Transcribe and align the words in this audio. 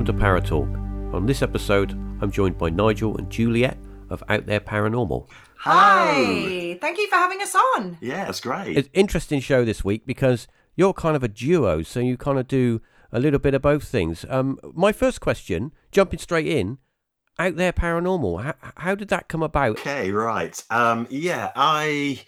Hello 0.00 0.08
and 0.08 0.18
welcome 0.18 0.42
to 0.42 0.56
Paratalk. 0.56 1.14
On 1.14 1.26
this 1.26 1.42
episode, 1.42 1.90
I'm 2.22 2.30
joined 2.30 2.56
by 2.56 2.70
Nigel 2.70 3.18
and 3.18 3.28
Juliette 3.28 3.76
of 4.08 4.24
Out 4.30 4.46
There 4.46 4.58
Paranormal. 4.58 5.28
Hi. 5.58 6.78
Thank 6.80 6.96
you 6.96 7.06
for 7.10 7.16
having 7.16 7.42
us 7.42 7.54
on. 7.54 7.98
Yeah, 8.00 8.26
it's 8.26 8.40
great. 8.40 8.78
It's 8.78 8.88
an 8.88 8.94
interesting 8.94 9.40
show 9.40 9.62
this 9.62 9.84
week 9.84 10.06
because 10.06 10.48
you're 10.74 10.94
kind 10.94 11.16
of 11.16 11.22
a 11.22 11.28
duo, 11.28 11.82
so 11.82 12.00
you 12.00 12.16
kind 12.16 12.38
of 12.38 12.48
do 12.48 12.80
a 13.12 13.20
little 13.20 13.38
bit 13.38 13.52
of 13.52 13.60
both 13.60 13.84
things. 13.84 14.24
Um, 14.30 14.58
my 14.72 14.90
first 14.90 15.20
question, 15.20 15.70
jumping 15.92 16.18
straight 16.18 16.46
in, 16.46 16.78
Out 17.38 17.56
There 17.56 17.74
Paranormal, 17.74 18.42
how, 18.42 18.54
how 18.78 18.94
did 18.94 19.08
that 19.08 19.28
come 19.28 19.42
about? 19.42 19.80
Okay, 19.80 20.10
right. 20.12 20.64
Um, 20.70 21.08
yeah, 21.10 21.52
I 21.54 22.22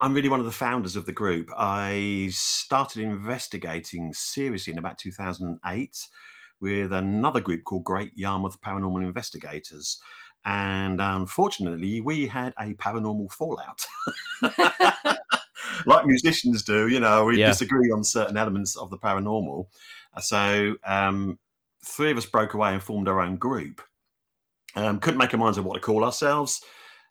I'm 0.00 0.14
really 0.14 0.28
one 0.28 0.40
of 0.40 0.46
the 0.46 0.52
founders 0.52 0.96
of 0.96 1.06
the 1.06 1.12
group. 1.12 1.48
I 1.56 2.30
started 2.32 3.04
investigating 3.04 4.12
seriously 4.14 4.72
in 4.72 4.80
about 4.80 4.98
2008 4.98 6.08
with 6.60 6.92
another 6.92 7.40
group 7.40 7.64
called 7.64 7.84
Great 7.84 8.16
Yarmouth 8.16 8.60
Paranormal 8.60 9.02
Investigators. 9.04 10.00
And 10.44 11.00
unfortunately, 11.00 12.00
we 12.00 12.26
had 12.26 12.54
a 12.58 12.74
paranormal 12.74 13.32
fallout. 13.32 13.84
like 15.86 16.06
musicians 16.06 16.62
do, 16.62 16.88
you 16.88 17.00
know, 17.00 17.24
we 17.24 17.38
Yeah. 17.38 17.48
disagree 17.48 17.90
on 17.90 18.04
certain 18.04 18.36
elements 18.36 18.76
of 18.76 18.90
the 18.90 18.98
paranormal. 18.98 19.66
So, 20.20 20.76
um, 20.84 21.38
three 21.84 22.10
of 22.10 22.16
us 22.18 22.26
broke 22.26 22.54
away 22.54 22.72
and 22.72 22.82
formed 22.82 23.08
our 23.08 23.20
own 23.20 23.36
group. 23.36 23.82
Um, 24.74 25.00
couldn't 25.00 25.18
make 25.18 25.32
our 25.34 25.38
minds 25.40 25.58
on 25.58 25.64
what 25.64 25.74
to 25.74 25.80
call 25.80 26.04
ourselves. 26.04 26.62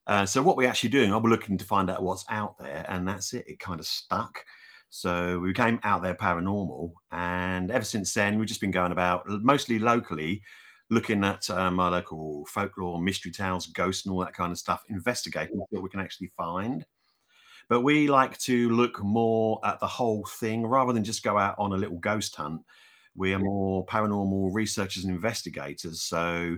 Uh, 0.06 0.26
so 0.26 0.42
what 0.42 0.56
we're 0.56 0.70
actually 0.70 0.90
doing, 0.90 1.12
I 1.12 1.18
was 1.18 1.30
looking 1.30 1.58
to 1.58 1.66
find 1.66 1.90
out 1.90 2.02
what's 2.02 2.26
out 2.30 2.58
there, 2.60 2.86
and 2.88 3.08
that's 3.08 3.34
it. 3.34 3.46
It 3.48 3.60
kind 3.60 3.80
of 3.80 3.86
stuck. 3.86 4.40
So 4.90 5.40
we 5.40 5.54
came 5.54 5.80
out 5.84 6.02
there 6.02 6.16
paranormal, 6.16 6.94
and 7.12 7.72
ever 7.72 7.84
since 7.84 8.14
then, 8.14 8.40
we've 8.40 8.48
just 8.48 8.62
been 8.62 8.72
going 8.72 8.92
about 8.92 9.28
mostly 9.28 9.80
locally, 9.80 10.42
looking 10.90 11.24
at 11.24 11.50
um, 11.50 11.80
our 11.80 11.92
local 11.92 12.46
folklore, 12.46 13.02
mystery 13.02 13.32
tales, 13.32 13.68
ghosts, 13.68 14.06
and 14.06 14.14
all 14.14 14.22
that 14.22 14.34
kind 14.34 14.52
of 14.52 14.58
stuff, 14.58 14.84
investigating 14.90 15.58
what 15.58 15.84
we 15.84 15.90
can 15.90 16.00
actually 16.00 16.32
find. 16.38 16.86
But 17.70 17.82
we 17.82 18.08
like 18.08 18.38
to 18.40 18.70
look 18.70 19.04
more 19.04 19.60
at 19.66 19.80
the 19.80 19.88
whole 19.88 20.26
thing 20.26 20.66
rather 20.66 20.94
than 20.94 21.04
just 21.04 21.24
go 21.24 21.38
out 21.38 21.56
on 21.58 21.74
a 21.74 21.78
little 21.78 22.00
ghost 22.00 22.36
hunt. 22.36 22.62
We 23.14 23.34
are 23.34 23.40
more 23.40 23.86
paranormal 23.86 24.54
researchers 24.54 25.04
and 25.04 25.14
investigators. 25.14 26.02
So 26.04 26.58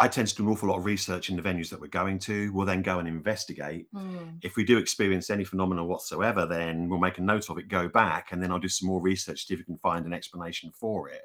I 0.00 0.08
tend 0.08 0.28
to 0.28 0.34
do 0.34 0.44
an 0.44 0.52
awful 0.52 0.70
lot 0.70 0.78
of 0.78 0.86
research 0.86 1.28
in 1.28 1.36
the 1.36 1.42
venues 1.42 1.68
that 1.68 1.78
we're 1.78 1.88
going 1.88 2.18
to. 2.20 2.50
We'll 2.54 2.64
then 2.64 2.80
go 2.80 3.00
and 3.00 3.06
investigate. 3.06 3.86
Hmm. 3.94 4.30
If 4.40 4.56
we 4.56 4.64
do 4.64 4.78
experience 4.78 5.28
any 5.28 5.44
phenomena 5.44 5.84
whatsoever, 5.84 6.46
then 6.46 6.88
we'll 6.88 6.98
make 6.98 7.18
a 7.18 7.22
note 7.22 7.50
of 7.50 7.58
it, 7.58 7.68
go 7.68 7.86
back, 7.86 8.32
and 8.32 8.42
then 8.42 8.50
I'll 8.50 8.58
do 8.58 8.66
some 8.66 8.88
more 8.88 9.02
research, 9.02 9.42
to 9.42 9.46
see 9.46 9.54
if 9.54 9.60
we 9.60 9.64
can 9.64 9.76
find 9.76 10.06
an 10.06 10.14
explanation 10.14 10.72
for 10.74 11.10
it. 11.10 11.20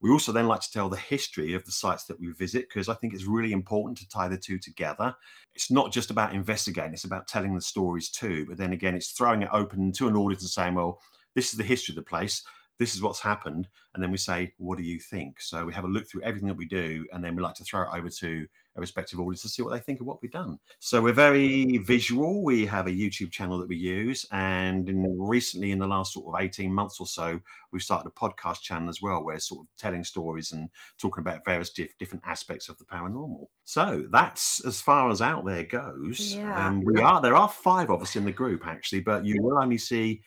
We 0.00 0.10
also 0.10 0.32
then 0.32 0.48
like 0.48 0.62
to 0.62 0.72
tell 0.72 0.88
the 0.88 0.96
history 0.96 1.54
of 1.54 1.64
the 1.64 1.70
sites 1.70 2.02
that 2.06 2.18
we 2.18 2.32
visit 2.32 2.68
because 2.68 2.88
I 2.88 2.94
think 2.94 3.14
it's 3.14 3.24
really 3.24 3.52
important 3.52 3.98
to 3.98 4.08
tie 4.08 4.26
the 4.26 4.36
two 4.36 4.58
together. 4.58 5.14
It's 5.54 5.70
not 5.70 5.92
just 5.92 6.10
about 6.10 6.34
investigating, 6.34 6.94
it's 6.94 7.04
about 7.04 7.28
telling 7.28 7.54
the 7.54 7.60
stories 7.60 8.10
too. 8.10 8.46
But 8.48 8.58
then 8.58 8.72
again, 8.72 8.96
it's 8.96 9.12
throwing 9.12 9.42
it 9.42 9.48
open 9.52 9.92
to 9.92 10.08
an 10.08 10.16
audience 10.16 10.42
and 10.42 10.50
saying, 10.50 10.74
well, 10.74 11.00
this 11.36 11.52
is 11.52 11.56
the 11.56 11.62
history 11.62 11.92
of 11.92 11.96
the 11.96 12.02
place, 12.02 12.42
this 12.78 12.94
is 12.94 13.02
what's 13.02 13.20
happened. 13.20 13.68
And 13.94 14.02
then 14.02 14.10
we 14.10 14.16
say, 14.16 14.52
what 14.58 14.78
do 14.78 14.84
you 14.84 14.98
think? 14.98 15.40
So 15.40 15.64
we 15.64 15.74
have 15.74 15.84
a 15.84 15.88
look 15.88 16.08
through 16.08 16.22
everything 16.22 16.48
that 16.48 16.56
we 16.56 16.66
do, 16.66 17.06
and 17.12 17.22
then 17.22 17.36
we 17.36 17.42
like 17.42 17.54
to 17.56 17.64
throw 17.64 17.82
it 17.82 17.96
over 17.96 18.08
to 18.08 18.46
a 18.74 18.80
respective 18.80 19.20
audience 19.20 19.42
to 19.42 19.48
see 19.48 19.62
what 19.62 19.70
they 19.70 19.78
think 19.78 20.00
of 20.00 20.06
what 20.06 20.22
we've 20.22 20.32
done. 20.32 20.58
So 20.78 21.02
we're 21.02 21.12
very 21.12 21.78
visual. 21.78 22.42
We 22.42 22.64
have 22.66 22.86
a 22.86 22.90
YouTube 22.90 23.30
channel 23.30 23.58
that 23.58 23.68
we 23.68 23.76
use, 23.76 24.26
and 24.32 24.88
in, 24.88 25.04
recently, 25.18 25.72
in 25.72 25.78
the 25.78 25.86
last 25.86 26.14
sort 26.14 26.34
of 26.34 26.42
18 26.42 26.72
months 26.72 26.98
or 26.98 27.06
so, 27.06 27.38
we've 27.70 27.82
started 27.82 28.08
a 28.08 28.18
podcast 28.18 28.62
channel 28.62 28.88
as 28.88 29.02
well, 29.02 29.22
where 29.22 29.38
sort 29.38 29.60
of 29.60 29.66
telling 29.78 30.04
stories 30.04 30.52
and 30.52 30.68
talking 30.98 31.20
about 31.20 31.44
various 31.44 31.70
diff- 31.70 31.96
different 31.98 32.24
aspects 32.26 32.68
of 32.68 32.78
the 32.78 32.84
paranormal. 32.84 33.46
So 33.64 34.06
that's 34.10 34.64
as 34.64 34.80
far 34.80 35.10
as 35.10 35.20
out 35.20 35.44
there 35.44 35.64
goes. 35.64 36.34
Yeah. 36.34 36.66
Um, 36.66 36.82
we 36.82 37.00
are 37.00 37.20
there 37.20 37.36
are 37.36 37.48
five 37.48 37.90
of 37.90 38.00
us 38.00 38.16
in 38.16 38.24
the 38.24 38.32
group 38.32 38.66
actually, 38.66 39.00
but 39.00 39.24
you 39.24 39.42
will 39.42 39.58
only 39.62 39.78
see 39.78 40.22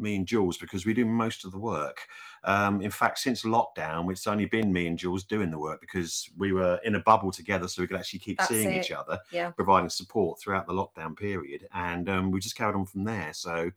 me 0.00 0.16
and 0.16 0.26
Jules 0.26 0.56
because 0.58 0.84
we 0.86 0.94
do 0.94 1.04
most 1.04 1.44
of 1.44 1.52
the 1.52 1.58
work. 1.58 2.00
Um, 2.44 2.80
in 2.80 2.90
fact, 2.90 3.18
since 3.18 3.42
lockdown, 3.42 4.10
it's 4.10 4.26
only 4.26 4.46
been 4.46 4.72
me 4.72 4.86
and 4.86 4.98
Jules 4.98 5.24
doing 5.24 5.50
the 5.50 5.58
work 5.58 5.80
because 5.80 6.28
we 6.38 6.52
were 6.52 6.80
in 6.84 6.94
a 6.94 7.00
bubble 7.00 7.30
together, 7.30 7.68
so 7.68 7.82
we 7.82 7.86
could 7.88 7.98
actually 7.98 8.20
keep 8.20 8.38
That's 8.38 8.48
seeing 8.48 8.70
it. 8.72 8.84
each 8.84 8.92
other 8.92 9.18
Yeah. 9.30 9.50
providing 9.50 9.90
support 9.90 10.40
throughout 10.40 10.66
the 10.66 10.72
lockdown 10.72 11.16
period, 11.16 11.68
and 11.72 12.08
um, 12.08 12.30
we 12.30 12.40
just 12.40 12.56
carried 12.56 12.74
on 12.76 12.86
from 12.86 13.04
there. 13.04 13.32
So, 13.34 13.70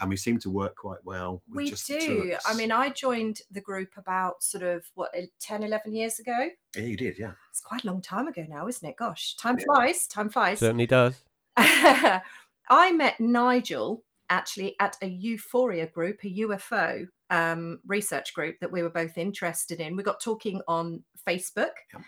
and 0.00 0.10
we 0.10 0.16
seem 0.16 0.38
to 0.40 0.50
work 0.50 0.76
quite 0.76 1.04
well. 1.04 1.42
With 1.48 1.56
We 1.56 1.70
just 1.70 1.88
the 1.88 1.98
two 1.98 2.18
of 2.18 2.22
do. 2.24 2.36
I 2.46 2.54
mean, 2.54 2.70
I 2.70 2.90
joined 2.90 3.40
the 3.50 3.60
group 3.60 3.90
about 3.96 4.42
sort 4.44 4.62
of 4.62 4.84
what, 4.94 5.10
eh, 5.14 5.26
10, 5.40 5.62
11 5.64 5.92
years 5.92 6.18
ago? 6.20 6.48
yeah, 6.76 6.82
you 6.82 6.96
did, 6.96 7.18
yeah. 7.18 7.32
It's 7.50 7.60
quite 7.60 7.82
a 7.84 7.86
long 7.88 8.00
time 8.00 8.28
ago 8.28 8.44
now, 8.48 8.68
isn't 8.68 8.88
it? 8.88 8.96
Gosh, 8.96 9.34
time 9.36 9.58
flies. 9.58 10.06
Time 10.06 10.28
flies. 10.28 10.60
Certainly 10.60 10.86
does. 10.86 11.22
I 11.56 12.92
met 12.92 13.18
Nigel 13.18 14.04
actually 14.30 14.76
at 14.80 14.96
a 15.02 15.06
Euphoria 15.06 15.86
group, 15.86 16.20
a 16.24 16.34
UFO 16.40 17.06
um, 17.30 17.80
research 17.86 18.34
group 18.34 18.56
that 18.60 18.72
we 18.72 18.82
were 18.82 18.90
both 18.90 19.18
interested 19.18 19.80
in. 19.80 19.96
We 19.96 20.02
got 20.02 20.20
talking 20.20 20.60
on 20.68 21.02
Facebook. 21.26 21.72
Yeah. 21.92 22.00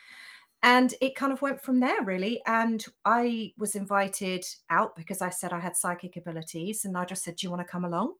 And 0.62 0.94
it 1.00 1.14
kind 1.14 1.32
of 1.32 1.40
went 1.40 1.62
from 1.62 1.80
there, 1.80 2.02
really. 2.02 2.42
And 2.46 2.84
I 3.04 3.52
was 3.56 3.74
invited 3.74 4.44
out 4.68 4.94
because 4.94 5.22
I 5.22 5.30
said 5.30 5.52
I 5.52 5.60
had 5.60 5.76
psychic 5.76 6.16
abilities. 6.16 6.84
And 6.84 6.92
Nigel 6.92 7.16
said, 7.16 7.36
Do 7.36 7.46
you 7.46 7.50
want 7.50 7.66
to 7.66 7.70
come 7.70 7.84
along 7.84 8.14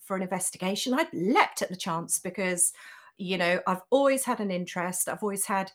for 0.00 0.16
an 0.16 0.22
investigation? 0.22 0.94
I 0.94 1.06
leapt 1.12 1.60
at 1.60 1.68
the 1.68 1.76
chance 1.76 2.18
because, 2.18 2.72
you 3.18 3.36
know, 3.36 3.60
I've 3.66 3.82
always 3.90 4.24
had 4.24 4.40
an 4.40 4.50
interest. 4.50 5.06
I've 5.06 5.22
always 5.22 5.44
had 5.44 5.70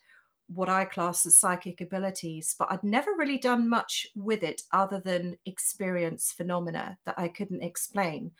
what 0.54 0.70
I 0.70 0.86
class 0.86 1.26
as 1.26 1.40
psychic 1.40 1.82
abilities, 1.82 2.56
but 2.58 2.72
I'd 2.72 2.84
never 2.84 3.12
really 3.18 3.38
done 3.38 3.70
much 3.70 4.08
with 4.16 4.44
it 4.44 4.62
other 4.72 5.00
than 5.00 5.38
experience 5.46 6.32
phenomena 6.32 6.98
that 7.06 7.16
I 7.18 7.28
couldn't 7.28 7.64
explain. 7.64 8.32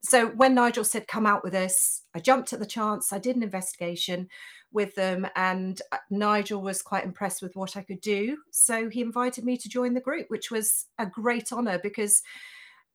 So 0.00 0.28
when 0.28 0.54
Nigel 0.54 0.84
said, 0.84 1.08
come 1.08 1.26
out 1.26 1.42
with 1.42 1.54
us, 1.54 2.02
I 2.14 2.20
jumped 2.20 2.52
at 2.52 2.60
the 2.60 2.66
chance. 2.66 3.12
I 3.12 3.18
did 3.18 3.36
an 3.36 3.42
investigation 3.42 4.28
with 4.70 4.94
them, 4.94 5.26
and 5.34 5.80
uh, 5.90 5.96
Nigel 6.10 6.62
was 6.62 6.82
quite 6.82 7.04
impressed 7.04 7.42
with 7.42 7.56
what 7.56 7.76
I 7.76 7.82
could 7.82 8.00
do. 8.00 8.36
So 8.52 8.88
he 8.88 9.00
invited 9.00 9.44
me 9.44 9.56
to 9.56 9.68
join 9.68 9.94
the 9.94 10.00
group, 10.00 10.26
which 10.28 10.50
was 10.50 10.86
a 10.98 11.06
great 11.06 11.52
honor 11.52 11.80
because 11.82 12.22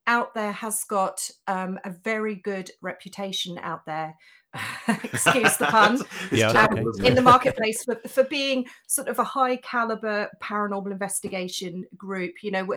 out 0.07 0.33
there 0.33 0.51
has 0.51 0.83
got 0.83 1.29
um, 1.47 1.79
a 1.83 1.89
very 1.89 2.35
good 2.35 2.71
reputation 2.81 3.57
out 3.61 3.85
there. 3.85 4.15
Excuse 4.87 5.57
the 5.57 5.67
pun. 5.69 6.01
Yeah, 6.31 6.51
terrible, 6.51 6.89
okay. 6.89 7.07
in 7.07 7.15
the 7.15 7.21
marketplace 7.21 7.83
for, 7.83 7.95
for 8.07 8.23
being 8.23 8.65
sort 8.87 9.07
of 9.07 9.19
a 9.19 9.23
high 9.23 9.57
caliber 9.57 10.29
paranormal 10.41 10.91
investigation 10.91 11.85
group 11.97 12.43
you 12.43 12.51
know 12.51 12.75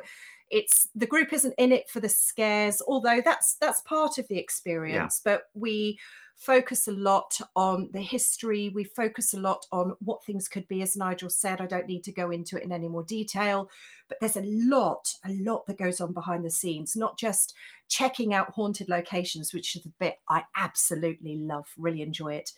it's 0.51 0.89
the 0.95 1.07
group 1.07 1.33
isn't 1.33 1.55
in 1.59 1.73
it 1.73 1.89
for 1.89 2.01
the 2.01 2.09
scares 2.09 2.83
although 2.87 3.21
that's 3.25 3.57
that's 3.61 3.81
part 3.83 4.19
of 4.19 4.29
the 4.29 4.39
experience 4.39 5.21
but 5.25 5.45
we 5.55 5.99
focus 6.37 6.87
a 6.87 6.93
lot 6.93 7.39
on 7.55 7.91
the 7.93 8.01
history. 8.01 8.71
We 8.75 8.85
focus 8.85 9.35
a 9.35 9.41
lot 9.41 9.67
on 9.73 9.95
what 10.01 10.25
things 10.25 10.49
could 10.49 10.69
be. 10.69 10.83
As 10.83 10.97
nigel 10.97 11.31
said 11.31 11.61
i 11.61 11.67
don't 11.67 11.87
need 11.87 12.03
to 12.05 12.13
go 12.13 12.31
into 12.31 12.57
it 12.57 12.65
in 12.65 12.73
any 12.73 12.89
more 12.89 13.05
detail 13.05 13.69
but 14.09 14.19
there's 14.21 14.37
a 14.37 14.43
lot 14.45 15.15
a 15.25 15.33
lot 15.33 15.67
that 15.67 15.79
goes 15.79 16.01
on 16.01 16.13
behind 16.13 16.45
the 16.45 16.51
scenes 16.51 16.97
not 16.97 17.19
just 17.19 17.55
checking 17.89 18.35
out 18.35 18.51
haunted 18.51 18.89
locations 18.89 19.53
which 19.53 19.77
is 19.77 19.83
the 19.83 19.93
bit 20.01 20.17
i 20.29 20.43
absolutely 20.57 21.37
love 21.37 21.67
really 21.77 22.03
enjoy 22.03 22.35
it 22.35 22.51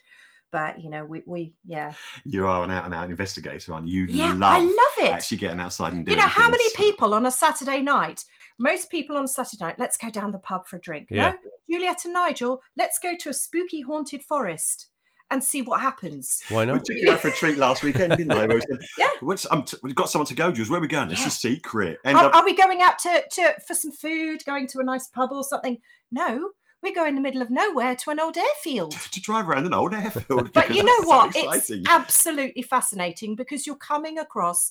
but 0.52 0.80
you 0.82 0.90
know 0.90 1.04
we 1.04 1.22
we 1.26 1.52
yeah 1.66 1.92
You 2.24 2.46
are 2.46 2.64
an 2.64 2.70
out 2.70 2.84
and 2.84 2.94
out 2.94 3.10
investigator, 3.10 3.72
aren't 3.74 3.88
you? 3.88 4.02
You 4.04 4.14
yeah 4.14 4.32
love, 4.32 4.42
i 4.42 4.58
love 4.60 5.08
it 5.08 5.12
actually 5.12 5.38
getting 5.38 5.60
outside 5.60 5.92
and 5.92 6.04
doing. 6.06 6.16
you 6.16 6.22
know 6.22 6.28
how 6.28 6.48
many 6.50 6.64
people 6.74 7.14
on 7.14 7.26
a 7.26 7.30
saturday 7.30 7.80
night 7.82 8.24
most 8.58 8.90
people 8.90 9.16
on 9.16 9.28
saturday 9.28 9.64
night 9.64 9.76
let's 9.78 9.96
go 9.96 10.10
down 10.10 10.32
the 10.32 10.38
pub 10.38 10.66
for 10.66 10.76
a 10.76 10.80
drink 10.80 11.08
Yeah. 11.10 11.30
no 11.32 11.36
juliette 11.70 12.04
and 12.04 12.14
nigel 12.14 12.62
let's 12.76 12.98
go 12.98 13.14
to 13.16 13.28
a 13.28 13.34
spooky 13.34 13.80
haunted 13.82 14.22
forest 14.22 14.88
and 15.30 15.44
see 15.44 15.60
what 15.60 15.80
happens 15.82 16.40
Why 16.48 16.64
not? 16.64 16.72
We 16.74 16.78
took 16.80 16.96
you 17.02 17.12
out 17.12 17.20
for 17.20 17.28
a 17.28 17.32
treat 17.32 17.58
last 17.58 17.82
weekend, 17.82 18.16
didn't 18.16 18.32
I? 18.32 18.46
We 18.46 18.62
said, 18.62 18.78
Yeah. 18.98 19.10
"What's- 19.20 19.46
I'm 19.50 19.62
t- 19.62 19.76
we've 19.82 19.94
got 19.94 20.08
someone 20.08 20.26
to 20.28 20.34
go, 20.34 20.50
Jules. 20.50 20.70
Where 20.70 20.78
are 20.78 20.80
we 20.80 20.88
going? 20.88 21.10
It's 21.10 21.20
Yeah. 21.20 21.26
a 21.26 21.30
secret. 21.30 21.98
Are, 22.06 22.16
up 22.16 22.34
are 22.34 22.44
we 22.46 22.56
going 22.56 22.80
out 22.80 22.98
to, 23.00 23.22
to 23.32 23.54
for 23.66 23.74
some 23.74 23.92
food 23.92 24.42
going 24.46 24.66
to 24.68 24.78
a 24.78 24.84
nice 24.84 25.08
pub 25.08 25.28
or 25.32 25.44
something 25.44 25.76
no 26.10 26.48
we 26.82 26.92
go 26.94 27.04
in 27.04 27.14
the 27.14 27.20
middle 27.20 27.42
of 27.42 27.50
nowhere 27.50 27.96
to 27.96 28.10
an 28.10 28.20
old 28.20 28.36
airfield 28.36 28.92
to 28.92 29.20
drive 29.20 29.48
around 29.48 29.66
an 29.66 29.74
old 29.74 29.94
airfield. 29.94 30.52
But 30.52 30.74
you 30.74 30.82
know 30.84 30.92
that's 30.98 31.36
so 31.36 31.46
what? 31.46 31.70
It's 31.70 31.88
absolutely 31.88 32.62
fascinating 32.62 33.34
because 33.34 33.66
you're 33.66 33.76
coming 33.76 34.18
across 34.18 34.70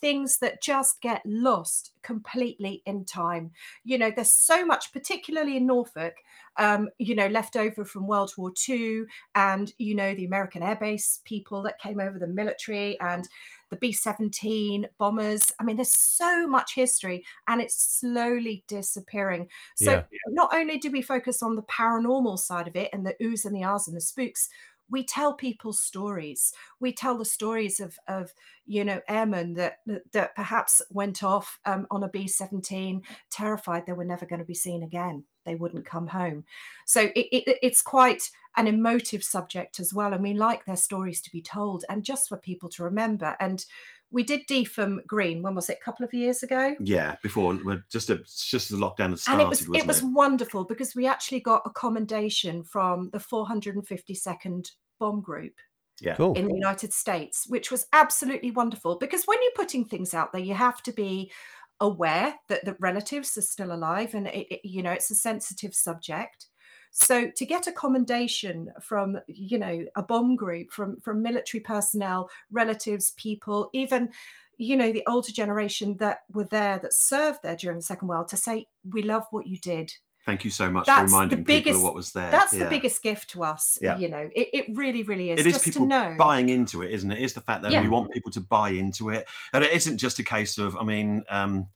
things 0.00 0.38
that 0.38 0.62
just 0.62 1.00
get 1.00 1.22
lost 1.24 1.92
completely 2.02 2.82
in 2.86 3.04
time. 3.04 3.52
You 3.84 3.98
know, 3.98 4.10
there's 4.14 4.32
so 4.32 4.66
much, 4.66 4.92
particularly 4.92 5.56
in 5.56 5.66
Norfolk, 5.66 6.14
um, 6.58 6.88
you 6.98 7.14
know, 7.14 7.28
left 7.28 7.56
over 7.56 7.84
from 7.84 8.06
World 8.06 8.32
War 8.36 8.52
II 8.52 9.04
and, 9.34 9.72
you 9.78 9.94
know, 9.94 10.14
the 10.14 10.24
American 10.24 10.62
Air 10.62 10.76
Base 10.76 11.20
people 11.24 11.62
that 11.62 11.78
came 11.80 12.00
over, 12.00 12.18
the 12.18 12.26
military 12.26 12.98
and 13.00 13.28
the 13.70 13.76
B 13.76 13.92
17 13.92 14.88
bombers. 14.98 15.52
I 15.58 15.64
mean, 15.64 15.76
there's 15.76 15.92
so 15.96 16.46
much 16.46 16.74
history 16.74 17.24
and 17.48 17.60
it's 17.60 17.74
slowly 17.74 18.64
disappearing. 18.68 19.48
So, 19.74 20.00
Yeah. 20.00 20.22
not 20.28 20.54
only 20.54 20.78
do 20.78 20.90
we 20.90 21.02
focus 21.02 21.42
on 21.42 21.56
the 21.56 21.62
paranormal 21.62 22.38
side 22.38 22.68
of 22.68 22.76
it 22.76 22.90
and 22.92 23.06
the 23.06 23.16
oohs 23.22 23.44
and 23.44 23.54
the 23.56 23.64
ahs 23.64 23.88
and 23.88 23.96
the 23.96 24.00
spooks, 24.00 24.48
we 24.88 25.04
tell 25.04 25.32
people's 25.34 25.80
stories. 25.80 26.52
We 26.80 26.92
tell 26.92 27.16
the 27.16 27.24
stories 27.24 27.80
of, 27.80 27.98
of 28.08 28.34
you 28.66 28.84
know, 28.84 29.00
airmen 29.08 29.54
that 29.54 29.78
that 30.12 30.34
perhaps 30.36 30.82
went 30.90 31.22
off 31.22 31.58
um, 31.64 31.86
on 31.90 32.02
a 32.02 32.08
B 32.08 32.28
17, 32.28 33.02
terrified 33.30 33.86
they 33.86 33.92
were 33.94 34.04
never 34.04 34.26
going 34.26 34.40
to 34.40 34.44
be 34.44 34.54
seen 34.54 34.82
again. 34.82 35.24
They 35.44 35.54
wouldn't 35.54 35.86
come 35.86 36.06
home. 36.06 36.44
So 36.86 37.02
it, 37.14 37.26
it, 37.32 37.58
it's 37.62 37.82
quite 37.82 38.30
an 38.56 38.66
emotive 38.66 39.24
subject 39.24 39.80
as 39.80 39.94
well. 39.94 40.12
And 40.12 40.22
we 40.22 40.34
like 40.34 40.64
their 40.64 40.76
stories 40.76 41.20
to 41.22 41.30
be 41.30 41.42
told 41.42 41.84
and 41.88 42.04
just 42.04 42.28
for 42.28 42.36
people 42.36 42.68
to 42.70 42.84
remember. 42.84 43.36
And 43.40 43.64
we 44.10 44.22
did 44.22 44.46
Deopham 44.46 45.04
Green. 45.06 45.42
When 45.42 45.54
was 45.54 45.70
it? 45.70 45.78
A 45.80 45.84
couple 45.84 46.04
of 46.04 46.12
years 46.12 46.42
ago. 46.42 46.74
Yeah, 46.80 47.16
before 47.22 47.58
just 47.90 48.10
a, 48.10 48.16
just 48.26 48.68
the 48.68 48.76
lockdown 48.76 49.10
had 49.10 49.18
started. 49.18 49.32
And 49.32 49.40
it 49.40 49.48
was 49.48 49.68
it 49.74 49.86
was 49.86 50.02
wonderful 50.02 50.64
because 50.64 50.94
we 50.94 51.06
actually 51.06 51.40
got 51.40 51.62
a 51.64 51.70
commendation 51.70 52.62
from 52.62 53.08
the 53.10 53.18
452nd 53.18 54.70
Bomb 55.00 55.22
Group. 55.22 55.54
Yeah. 56.00 56.16
Cool. 56.16 56.34
In 56.34 56.48
the 56.48 56.54
United 56.54 56.92
States, 56.92 57.46
which 57.48 57.70
was 57.70 57.86
absolutely 57.92 58.50
wonderful 58.50 58.96
because 58.96 59.24
when 59.24 59.38
you're 59.40 59.52
putting 59.54 59.84
things 59.84 60.14
out 60.14 60.32
there, 60.32 60.42
you 60.42 60.54
have 60.54 60.82
to 60.82 60.92
be 60.92 61.30
aware 61.82 62.34
that 62.48 62.64
the 62.64 62.76
relatives 62.80 63.36
are 63.36 63.42
still 63.42 63.72
alive 63.72 64.14
and 64.14 64.28
it, 64.28 64.46
it, 64.50 64.60
you 64.64 64.82
know 64.82 64.92
it's 64.92 65.10
a 65.10 65.14
sensitive 65.14 65.74
subject. 65.74 66.46
So 66.94 67.30
to 67.30 67.46
get 67.46 67.66
a 67.66 67.72
commendation 67.72 68.70
from, 68.82 69.18
you 69.26 69.58
know, 69.58 69.82
a 69.96 70.02
bomb 70.02 70.36
group, 70.36 70.70
from 70.70 71.00
from 71.00 71.22
military 71.22 71.60
personnel, 71.60 72.28
relatives, 72.50 73.12
people, 73.16 73.70
even 73.72 74.10
you 74.58 74.76
know 74.76 74.92
the 74.92 75.02
older 75.06 75.32
generation 75.32 75.96
that 75.96 76.20
were 76.32 76.44
there 76.44 76.78
that 76.78 76.92
served 76.92 77.40
there 77.42 77.56
during 77.56 77.78
the 77.78 77.82
second 77.82 78.08
world 78.08 78.28
to 78.28 78.36
say 78.36 78.66
we 78.90 79.02
love 79.02 79.24
what 79.30 79.46
you 79.46 79.58
did 79.58 79.92
thank 80.24 80.44
you 80.44 80.50
so 80.50 80.70
much 80.70 80.86
that's 80.86 81.10
for 81.10 81.16
reminding 81.16 81.42
biggest, 81.44 81.64
people 81.64 81.80
of 81.80 81.84
what 81.84 81.94
was 81.94 82.12
there 82.12 82.30
that's 82.30 82.52
yeah. 82.52 82.64
the 82.64 82.70
biggest 82.70 83.02
gift 83.02 83.30
to 83.30 83.42
us 83.42 83.78
yeah. 83.82 83.96
you 83.98 84.08
know 84.08 84.28
it, 84.34 84.48
it 84.52 84.76
really 84.76 85.02
really 85.02 85.30
is 85.30 85.40
it 85.40 85.46
is 85.46 85.58
people 85.58 85.86
know 85.86 86.14
buying 86.18 86.48
into 86.48 86.82
it 86.82 86.90
isn't 86.90 87.10
it 87.10 87.20
it's 87.20 87.32
the 87.32 87.40
fact 87.40 87.62
that 87.62 87.72
yeah. 87.72 87.82
we 87.82 87.88
want 87.88 88.10
people 88.12 88.30
to 88.30 88.40
buy 88.40 88.70
into 88.70 89.10
it 89.10 89.26
and 89.52 89.64
it 89.64 89.72
isn't 89.72 89.98
just 89.98 90.18
a 90.18 90.24
case 90.24 90.58
of 90.58 90.76
i 90.76 90.84
mean 90.84 91.22
um 91.28 91.66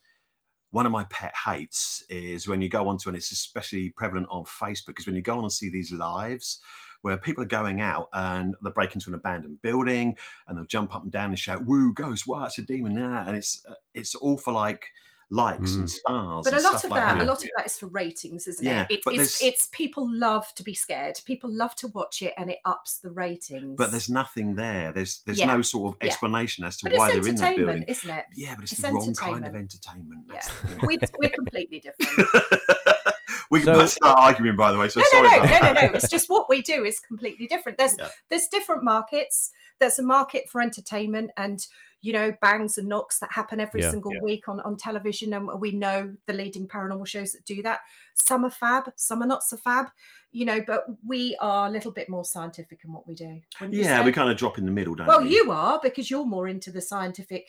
one 0.76 0.84
of 0.84 0.92
my 0.92 1.04
pet 1.04 1.32
hates 1.34 2.04
is 2.10 2.46
when 2.46 2.60
you 2.60 2.68
go 2.68 2.86
onto, 2.86 3.08
and 3.08 3.16
it's 3.16 3.32
especially 3.32 3.88
prevalent 3.90 4.26
on 4.30 4.44
Facebook, 4.44 4.88
because 4.88 5.06
when 5.06 5.16
you 5.16 5.22
go 5.22 5.38
on 5.38 5.44
and 5.44 5.52
see 5.52 5.70
these 5.70 5.90
lives 5.90 6.60
where 7.00 7.16
people 7.16 7.42
are 7.42 7.46
going 7.46 7.80
out 7.80 8.08
and 8.12 8.54
they 8.62 8.70
break 8.70 8.94
into 8.94 9.08
an 9.08 9.14
abandoned 9.14 9.62
building 9.62 10.16
and 10.46 10.58
they'll 10.58 10.66
jump 10.66 10.94
up 10.94 11.02
and 11.02 11.12
down 11.12 11.30
and 11.30 11.38
shout, 11.38 11.64
"Woo, 11.64 11.94
ghost! 11.94 12.26
What? 12.26 12.46
It's 12.46 12.58
a 12.58 12.62
demon 12.62 12.94
now!" 12.94 13.24
And 13.26 13.36
it's 13.36 13.64
uh, 13.66 13.74
it's 13.94 14.14
all 14.14 14.36
for 14.36 14.52
like 14.52 14.86
likes 15.30 15.72
mm. 15.72 15.80
and 15.80 15.90
stars. 15.90 16.44
But 16.44 16.52
and 16.54 16.62
a 16.62 16.64
lot 16.64 16.84
of 16.84 16.90
like 16.90 17.00
that, 17.00 17.14
that, 17.18 17.22
a 17.22 17.26
lot 17.26 17.42
of 17.42 17.50
that 17.56 17.66
is 17.66 17.76
for 17.76 17.86
ratings, 17.86 18.46
isn't 18.46 18.64
yeah, 18.64 18.86
it? 18.88 19.00
it 19.06 19.12
it's, 19.14 19.42
it's 19.42 19.68
people 19.72 20.08
love 20.10 20.46
to 20.54 20.62
be 20.62 20.74
scared. 20.74 21.18
People 21.24 21.50
love 21.50 21.74
to 21.76 21.88
watch 21.88 22.22
it, 22.22 22.32
and 22.36 22.50
it 22.50 22.58
ups 22.64 22.98
the 22.98 23.10
ratings. 23.10 23.76
But 23.76 23.90
there's 23.90 24.08
nothing 24.08 24.54
there. 24.54 24.92
There's 24.92 25.22
there's 25.26 25.38
yeah. 25.38 25.46
no 25.46 25.62
sort 25.62 25.94
of 25.94 26.06
explanation 26.06 26.62
yeah. 26.62 26.68
as 26.68 26.76
to 26.78 26.90
but 26.90 26.98
why 26.98 27.12
they're 27.12 27.26
in 27.26 27.34
that 27.36 27.56
building, 27.56 27.82
isn't 27.84 28.10
it? 28.10 28.24
Yeah, 28.34 28.54
but 28.54 28.64
it's, 28.64 28.72
it's 28.72 28.82
the 28.82 28.92
wrong 28.92 29.14
kind 29.14 29.46
of 29.46 29.54
entertainment. 29.54 30.24
Yeah. 30.32 30.40
we, 30.86 30.98
we're 31.18 31.30
completely 31.30 31.80
different. 31.80 32.28
we 33.50 33.60
can 33.60 33.74
so, 33.74 33.86
start 33.86 34.18
arguing, 34.18 34.56
by 34.56 34.72
the 34.72 34.78
way. 34.78 34.88
So 34.88 35.00
no, 35.00 35.06
sorry. 35.10 35.28
No, 35.28 35.44
no, 35.44 35.58
no, 35.58 35.72
no, 35.72 35.86
no. 35.88 35.92
It's 35.94 36.08
just 36.08 36.28
what 36.28 36.48
we 36.48 36.62
do 36.62 36.84
is 36.84 37.00
completely 37.00 37.46
different. 37.46 37.78
There's 37.78 37.96
there's 38.30 38.46
different 38.48 38.84
markets. 38.84 39.50
There's 39.80 39.98
a 39.98 40.02
market 40.02 40.48
for 40.48 40.60
entertainment 40.60 41.30
and 41.36 41.66
you 42.06 42.12
know, 42.12 42.32
bangs 42.40 42.78
and 42.78 42.88
knocks 42.88 43.18
that 43.18 43.32
happen 43.32 43.58
every 43.58 43.82
yeah, 43.82 43.90
single 43.90 44.14
yeah. 44.14 44.20
week 44.22 44.48
on, 44.48 44.60
on 44.60 44.76
television. 44.76 45.34
And 45.34 45.48
we 45.60 45.72
know 45.72 46.14
the 46.28 46.32
leading 46.32 46.68
paranormal 46.68 47.08
shows 47.08 47.32
that 47.32 47.44
do 47.44 47.64
that. 47.64 47.80
Some 48.14 48.44
are 48.44 48.50
fab, 48.50 48.92
some 48.94 49.24
are 49.24 49.26
not 49.26 49.42
so 49.42 49.56
fab, 49.56 49.86
you 50.30 50.44
know, 50.44 50.60
but 50.64 50.84
we 51.04 51.36
are 51.40 51.66
a 51.66 51.70
little 51.70 51.90
bit 51.90 52.08
more 52.08 52.24
scientific 52.24 52.82
in 52.84 52.92
what 52.92 53.08
we 53.08 53.14
do. 53.16 53.40
Yeah, 53.70 54.04
we 54.04 54.12
kind 54.12 54.30
of 54.30 54.36
drop 54.36 54.56
in 54.56 54.66
the 54.66 54.70
middle, 54.70 54.94
don't 54.94 55.08
well, 55.08 55.18
we? 55.18 55.24
Well, 55.24 55.32
you 55.32 55.50
are 55.50 55.80
because 55.82 56.08
you're 56.08 56.24
more 56.24 56.46
into 56.46 56.70
the 56.70 56.80
scientific 56.80 57.48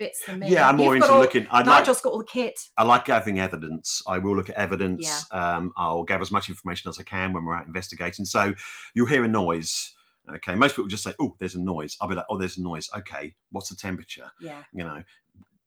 bits 0.00 0.26
than 0.26 0.40
me. 0.40 0.48
Yeah, 0.48 0.68
I'm 0.68 0.78
more 0.78 0.96
You've 0.96 1.04
into 1.04 1.14
all, 1.14 1.20
looking. 1.20 1.46
I 1.52 1.62
Nigel's 1.62 1.98
like, 1.98 2.02
got 2.02 2.12
all 2.12 2.18
the 2.18 2.24
kit. 2.24 2.58
I 2.76 2.82
like 2.82 3.04
gathering 3.04 3.38
evidence. 3.38 4.02
I 4.08 4.18
will 4.18 4.34
look 4.34 4.50
at 4.50 4.56
evidence. 4.56 5.28
Yeah. 5.32 5.54
Um, 5.56 5.72
I'll 5.76 6.02
gather 6.02 6.22
as 6.22 6.32
much 6.32 6.48
information 6.48 6.88
as 6.88 6.98
I 6.98 7.04
can 7.04 7.32
when 7.32 7.44
we're 7.44 7.54
out 7.54 7.68
investigating. 7.68 8.24
So 8.24 8.52
you'll 8.94 9.06
hear 9.06 9.22
a 9.22 9.28
noise 9.28 9.94
Okay, 10.36 10.54
most 10.54 10.76
people 10.76 10.88
just 10.88 11.02
say, 11.02 11.12
"Oh, 11.20 11.34
there's 11.38 11.56
a 11.56 11.60
noise." 11.60 11.96
I'll 12.00 12.08
be 12.08 12.14
like, 12.14 12.26
"Oh, 12.30 12.38
there's 12.38 12.58
a 12.58 12.62
noise." 12.62 12.88
Okay, 12.96 13.34
what's 13.50 13.68
the 13.68 13.76
temperature? 13.76 14.30
Yeah, 14.40 14.62
you 14.72 14.84
know, 14.84 15.02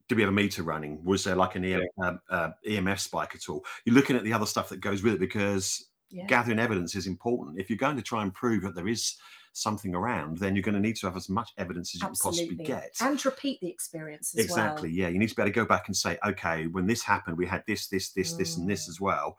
do 0.08 0.16
we 0.16 0.22
have 0.22 0.30
a 0.30 0.34
meter 0.34 0.64
running? 0.64 1.04
Was 1.04 1.24
there 1.24 1.36
like 1.36 1.56
an 1.56 1.66
EM, 1.66 1.84
uh, 2.02 2.14
uh, 2.30 2.50
EMF 2.68 3.00
spike 3.00 3.36
at 3.36 3.50
all? 3.50 3.66
You're 3.86 3.96
looking 3.96 4.16
at 4.16 4.24
the 4.24 4.34
other 4.34 4.46
stuff 4.46 4.70
that 4.70 4.80
goes 4.80 5.04
with 5.04 5.14
it 5.14 5.20
because 5.20 5.90
yeah. 6.10 6.26
gathering 6.28 6.60
evidence 6.60 6.96
is 6.96 7.08
important. 7.08 7.60
If 7.60 7.70
you're 7.70 7.78
going 7.78 7.98
to 7.98 8.02
try 8.02 8.22
and 8.22 8.34
prove 8.34 8.62
that 8.64 8.76
there 8.76 8.88
is 8.88 9.16
something 9.54 9.96
around, 9.96 10.38
then 10.38 10.56
you're 10.56 10.64
going 10.64 10.76
to 10.76 10.82
need 10.82 10.98
to 10.98 11.08
have 11.08 11.18
as 11.18 11.30
much 11.30 11.50
evidence 11.58 11.96
as 11.96 12.02
you 12.02 12.08
can 12.08 12.16
possibly 12.16 12.56
get 12.56 12.92
and 13.02 13.24
repeat 13.26 13.60
the 13.62 13.70
experience 13.70 14.34
exactly. 14.34 14.56
Well. 14.56 14.66
Exactly. 14.66 14.92
Yeah, 14.92 15.08
you 15.10 15.20
need 15.20 15.30
to 15.30 15.36
be 15.36 15.42
able 15.42 15.52
to 15.52 15.56
go 15.56 15.66
back 15.66 15.88
and 15.88 15.96
say, 15.96 16.18
okay, 16.26 16.68
when 16.68 16.86
this 16.86 17.02
happened, 17.04 17.38
we 17.38 17.46
had 17.46 17.64
this, 17.68 17.88
this, 17.88 18.12
this, 18.12 18.34
mm. 18.34 18.38
this, 18.38 18.58
and 18.58 18.70
this 18.70 18.86
mm. 18.86 18.90
as 18.90 19.02
well 19.02 19.38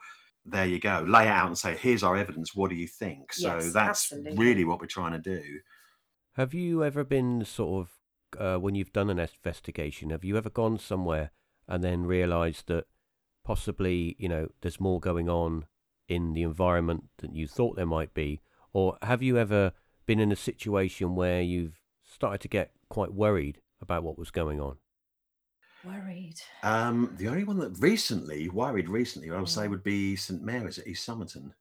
there 0.48 0.66
you 0.66 0.78
go 0.78 1.04
lay 1.06 1.26
out 1.26 1.46
and 1.46 1.58
say 1.58 1.76
here's 1.76 2.02
our 2.02 2.16
evidence 2.16 2.54
what 2.54 2.70
do 2.70 2.76
you 2.76 2.86
think? 2.86 3.32
So 3.32 3.54
yes, 3.54 3.72
that's 3.72 4.12
absolutely. 4.12 4.36
really 4.36 4.64
what 4.64 4.80
we're 4.80 4.86
trying 4.86 5.12
to 5.12 5.18
do. 5.18 5.42
Have 6.34 6.54
you 6.54 6.84
ever 6.84 7.04
been 7.04 7.44
sort 7.44 7.86
of 7.86 8.40
uh, 8.40 8.58
when 8.60 8.74
you've 8.74 8.92
done 8.92 9.08
an 9.08 9.18
investigation 9.18 10.10
have 10.10 10.24
you 10.24 10.36
ever 10.36 10.50
gone 10.50 10.78
somewhere 10.78 11.30
and 11.68 11.82
then 11.82 12.04
realized 12.04 12.68
that 12.68 12.84
possibly 13.44 14.16
you 14.18 14.28
know 14.28 14.48
there's 14.60 14.80
more 14.80 15.00
going 15.00 15.28
on 15.28 15.66
in 16.08 16.34
the 16.34 16.42
environment 16.42 17.04
than 17.18 17.34
you 17.34 17.46
thought 17.46 17.76
there 17.76 17.86
might 17.86 18.14
be? 18.14 18.40
Or 18.72 18.98
have 19.02 19.22
you 19.22 19.38
ever 19.38 19.72
been 20.06 20.20
in 20.20 20.30
a 20.30 20.36
situation 20.36 21.14
where 21.14 21.40
you've 21.42 21.80
started 22.04 22.40
to 22.42 22.48
get 22.48 22.70
quite 22.88 23.12
worried 23.12 23.60
about 23.80 24.04
what 24.04 24.18
was 24.18 24.30
going 24.30 24.60
on 24.60 24.76
Worried. 25.86 26.34
Um, 26.62 27.14
the 27.18 27.28
only 27.28 27.44
one 27.44 27.58
that 27.60 27.76
recently 27.80 28.48
worried 28.48 28.88
recently, 28.88 29.30
I 29.30 29.38
would 29.38 29.48
say, 29.48 29.66
mm. 29.66 29.70
would 29.70 29.82
be 29.84 30.16
St 30.16 30.42
Mary's 30.42 30.78
at 30.78 30.86
East 30.86 31.04
Somerton 31.04 31.54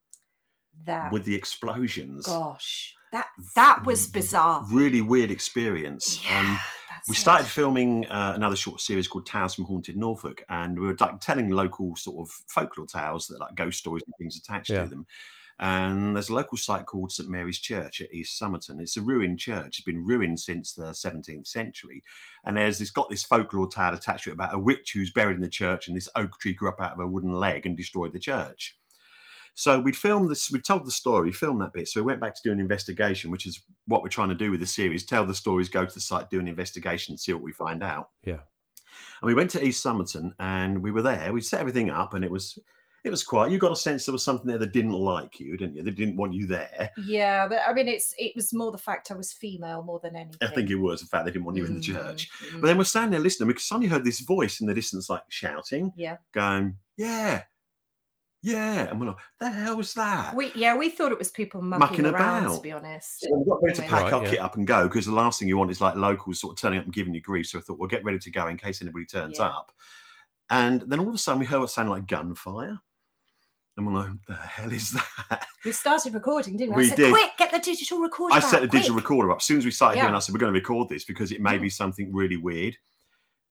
That 0.86 1.12
with 1.12 1.26
the 1.26 1.36
explosions. 1.36 2.26
gosh, 2.26 2.94
that 3.12 3.28
that 3.56 3.86
was 3.86 4.08
bizarre. 4.08 4.66
Really 4.72 5.02
weird 5.02 5.32
experience. 5.32 6.22
Yeah, 6.26 6.40
Um, 6.40 6.60
that's 6.90 7.08
we 7.10 7.14
it. 7.16 7.20
started 7.20 7.46
filming 7.48 8.06
uh, 8.08 8.34
another 8.36 8.56
short 8.56 8.82
series 8.82 9.08
called 9.08 9.26
Tales 9.26 9.54
from 9.56 9.66
Haunted 9.66 9.96
Norfolk, 9.96 10.44
and 10.50 10.80
we 10.80 10.88
were 10.88 10.98
like 11.00 11.20
telling 11.22 11.50
local 11.52 11.96
sort 11.96 12.28
of 12.28 12.34
folklore 12.50 12.88
tales 12.88 13.28
that 13.28 13.40
like 13.40 13.56
ghost 13.56 13.78
stories 13.80 14.04
and 14.08 14.14
things 14.18 14.38
attached 14.38 14.72
Yeah. 14.72 14.84
to 14.84 14.90
them. 14.90 15.06
And 15.60 16.16
there's 16.16 16.30
a 16.30 16.36
local 16.36 16.58
site 16.58 16.86
called 16.86 17.12
St 17.12 17.30
Mary's 17.30 17.60
Church 17.60 18.02
at 18.02 18.14
East 18.14 18.38
Somerton. 18.38 18.82
It's 18.82 18.98
a 18.98 19.02
ruined 19.02 19.40
church. 19.40 19.78
It's 19.78 19.82
been 19.82 20.06
ruined 20.06 20.40
since 20.40 20.74
the 20.74 20.92
17th 20.92 21.48
century. 21.48 22.04
And 22.46 22.58
there's 22.58 22.78
this 22.78 22.92
got 22.92 23.10
this 23.10 23.24
folklore 23.24 23.70
tale 23.70 23.94
attached 23.94 24.26
to 24.26 24.32
it 24.32 24.34
about 24.34 24.54
a 24.54 24.60
witch 24.60 24.92
who's 24.94 25.14
buried 25.14 25.36
in 25.36 25.42
the 25.42 25.48
church, 25.48 25.88
and 25.88 25.96
this 25.96 26.10
oak 26.16 26.38
tree 26.40 26.54
grew 26.54 26.70
up 26.70 26.82
out 26.82 26.94
of 26.94 27.00
a 27.00 27.08
wooden 27.08 27.34
leg 27.34 27.66
and 27.66 27.78
destroyed 27.78 28.12
the 28.12 28.20
church. 28.20 28.78
So 29.58 29.80
we'd 29.80 29.96
filmed 29.96 30.30
this, 30.30 30.52
we 30.52 30.60
told 30.60 30.86
the 30.86 30.92
story, 30.92 31.32
filmed 31.32 31.62
that 31.62 31.72
bit. 31.72 31.88
So 31.88 32.02
we 32.02 32.08
went 32.08 32.20
back 32.20 32.36
to 32.36 32.42
do 32.44 32.52
an 32.52 32.60
investigation, 32.60 33.32
which 33.32 33.46
is 33.46 33.62
what 33.88 34.04
we're 34.04 34.10
trying 34.10 34.28
to 34.30 34.36
do 34.36 34.52
with 34.52 34.60
the 34.60 34.66
series 34.66 35.06
tell 35.06 35.26
the 35.26 35.34
stories, 35.34 35.70
go 35.70 35.86
to 35.86 35.94
the 35.94 36.02
site, 36.02 36.30
do 36.30 36.42
an 36.42 36.50
investigation, 36.50 37.18
see 37.18 37.32
what 37.32 37.42
we 37.42 37.54
find 37.54 37.82
out. 37.82 38.10
Yeah. 38.26 38.40
And 39.22 39.28
we 39.28 39.34
went 39.34 39.52
to 39.52 39.66
East 39.66 39.82
Somerton 39.82 40.36
and 40.40 40.84
we 40.84 40.92
were 40.92 41.02
there. 41.02 41.32
We 41.32 41.40
set 41.40 41.62
everything 41.62 41.90
up 41.90 42.14
and 42.14 42.26
it 42.26 42.32
was 42.32 42.60
it 43.06 43.12
was 43.12 43.24
quiet. 43.24 43.52
You 43.52 43.58
got 43.58 43.72
a 43.72 43.76
sense 43.76 44.06
there 44.06 44.14
was 44.14 44.24
something 44.24 44.48
there 44.48 44.58
that 44.58 44.72
didn't 44.74 44.94
like 44.94 45.40
you, 45.40 45.56
didn't 45.58 45.76
you? 45.76 45.84
They 45.84 45.92
didn't 45.92 46.16
want 46.18 46.34
you 46.34 46.46
there. 46.48 46.90
Yeah, 46.98 47.48
but 47.48 47.60
I 47.68 47.74
mean, 47.74 47.88
it's 47.88 48.14
it 48.18 48.34
was 48.36 48.54
more 48.54 48.72
the 48.72 48.78
fact 48.78 49.12
I 49.12 49.16
was 49.16 49.34
female 49.34 49.84
more 49.84 50.00
than 50.02 50.16
anything. 50.16 50.38
I 50.42 50.48
think 50.54 50.70
it 50.70 50.76
was 50.76 51.02
the 51.02 51.08
fact 51.08 51.26
they 51.26 51.32
didn't 51.32 51.46
want 51.46 51.58
you 51.58 51.66
in 51.66 51.76
the 51.76 51.82
church. 51.82 52.30
Mm-hmm. 52.32 52.62
But 52.62 52.68
then 52.68 52.78
we're 52.78 52.84
standing 52.84 53.12
there 53.12 53.20
listening 53.20 53.48
because 53.48 53.66
suddenly 53.66 53.88
heard 53.88 54.04
this 54.04 54.20
voice 54.22 54.60
in 54.62 54.68
the 54.68 54.74
distance, 54.74 55.10
like 55.10 55.24
shouting, 55.30 55.92
yeah, 55.96 56.18
going, 56.34 56.76
yeah. 56.98 57.44
Yeah, 58.42 58.90
and 58.92 59.00
we're 59.00 59.08
like, 59.08 59.18
the 59.40 59.50
hell 59.50 59.78
was 59.78 59.96
that? 59.96 60.36
We 60.36 60.52
yeah, 60.54 60.78
we 60.78 60.90
thought 60.90 61.12
it 61.12 61.18
was 61.18 61.32
people 61.32 61.64
mucking, 61.64 61.80
Mucking 61.80 62.06
around, 62.06 62.46
about. 62.46 62.56
to 62.58 62.62
be 62.62 62.72
honest. 62.72 63.22
So 63.22 63.36
we 63.36 63.44
got 63.44 63.64
ready 63.64 63.76
to 63.78 63.82
Right, 63.82 63.90
pack 63.90 64.14
our 64.14 64.24
yeah. 64.24 64.30
kit 64.30 64.40
up 64.40 64.56
and 64.56 64.68
go 64.68 64.84
because 64.88 65.08
the 65.08 65.14
last 65.14 65.40
thing 65.40 65.48
you 65.48 65.58
want 65.58 65.72
is 65.72 65.82
like 65.82 65.96
locals 65.96 66.42
sort 66.42 66.54
of 66.54 66.62
turning 66.62 66.78
up 66.78 66.86
and 66.86 66.94
giving 66.94 67.16
you 67.16 67.22
grief. 67.22 67.48
So 67.48 67.58
I 67.58 67.62
thought 67.64 67.80
we'll 67.80 67.90
get 67.90 68.04
ready 68.04 68.20
to 68.20 68.30
go 68.30 68.46
in 68.48 68.58
case 68.58 68.84
anybody 68.84 69.06
turns 69.06 69.40
Yeah. 69.40 69.48
up. 69.48 69.72
And 70.52 70.82
then 70.82 71.00
all 71.00 71.08
of 71.10 71.16
a 71.16 71.18
sudden 71.18 71.40
we 71.40 71.48
heard 71.48 71.60
what 71.60 71.72
sounded 71.72 71.90
like 71.92 72.06
gunfire. 72.06 72.78
And 73.78 73.86
we're 73.86 73.94
like, 73.94 74.08
what 74.10 74.18
the 74.28 74.36
hell 74.36 74.72
is 74.72 74.92
that? 74.92 75.46
We 75.66 75.72
started 75.74 76.14
recording, 76.14 76.56
didn't 76.56 76.76
we? 76.76 76.84
We 76.84 76.86
I 76.86 76.90
said, 76.90 76.98
did. 76.98 77.12
quick, 77.14 77.32
get 77.38 77.52
the 77.52 77.60
digital 77.60 78.00
recorder. 78.00 78.36
I 78.36 78.40
set 78.40 78.62
the 78.62 78.68
digital 78.68 78.94
quick." 78.96 79.04
recorder 79.04 79.32
up. 79.32 79.38
As 79.40 79.44
soon 79.44 79.58
as 79.58 79.66
we 79.66 79.72
started 79.72 79.98
Yeah. 79.98 80.04
hearing, 80.04 80.16
I 80.16 80.20
said, 80.20 80.34
we're 80.34 80.40
going 80.40 80.54
to 80.54 80.60
record 80.60 80.88
this 80.90 81.04
because 81.04 81.32
it 81.32 81.42
may 81.42 81.58
be 81.58 81.70
something 81.70 82.14
really 82.14 82.38
weird. 82.38 82.78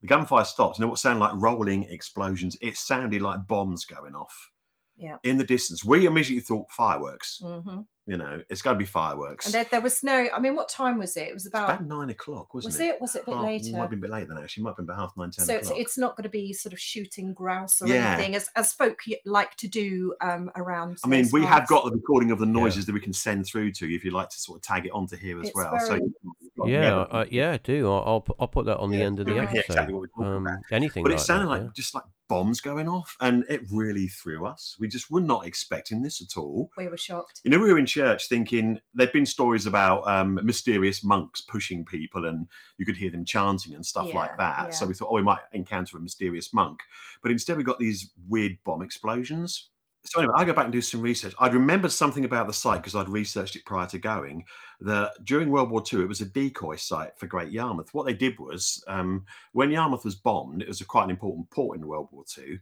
The 0.00 0.06
gunfire 0.06 0.44
stopped, 0.44 0.78
and 0.78 0.84
it 0.84 0.88
what 0.88 0.98
sounded 0.98 1.20
like 1.20 1.32
rolling 1.34 1.84
explosions. 1.84 2.56
It 2.62 2.76
sounded 2.76 3.20
like 3.22 3.46
bombs 3.46 3.84
going 3.84 4.14
off 4.14 4.50
Yeah. 4.96 5.16
in 5.24 5.36
the 5.38 5.44
distance. 5.44 5.84
We 5.84 6.06
immediately 6.06 6.40
thought 6.40 6.70
fireworks. 6.70 7.40
hmm 7.42 7.80
You 8.06 8.18
know, 8.18 8.42
it's 8.50 8.60
got 8.60 8.72
to 8.74 8.78
be 8.78 8.84
fireworks. 8.84 9.46
And 9.46 9.54
there, 9.54 9.64
there 9.70 9.80
was 9.80 10.02
no. 10.02 10.26
I 10.34 10.38
mean, 10.38 10.54
what 10.54 10.68
time 10.68 10.98
was 10.98 11.16
it? 11.16 11.28
It 11.28 11.32
was 11.32 11.46
about. 11.46 11.70
about 11.70 11.86
nine 11.86 12.10
o'clock, 12.10 12.52
wasn't 12.52 12.74
was 12.74 12.80
it? 12.80 12.86
it? 12.96 13.00
Was 13.00 13.14
it 13.16 13.22
a 13.22 13.24
bit 13.24 13.34
Half- 13.34 13.44
Might 13.44 13.62
have 13.80 13.90
been 13.90 13.98
a 13.98 14.02
bit 14.02 14.10
later 14.10 14.26
than 14.26 14.38
actually. 14.38 14.62
Might 14.64 14.70
have 14.70 14.76
been 14.76 14.84
about 14.84 14.98
half 14.98 15.16
nine, 15.16 15.30
ten 15.30 15.46
So 15.46 15.54
it's, 15.54 15.68
o'clock. 15.68 15.80
it's 15.80 15.96
not 15.96 16.14
going 16.16 16.24
to 16.24 16.28
be 16.28 16.52
sort 16.52 16.74
of 16.74 16.78
shooting 16.80 17.32
grouse 17.32 17.80
or 17.80 17.88
Yeah. 17.88 18.12
anything, 18.14 18.34
as 18.36 18.50
as 18.56 18.74
folk 18.74 18.98
like 19.24 19.54
to 19.56 19.68
do 19.68 20.14
um, 20.20 20.50
around. 20.54 20.98
I 21.02 21.08
mean, 21.08 21.22
those 21.22 21.32
we 21.32 21.44
have 21.46 21.66
got 21.66 21.86
the 21.86 21.92
recording 21.92 22.30
of 22.30 22.38
the 22.38 22.44
noises 22.46 22.84
that 22.84 22.92
we 22.92 23.00
can 23.00 23.14
send 23.14 23.46
through 23.46 23.72
to 23.72 23.86
you 23.86 23.96
if 23.96 24.04
you'd 24.04 24.12
like 24.12 24.28
to 24.28 24.38
sort 24.38 24.58
of 24.58 24.62
tag 24.62 24.84
it 24.84 24.92
onto 24.92 25.16
here 25.16 25.40
as 25.40 25.48
It's 25.48 25.56
well. 25.56 25.72
So 25.80 25.86
very- 25.88 26.00
you've 26.02 26.68
Yeah, 26.68 26.96
uh, 27.10 27.24
yeah, 27.30 27.52
I 27.52 27.56
do. 27.56 27.86
I'll, 27.90 28.02
I'll 28.06 28.26
I'll 28.38 28.48
put 28.48 28.66
that 28.66 28.76
on 28.78 28.90
the 28.90 29.00
end 29.00 29.18
of 29.18 29.24
the 29.26 29.34
yeah, 29.36 29.42
episode. 29.44 29.64
exactly 29.66 29.94
what 29.94 30.00
we're 30.00 30.24
talking 30.24 30.46
um, 30.46 30.58
anything 30.70 31.02
But 31.04 31.12
it 31.12 31.20
sounded 31.20 31.46
that, 31.46 31.50
like 31.50 31.62
yeah. 31.62 31.68
just 31.74 31.94
like 31.94 32.04
bombs 32.34 32.60
going 32.60 32.88
off, 32.88 33.16
and 33.20 33.44
it 33.48 33.62
really 33.70 34.08
threw 34.08 34.44
us. 34.44 34.76
We 34.80 34.88
just 34.88 35.08
were 35.08 35.20
not 35.20 35.46
expecting 35.46 36.02
this 36.02 36.20
at 36.20 36.36
all. 36.36 36.68
We 36.76 36.88
were 36.88 36.96
shocked. 36.96 37.40
You 37.44 37.50
know, 37.52 37.60
we 37.60 37.72
were 37.72 37.78
in 37.78 37.86
church 37.86 38.28
thinking 38.28 38.80
there'd 38.92 39.12
been 39.12 39.24
stories 39.24 39.66
about 39.66 40.04
um, 40.08 40.40
mysterious 40.42 41.04
monks 41.04 41.40
pushing 41.40 41.84
people, 41.84 42.26
and 42.26 42.48
you 42.76 42.84
could 42.84 42.96
hear 42.96 43.12
them 43.12 43.24
chanting 43.24 43.72
and 43.74 43.86
stuff 43.86 44.12
like 44.12 44.32
Yeah, 44.32 44.64
that. 44.64 44.74
So 44.74 44.84
we 44.84 44.94
thought, 44.94 45.10
oh, 45.12 45.14
we 45.14 45.22
might 45.22 45.42
encounter 45.52 45.96
a 45.96 46.00
mysterious 46.00 46.52
monk. 46.52 46.80
But 47.22 47.30
instead, 47.30 47.56
we 47.56 47.62
got 47.62 47.78
these 47.78 48.10
weird 48.28 48.58
bomb 48.64 48.82
explosions. 48.82 49.70
So 50.06 50.20
anyway, 50.20 50.34
I 50.36 50.44
go 50.44 50.52
back 50.52 50.64
and 50.64 50.72
do 50.72 50.82
some 50.82 51.00
research. 51.00 51.34
I'd 51.38 51.54
remembered 51.54 51.90
something 51.90 52.26
about 52.26 52.46
the 52.46 52.52
site 52.52 52.82
because 52.82 52.94
I'd 52.94 53.08
researched 53.08 53.56
it 53.56 53.64
prior 53.64 53.86
to 53.88 53.98
going. 53.98 54.44
That 54.80 55.12
during 55.24 55.50
World 55.50 55.70
War 55.70 55.82
II, 55.90 56.02
it 56.02 56.08
was 56.08 56.20
a 56.20 56.26
decoy 56.26 56.76
site 56.76 57.18
for 57.18 57.26
Great 57.26 57.50
Yarmouth. 57.50 57.94
What 57.94 58.04
they 58.04 58.12
did 58.12 58.38
was, 58.38 58.84
um, 58.86 59.24
when 59.52 59.70
Yarmouth 59.70 60.04
was 60.04 60.14
bombed, 60.14 60.60
it 60.60 60.68
was 60.68 60.82
a 60.82 60.84
quite 60.84 61.04
an 61.04 61.10
important 61.10 61.48
port 61.50 61.78
in 61.78 61.86
World 61.86 62.08
War 62.12 62.24
II. 62.36 62.58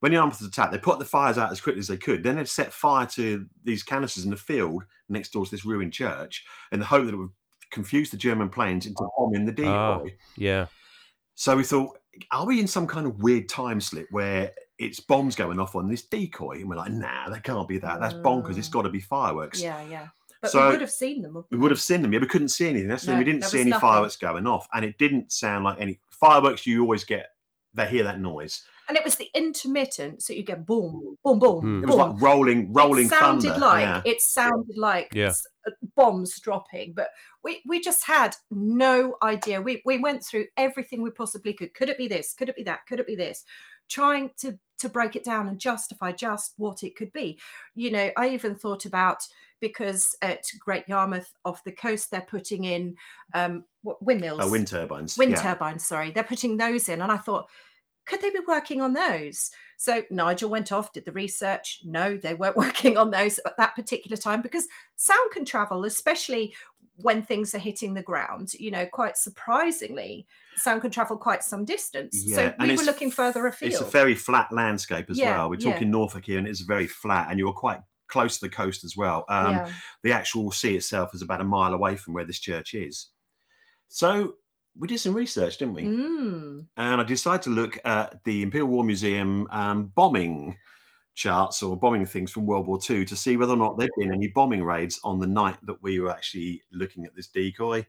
When 0.00 0.12
Yarmouth 0.12 0.40
was 0.40 0.48
attacked, 0.48 0.72
they 0.72 0.78
put 0.78 0.98
the 1.00 1.04
fires 1.04 1.38
out 1.38 1.50
as 1.50 1.60
quickly 1.60 1.80
as 1.80 1.88
they 1.88 1.96
could. 1.96 2.22
Then 2.22 2.36
they'd 2.36 2.48
set 2.48 2.72
fire 2.72 3.06
to 3.06 3.46
these 3.64 3.82
canisters 3.82 4.24
in 4.24 4.30
the 4.30 4.36
field 4.36 4.84
next 5.08 5.30
door 5.32 5.44
to 5.44 5.50
this 5.50 5.64
ruined 5.64 5.92
church 5.92 6.44
in 6.70 6.78
the 6.78 6.86
hope 6.86 7.06
that 7.06 7.14
it 7.14 7.18
would 7.18 7.30
confuse 7.72 8.10
the 8.10 8.16
German 8.16 8.48
planes 8.48 8.86
into 8.86 9.08
bombing 9.18 9.44
the 9.46 9.52
decoy. 9.52 9.70
Ah. 9.72 10.02
Yeah, 10.36 10.66
So 11.34 11.56
we 11.56 11.64
thought, 11.64 11.98
are 12.30 12.46
we 12.46 12.60
in 12.60 12.66
some 12.66 12.86
kind 12.86 13.06
of 13.06 13.18
weird 13.22 13.48
time 13.48 13.80
slip 13.80 14.06
where 14.10 14.52
it's 14.78 15.00
bombs 15.00 15.34
going 15.34 15.58
off 15.60 15.74
on 15.74 15.88
this 15.88 16.02
decoy? 16.02 16.56
And 16.60 16.68
we're 16.68 16.76
like, 16.76 16.92
nah, 16.92 17.28
that 17.30 17.42
can't 17.44 17.68
be 17.68 17.78
that. 17.78 18.00
That's 18.00 18.14
bonkers. 18.14 18.58
It's 18.58 18.68
got 18.68 18.82
to 18.82 18.88
be 18.90 19.00
fireworks. 19.00 19.60
Yeah, 19.62 19.82
yeah. 19.88 20.08
But 20.42 20.50
So- 20.50 20.64
we 20.66 20.72
would 20.72 20.80
have 20.82 20.90
seen 20.90 21.22
them. 21.22 21.34
wouldn't 21.34 21.50
We 21.50 21.58
would 21.58 21.70
have 21.70 21.80
seen 21.80 22.02
them. 22.02 22.12
Yeah, 22.12 22.20
we 22.20 22.26
couldn't 22.26 22.48
see 22.50 22.68
anything. 22.68 22.88
That's 22.88 23.04
the 23.04 23.12
thing. 23.12 23.18
We 23.18 23.24
didn't 23.24 23.44
see 23.44 23.60
any 23.60 23.70
nothing. 23.70 23.80
fireworks 23.80 24.16
going 24.16 24.46
off. 24.46 24.66
And 24.74 24.84
it 24.84 24.98
didn't 24.98 25.32
sound 25.32 25.64
like 25.64 25.80
any 25.80 25.98
fireworks. 26.10 26.66
You 26.66 26.82
always 26.82 27.04
get, 27.04 27.30
they 27.74 27.86
hear 27.88 28.04
that 28.04 28.20
noise. 28.20 28.62
And 28.88 28.96
it 28.96 29.02
was 29.02 29.16
the 29.16 29.28
intermittent, 29.34 30.22
so 30.22 30.32
you 30.32 30.44
get 30.44 30.64
boom, 30.64 31.16
boom, 31.24 31.40
boom, 31.40 31.60
Hmm. 31.60 31.82
It 31.82 31.86
was 31.88 31.96
boom. 31.96 32.12
like 32.12 32.22
rolling, 32.22 32.72
rolling 32.72 33.06
it 33.06 33.08
sounded 33.08 33.48
thunder. 33.50 33.66
like 33.66 33.80
yeah. 33.80 34.02
it 34.04 34.20
sounded 34.20 34.76
like 34.78 35.08
Yeah. 35.12 35.32
uh, 35.66 35.70
bombs 35.96 36.38
dropping 36.38 36.92
but 36.92 37.08
we 37.42 37.62
we 37.66 37.80
just 37.80 38.04
had 38.04 38.36
no 38.52 39.16
idea 39.24 39.60
we 39.60 39.82
we 39.84 39.98
went 39.98 40.22
through 40.24 40.44
everything 40.56 41.02
we 41.02 41.10
possibly 41.10 41.52
could 41.52 41.74
could 41.74 41.88
it 41.88 41.98
be 41.98 42.06
this 42.06 42.32
could 42.34 42.48
it 42.48 42.54
be 42.54 42.62
that 42.62 42.86
could 42.86 43.00
it 43.00 43.06
be 43.08 43.16
this 43.16 43.42
trying 43.88 44.30
to 44.38 44.56
to 44.78 44.88
break 44.88 45.16
it 45.16 45.24
down 45.24 45.48
and 45.48 45.58
justify 45.58 46.12
just 46.12 46.54
what 46.56 46.82
it 46.82 46.96
could 46.96 47.12
be. 47.12 47.38
You 47.74 47.90
know 47.90 48.10
i 48.16 48.28
even 48.28 48.54
thought 48.54 48.84
about 48.84 49.26
because 49.60 50.14
at 50.22 50.44
great 50.60 50.86
yarmouth 50.88 51.32
off 51.44 51.64
the 51.64 51.72
coast 51.72 52.10
they're 52.10 52.20
putting 52.20 52.64
in 52.64 52.96
um 53.34 53.64
windmills. 54.00 54.40
Oh, 54.42 54.50
wind 54.50 54.66
turbines. 54.68 55.16
wind 55.16 55.32
yeah. 55.32 55.42
turbines 55.42 55.86
sorry. 55.86 56.10
They're 56.10 56.24
putting 56.24 56.56
those 56.56 56.88
in 56.88 57.02
and 57.02 57.12
i 57.12 57.16
thought 57.16 57.48
could 58.06 58.20
they 58.22 58.30
be 58.30 58.40
working 58.46 58.80
on 58.80 58.92
those? 58.92 59.50
So 59.78 60.02
nigel 60.10 60.48
went 60.48 60.72
off 60.72 60.92
did 60.92 61.04
the 61.04 61.12
research. 61.12 61.80
No 61.84 62.16
they 62.16 62.34
weren't 62.34 62.56
working 62.66 62.96
on 62.96 63.10
those 63.10 63.38
at 63.44 63.56
that 63.56 63.74
particular 63.74 64.16
time 64.16 64.42
because 64.42 64.66
sound 64.96 65.30
can 65.32 65.44
travel 65.44 65.84
especially 65.84 66.54
when 66.98 67.22
things 67.22 67.54
are 67.54 67.58
hitting 67.58 67.94
the 67.94 68.02
ground. 68.02 68.54
You 68.54 68.70
know 68.70 68.86
quite 68.86 69.16
surprisingly 69.16 70.26
sound 70.56 70.80
can 70.80 70.90
travel 70.90 71.16
quite 71.16 71.42
some 71.42 71.64
distance 71.64 72.24
Yeah, 72.26 72.36
so 72.36 72.54
and 72.58 72.70
we 72.70 72.76
were 72.76 72.84
looking 72.84 73.10
further 73.10 73.46
afield 73.46 73.72
It's 73.72 73.80
a 73.80 73.84
very 73.84 74.14
flat 74.14 74.52
landscape 74.52 75.10
as 75.10 75.18
Yeah, 75.18 75.36
well. 75.36 75.50
We're 75.50 75.60
yeah. 75.60 75.72
talking 75.72 75.90
Norfolk 75.90 76.24
here, 76.24 76.38
and 76.38 76.48
it's 76.48 76.60
very 76.60 76.86
flat, 76.86 77.28
and 77.30 77.38
you're 77.38 77.52
quite 77.52 77.80
close 78.08 78.38
to 78.38 78.46
the 78.46 78.50
coast 78.50 78.84
as 78.84 78.96
well. 78.96 79.24
Um, 79.28 79.52
yeah. 79.52 79.72
The 80.02 80.12
actual 80.12 80.50
sea 80.52 80.76
itself 80.76 81.14
is 81.14 81.22
about 81.22 81.40
a 81.40 81.44
mile 81.44 81.74
away 81.74 81.96
from 81.96 82.14
where 82.14 82.24
this 82.24 82.38
church 82.38 82.74
is. 82.74 83.08
So 83.88 84.34
we 84.78 84.88
did 84.88 85.00
some 85.00 85.14
research, 85.14 85.58
didn't 85.58 85.74
we? 85.74 85.82
Mm. 85.84 86.66
And 86.76 87.00
I 87.00 87.04
decided 87.04 87.42
to 87.42 87.50
look 87.50 87.78
at 87.84 88.22
the 88.24 88.42
Imperial 88.42 88.68
War 88.68 88.84
Museum 88.84 89.46
um, 89.50 89.92
bombing 89.94 90.56
charts 91.14 91.62
or 91.62 91.76
bombing 91.76 92.04
things 92.04 92.30
from 92.30 92.46
World 92.46 92.66
War 92.66 92.78
II 92.88 93.04
to 93.06 93.16
see 93.16 93.36
whether 93.36 93.54
or 93.54 93.56
not 93.56 93.78
there'd 93.78 93.90
been 93.98 94.12
any 94.12 94.28
bombing 94.28 94.62
raids 94.62 95.00
on 95.02 95.18
the 95.18 95.26
night 95.26 95.56
that 95.62 95.82
we 95.82 95.98
were 95.98 96.10
actually 96.10 96.62
looking 96.72 97.04
at 97.06 97.16
this 97.16 97.28
decoy. 97.28 97.86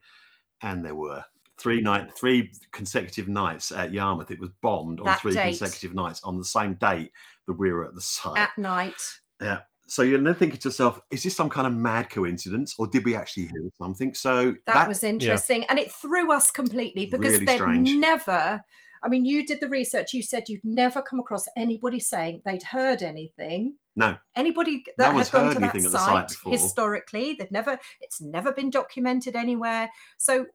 And 0.62 0.84
there 0.84 0.96
were 0.96 1.24
three 1.58 1.82
night, 1.82 2.12
three 2.16 2.52
consecutive 2.72 3.28
nights 3.28 3.72
at 3.72 3.92
Yarmouth. 3.94 4.32
It 4.32 4.40
was 4.40 4.50
bombed 4.62 5.00
on 5.00 5.06
That 5.08 5.20
three 5.22 5.34
date. 5.34 5.58
consecutive 5.58 5.96
nights 5.96 6.22
on 6.24 6.38
the 6.38 6.46
same 6.46 6.76
date 6.76 7.12
that 7.48 7.54
we 7.54 7.72
were 7.72 7.86
at 7.86 7.96
the 7.96 8.02
site. 8.02 8.38
at 8.38 8.58
night 8.58 9.02
Yeah. 9.42 9.60
So 9.90 10.02
you're 10.02 10.22
then 10.22 10.36
thinking 10.36 10.60
to 10.60 10.68
yourself, 10.68 11.00
is 11.12 11.24
this 11.24 11.34
some 11.36 11.50
kind 11.50 11.66
of 11.66 11.72
mad 11.74 12.10
coincidence, 12.10 12.76
or 12.78 12.88
did 12.88 13.06
we 13.06 13.16
actually 13.16 13.44
hear 13.44 13.70
something? 13.78 14.14
So 14.14 14.54
that, 14.66 14.86
was 14.88 15.02
interesting 15.04 15.64
and 15.70 15.80
it 15.80 15.92
threw 15.94 16.32
us 16.34 16.52
completely 16.52 17.06
because 17.06 17.34
Really 17.34 17.46
they'd 17.46 17.56
strange. 17.56 17.90
never 17.96 18.62
i 19.04 19.08
mean 19.08 19.26
you 19.26 19.46
did 19.46 19.60
the 19.62 19.70
research 19.70 20.12
you 20.14 20.24
said 20.24 20.50
you'd 20.50 20.64
never 20.66 21.02
come 21.04 21.20
across 21.20 21.46
anybody 21.56 22.00
saying 22.00 22.42
they'd 22.46 22.64
heard 22.64 23.04
anything 23.04 23.76
no, 23.96 24.16
anybody 24.36 24.84
that 24.98 25.14
one's 25.14 25.30
had 25.30 25.40
gone 25.40 25.54
to 25.54 25.60
that 25.60 25.64
anything 25.74 25.86
at 25.86 25.92
the 25.92 26.00
site 26.00 26.32
site 26.32 26.52
historically 26.52 27.36
they've 27.38 27.52
never 27.52 27.80
it's 28.02 28.20
never 28.22 28.52
been 28.52 28.70
documented 28.72 29.36
anywhere 29.36 29.90
so 30.18 30.46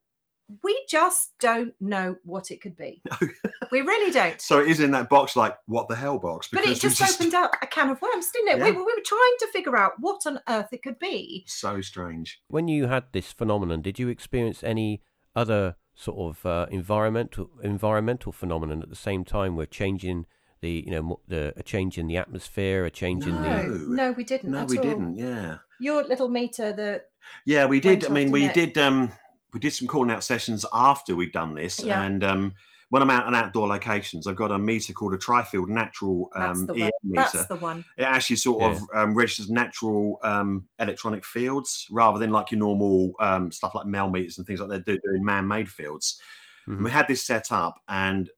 we 0.63 0.85
just 0.89 1.33
don't 1.41 1.75
know 1.81 2.17
what 2.25 2.51
it 2.51 2.61
could 2.61 2.77
be 2.77 3.03
we 3.71 3.81
really 3.81 4.11
don't 4.11 4.41
so 4.41 4.59
it 4.61 4.69
is 4.69 4.81
in 4.81 4.91
that 4.91 5.09
box, 5.09 5.37
like 5.37 5.57
what 5.67 5.89
the 5.89 5.97
hell 5.97 6.19
box? 6.19 6.49
but 6.53 6.63
it 6.65 6.69
we 6.69 6.75
just, 6.75 7.01
opened 7.03 7.35
up 7.35 7.53
a 7.63 7.67
can 7.67 7.91
of 7.91 8.01
worms 8.03 8.31
didn't 8.33 8.49
it 8.49 8.57
we, 8.59 8.67
Yeah. 8.71 8.71
were- 8.77 8.85
we 8.87 8.93
were 8.95 9.03
trying 9.05 9.37
to 9.41 9.47
figure 9.53 9.77
out 9.77 9.93
what 10.01 10.27
on 10.27 10.41
earth 10.49 10.69
it 10.73 10.83
could 10.83 10.99
be 10.99 11.45
So 11.47 11.81
strange. 11.81 12.41
when 12.49 12.69
you 12.69 12.87
had 12.89 13.05
this 13.13 13.33
phenomenon, 13.33 13.83
did 13.83 13.99
you 13.99 14.09
experience 14.09 14.63
any 14.65 15.03
other 15.35 15.77
sort 15.95 16.19
of 16.37 16.47
uh, 16.47 16.67
environmental 16.71 17.51
environmental 17.63 18.33
phenomenon 18.33 18.83
at 18.83 18.89
the 18.91 18.97
same 18.97 19.25
time? 19.25 19.57
Where 19.57 19.67
changing 19.67 20.27
the 20.61 20.83
you 20.87 20.91
know 20.91 21.21
the 21.29 21.53
a 21.57 21.63
change 21.63 21.99
in 21.99 22.07
the 22.07 22.17
atmosphere, 22.17 22.85
a 22.85 22.91
change 22.91 23.27
in 23.27 23.35
the 23.35 23.41
No. 23.41 23.67
no 23.69 24.13
we 24.13 24.25
didn't 24.25 24.51
No, 24.51 24.61
at 24.61 24.69
we 24.69 24.79
all. 24.79 24.85
didn't. 24.85 25.17
Yeah, 25.17 25.59
your 25.81 26.03
little 26.05 26.29
meter 26.29 26.73
the 26.73 27.03
yeah, 27.47 27.67
we 27.67 27.81
did. 27.81 28.05
I 28.05 28.09
mean, 28.09 28.31
we 28.31 28.41
didn't 28.49 28.57
it? 28.57 28.75
did. 28.75 28.79
Um, 28.83 29.13
we 29.53 29.61
did 29.61 29.73
some 29.73 29.89
calling 29.89 30.11
out 30.11 30.25
sessions 30.25 30.65
after 30.73 31.15
we'd 31.17 31.33
done 31.33 31.55
this, 31.55 31.81
Yeah. 31.83 32.03
and 32.03 32.25
um, 32.25 32.55
when 32.91 33.01
I'm 33.03 33.11
out 33.11 33.27
on 33.27 33.35
outdoor 33.35 33.69
locations, 33.69 34.27
I've 34.27 34.37
got 34.37 34.51
a 34.51 34.59
meter 34.59 34.93
called 34.93 35.15
a 35.15 35.19
Trifield 35.19 35.69
Natural 35.69 36.31
that's 36.35 36.59
um, 36.61 36.67
the 36.67 36.75
EM 36.75 36.79
one 36.79 36.91
meter. 37.05 37.29
that's 37.33 37.47
the 37.47 37.57
one 37.57 37.85
it 37.97 38.03
actually 38.03 38.37
sort 38.37 38.61
Yeah. 38.63 38.71
of 38.73 38.83
um, 38.95 39.15
registers 39.15 39.51
natural 39.51 40.19
um, 40.23 40.69
electronic 40.79 41.25
fields 41.25 41.87
rather 41.91 42.19
than 42.19 42.31
like 42.31 42.51
your 42.51 42.59
normal 42.61 43.13
um, 43.21 43.51
stuff 43.51 43.75
like 43.75 43.87
mel 43.87 44.11
meters 44.11 44.37
and 44.39 44.47
things 44.47 44.61
like 44.61 44.69
that. 44.69 44.85
They're 44.87 44.99
doing 45.05 45.25
man-made 45.25 45.71
fields. 45.71 46.21
And 46.67 46.81
Mhm. 46.81 46.85
we 46.85 46.91
had 46.91 47.09
this 47.09 47.25
set 47.25 47.51
up, 47.51 47.81
and 47.89 48.31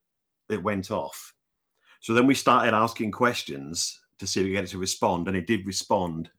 it 0.49 0.63
went 0.63 0.91
off. 0.91 1.35
So 2.01 2.15
then 2.15 2.27
we 2.27 2.35
started 2.35 2.75
asking 2.75 3.11
questions 3.13 4.01
to 4.19 4.27
see 4.27 4.41
if 4.41 4.45
we 4.47 4.53
get 4.53 4.65
it 4.65 4.69
to 4.71 4.79
respond, 4.79 5.27
and 5.27 5.37
it 5.37 5.47
did 5.47 5.67
respond 5.67 6.31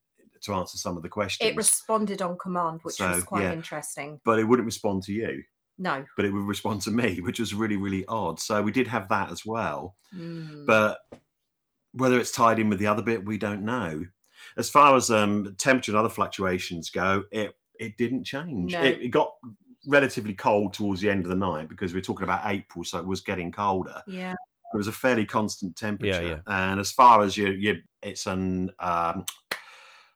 to 0.46 0.54
answer 0.54 0.78
some 0.78 0.96
of 0.98 1.04
the 1.04 1.10
questions. 1.10 1.50
it 1.50 1.56
responded 1.56 2.22
on 2.22 2.38
command 2.38 2.80
which 2.84 3.00
was 3.00 3.24
quite 3.24 3.44
yeah. 3.44 3.54
interesting 3.54 4.20
but 4.24 4.40
it 4.40 4.44
wouldn't 4.44 4.66
respond 4.66 5.04
to 5.04 5.14
you, 5.14 5.44
no 5.78 6.06
but 6.16 6.26
it 6.26 6.32
would 6.32 6.48
respond 6.48 6.82
to 6.82 6.92
me, 6.92 7.20
which 7.22 7.40
was 7.40 7.54
really, 7.54 7.78
really 7.78 8.06
odd. 8.08 8.40
So 8.40 8.62
we 8.62 8.72
did 8.72 8.88
have 8.88 9.10
that 9.10 9.32
as 9.32 9.46
well. 9.46 9.96
Mm. 10.16 10.66
but 10.66 11.00
whether 11.96 12.20
it's 12.20 12.32
tied 12.32 12.60
in 12.60 12.70
with 12.70 12.80
the 12.80 12.88
other 12.88 13.02
bit, 13.02 13.26
we 13.26 13.38
don't 13.38 13.64
know. 13.64 14.06
As 14.58 14.70
far 14.70 14.96
as 14.96 15.10
um, 15.10 15.56
temperature 15.58 15.92
and 15.92 15.98
other 15.98 16.10
fluctuations 16.10 16.90
go, 16.90 17.24
it 17.32 17.56
it 17.80 17.98
didn't 17.98 18.24
change. 18.24 18.74
No. 18.74 18.84
It, 18.84 19.02
it 19.02 19.10
got 19.10 19.34
relatively 19.88 20.34
cold 20.34 20.74
towards 20.74 21.02
the 21.02 21.10
end 21.10 21.24
of 21.24 21.30
the 21.30 21.36
night 21.36 21.70
because 21.70 21.94
we 21.94 22.00
are 22.00 22.04
talking 22.04 22.24
about 22.24 22.42
April, 22.46 22.84
so 22.84 23.00
it 23.00 23.06
was 23.06 23.22
getting 23.22 23.52
colder. 23.52 24.02
yeah 24.08 24.34
It 24.74 24.78
was 24.78 24.88
a 24.88 24.92
fairly 24.92 25.26
constant 25.26 25.76
temperature, 25.76 26.42
yeah. 26.48 26.70
and 26.70 26.80
as 26.80 26.92
far 26.92 27.22
as 27.22 27.38
you, 27.38 27.50
you 27.50 27.78
it's 28.02 28.28
an 28.28 28.72
um, 28.80 29.26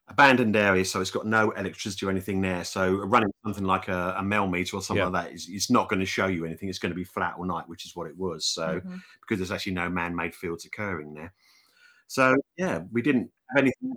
abandoned 0.09 0.55
area, 0.55 0.83
so 0.83 1.01
it's 1.01 1.11
got 1.11 1.25
no 1.25 1.51
electricity 1.51 2.05
or 2.05 2.09
anything 2.09 2.41
there. 2.41 2.63
So 2.63 2.91
running 2.91 3.29
something 3.43 3.63
like 3.63 3.87
a, 3.87 4.15
a 4.17 4.23
mel 4.23 4.47
meter 4.47 4.75
or 4.77 4.81
something 4.81 5.01
Yeah. 5.01 5.09
like 5.09 5.25
that 5.27 5.33
is 5.33 5.47
it's 5.49 5.69
not 5.69 5.87
going 5.89 5.99
to 5.99 6.05
show 6.05 6.27
you 6.27 6.45
anything. 6.45 6.67
It's 6.69 6.79
going 6.79 6.91
to 6.91 6.95
be 6.95 7.03
flat 7.03 7.35
all 7.37 7.45
night, 7.45 7.69
which 7.69 7.85
is 7.85 7.95
what 7.95 8.07
it 8.07 8.17
was. 8.17 8.45
So 8.45 8.81
Mhm. 8.81 9.01
because 9.21 9.37
there's 9.39 9.51
actually 9.51 9.73
no 9.73 9.89
man-made 9.89 10.33
fields 10.33 10.65
occurring 10.65 11.13
there. 11.13 11.33
So 12.07 12.35
yeah, 12.57 12.83
we 12.91 13.01
didn't 13.01 13.31
have 13.49 13.61
anything. 13.63 13.93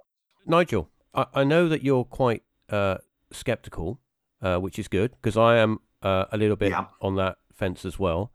Nigel, 0.46 0.90
I, 1.14 1.26
I 1.34 1.44
know 1.44 1.68
that 1.68 1.82
you're 1.82 2.04
quite 2.04 2.42
uh, 2.68 2.98
skeptical, 3.30 4.00
uh, 4.40 4.58
which 4.58 4.78
is 4.78 4.88
good 4.88 5.12
because 5.12 5.36
I 5.36 5.56
am 5.58 5.80
uh, 6.02 6.24
a 6.32 6.36
little 6.36 6.56
bit 6.56 6.70
Yeah. 6.70 6.86
on 7.00 7.16
that 7.16 7.38
fence 7.52 7.84
as 7.84 7.98
well. 7.98 8.32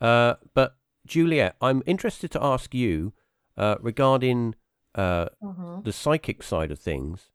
Uh, 0.00 0.34
but 0.54 0.76
Juliette, 1.06 1.56
I'm 1.60 1.82
interested 1.86 2.30
to 2.32 2.42
ask 2.44 2.74
you 2.74 3.12
uh, 3.56 3.76
regarding 3.80 4.54
uh, 4.98 5.28
Mhm. 5.42 5.84
the 5.84 5.92
psychic 5.92 6.42
side 6.42 6.70
of 6.70 6.78
things. 6.78 7.30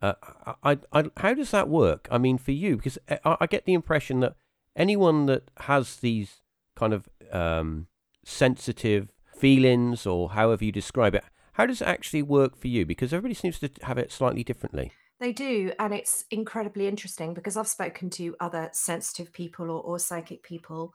Uh, 0.00 0.14
I, 0.62 0.78
I, 0.92 1.10
how 1.16 1.34
does 1.34 1.50
that 1.50 1.68
work? 1.68 2.06
I 2.10 2.18
mean, 2.18 2.38
for 2.38 2.52
you, 2.52 2.76
because 2.76 2.98
I, 3.10 3.36
I 3.40 3.46
get 3.46 3.64
the 3.64 3.74
impression 3.74 4.20
that 4.20 4.36
anyone 4.76 5.26
that 5.26 5.50
has 5.56 5.96
these 5.96 6.42
kind 6.76 6.92
of 6.92 7.08
um, 7.32 7.88
sensitive 8.24 9.12
feelings, 9.34 10.06
or 10.06 10.30
however 10.30 10.64
you 10.64 10.72
describe 10.72 11.14
it, 11.16 11.24
how 11.54 11.66
does 11.66 11.82
it 11.82 11.88
actually 11.88 12.22
work 12.22 12.56
for 12.56 12.68
you? 12.68 12.86
Because 12.86 13.12
everybody 13.12 13.34
seems 13.34 13.58
to 13.58 13.70
have 13.82 13.98
it 13.98 14.12
slightly 14.12 14.44
differently. 14.44 14.92
They 15.18 15.32
do, 15.32 15.72
and 15.80 15.92
it's 15.92 16.24
incredibly 16.30 16.86
interesting 16.86 17.34
because 17.34 17.56
I've 17.56 17.66
spoken 17.66 18.08
to 18.10 18.36
other 18.38 18.70
sensitive 18.72 19.32
people 19.32 19.68
or, 19.68 19.82
or 19.82 19.98
psychic 19.98 20.44
people. 20.44 20.94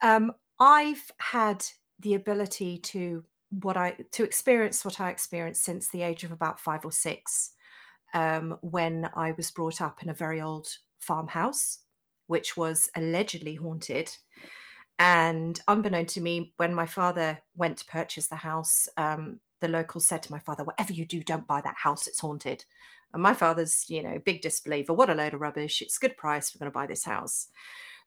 Um, 0.00 0.32
I've 0.58 1.10
had 1.18 1.66
the 1.98 2.14
ability 2.14 2.78
to 2.78 3.24
what 3.50 3.76
I 3.76 3.96
to 4.12 4.24
experience 4.24 4.84
what 4.84 5.00
I 5.00 5.10
experienced 5.10 5.64
since 5.64 5.88
the 5.88 6.02
age 6.02 6.24
of 6.24 6.32
about 6.32 6.60
five 6.60 6.84
or 6.84 6.92
six, 6.92 7.52
um, 8.14 8.58
when 8.62 9.10
I 9.14 9.32
was 9.32 9.50
brought 9.50 9.80
up 9.80 10.02
in 10.02 10.08
a 10.08 10.14
very 10.14 10.40
old 10.40 10.68
farmhouse, 10.98 11.78
which 12.26 12.56
was 12.56 12.90
allegedly 12.96 13.56
haunted. 13.56 14.16
And 14.98 15.58
unbeknown 15.66 16.06
to 16.06 16.20
me, 16.20 16.52
when 16.58 16.74
my 16.74 16.86
father 16.86 17.38
went 17.56 17.78
to 17.78 17.86
purchase 17.86 18.28
the 18.28 18.36
house, 18.36 18.88
um, 18.96 19.40
the 19.60 19.68
locals 19.68 20.06
said 20.06 20.22
to 20.24 20.32
my 20.32 20.38
father, 20.38 20.64
"Whatever 20.64 20.92
you 20.92 21.06
do, 21.06 21.22
don't 21.22 21.46
buy 21.46 21.60
that 21.62 21.76
house; 21.76 22.06
it's 22.06 22.20
haunted." 22.20 22.64
And 23.12 23.22
my 23.22 23.34
father's, 23.34 23.90
you 23.90 24.02
know, 24.02 24.18
big 24.24 24.42
disbeliever. 24.42 24.92
What 24.92 25.10
a 25.10 25.14
load 25.14 25.34
of 25.34 25.40
rubbish! 25.40 25.82
It's 25.82 25.96
a 25.96 26.00
good 26.00 26.16
price. 26.16 26.54
We're 26.54 26.60
going 26.60 26.72
to 26.72 26.78
buy 26.78 26.86
this 26.86 27.04
house. 27.04 27.48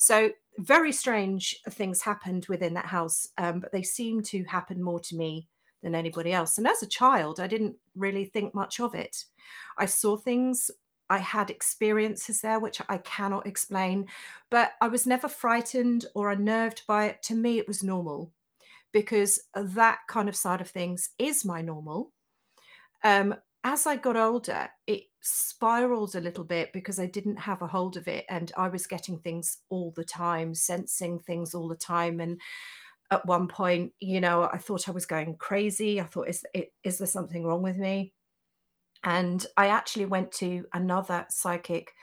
So 0.04 0.32
very 0.58 0.92
strange 0.92 1.56
things 1.70 2.02
happened 2.02 2.48
within 2.50 2.74
that 2.74 2.88
house, 2.88 3.26
um, 3.38 3.62
but 3.62 3.72
they 3.72 3.84
seemed 3.84 4.26
to 4.26 4.44
happen 4.44 4.84
more 4.84 5.00
to 5.00 5.16
me 5.16 5.48
than 5.82 5.96
anybody 5.96 6.34
else. 6.34 6.58
And 6.58 6.68
as 6.68 6.84
a 6.84 6.88
child, 6.88 7.40
I 7.40 7.48
didn't 7.48 7.78
really 7.96 8.26
think 8.26 8.54
much 8.54 8.82
of 8.82 8.96
it. 8.96 9.24
I 9.78 9.86
saw 9.86 10.18
things. 10.18 10.70
I 11.10 11.20
had 11.20 11.50
experiences 11.50 12.42
there 12.42 12.60
which 12.60 12.82
I 12.90 12.98
cannot 12.98 13.48
explain, 13.48 14.08
but 14.52 14.74
I 14.82 14.90
was 14.90 15.08
never 15.08 15.30
frightened 15.30 16.06
or 16.16 16.32
unnerved 16.32 16.84
by 16.86 17.06
it. 17.06 17.24
To 17.24 17.36
me, 17.36 17.58
it 17.58 17.68
was 17.68 17.82
normal 17.82 18.34
because 18.92 19.40
that 19.56 20.00
kind 20.10 20.28
of 20.28 20.36
side 20.36 20.60
of 20.60 20.70
things 20.70 21.12
is 21.18 21.46
my 21.46 21.62
normal. 21.62 22.12
Um, 23.06 23.36
as 23.64 23.88
I 23.88 23.96
got 23.96 24.18
older, 24.18 24.70
it 24.88 25.04
spiraled 25.22 26.16
a 26.16 26.22
little 26.22 26.44
bit 26.44 26.74
because 26.74 27.00
I 27.00 27.06
didn't 27.06 27.38
have 27.38 27.62
a 27.62 27.68
hold 27.68 27.96
of 27.96 28.08
it 28.08 28.26
and 28.30 28.52
I 28.58 28.68
was 28.68 28.88
getting 28.88 29.20
things 29.20 29.60
all 29.70 29.92
the 29.96 30.04
time, 30.04 30.54
sensing 30.54 31.20
things 31.20 31.54
all 31.54 31.68
the 31.70 31.76
time. 31.76 32.20
And 32.20 32.42
at 33.10 33.26
one 33.26 33.48
point, 33.48 33.94
you 34.00 34.20
know, 34.20 34.44
I 34.52 34.58
thought 34.58 34.90
I 34.90 34.92
was 34.92 35.06
going 35.06 35.38
crazy. 35.38 36.02
I 36.02 36.06
thought, 36.06 36.28
is, 36.28 36.44
is 36.84 36.98
there 36.98 37.08
something 37.08 37.46
wrong 37.46 37.62
with 37.62 37.78
me? 37.78 38.14
And 39.04 39.46
I 39.56 39.68
actually 39.68 40.06
went 40.06 40.32
to 40.34 40.66
another 40.74 41.26
psychic 41.30 41.94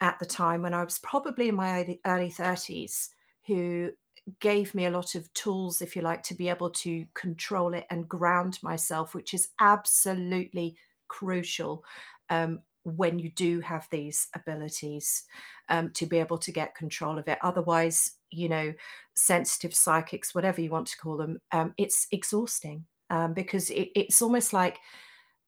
at 0.00 0.18
the 0.18 0.26
time 0.26 0.62
when 0.62 0.74
I 0.74 0.84
was 0.84 0.98
probably 0.98 1.48
in 1.48 1.56
my 1.56 1.80
early, 1.80 2.00
early 2.06 2.30
30s 2.30 3.08
who 3.46 3.90
gave 4.40 4.74
me 4.74 4.86
a 4.86 4.90
lot 4.90 5.14
of 5.14 5.32
tools, 5.32 5.80
if 5.80 5.96
you 5.96 6.02
like, 6.02 6.22
to 6.24 6.34
be 6.34 6.48
able 6.48 6.70
to 6.70 7.06
control 7.14 7.74
it 7.74 7.86
and 7.90 8.08
ground 8.08 8.58
myself, 8.62 9.14
which 9.14 9.32
is 9.32 9.48
absolutely 9.60 10.76
crucial 11.08 11.84
um, 12.30 12.60
when 12.84 13.18
you 13.18 13.30
do 13.32 13.60
have 13.60 13.86
these 13.90 14.28
abilities 14.34 15.24
um, 15.68 15.90
to 15.92 16.06
be 16.06 16.18
able 16.18 16.38
to 16.38 16.52
get 16.52 16.74
control 16.74 17.18
of 17.18 17.28
it. 17.28 17.38
Otherwise, 17.42 18.12
you 18.30 18.48
know, 18.48 18.72
sensitive 19.14 19.74
psychics, 19.74 20.34
whatever 20.34 20.60
you 20.60 20.70
want 20.70 20.86
to 20.86 20.96
call 20.96 21.16
them, 21.16 21.38
um, 21.52 21.74
it's 21.76 22.06
exhausting 22.12 22.84
um, 23.10 23.34
because 23.34 23.70
it, 23.70 23.88
it's 23.94 24.22
almost 24.22 24.52
like 24.52 24.78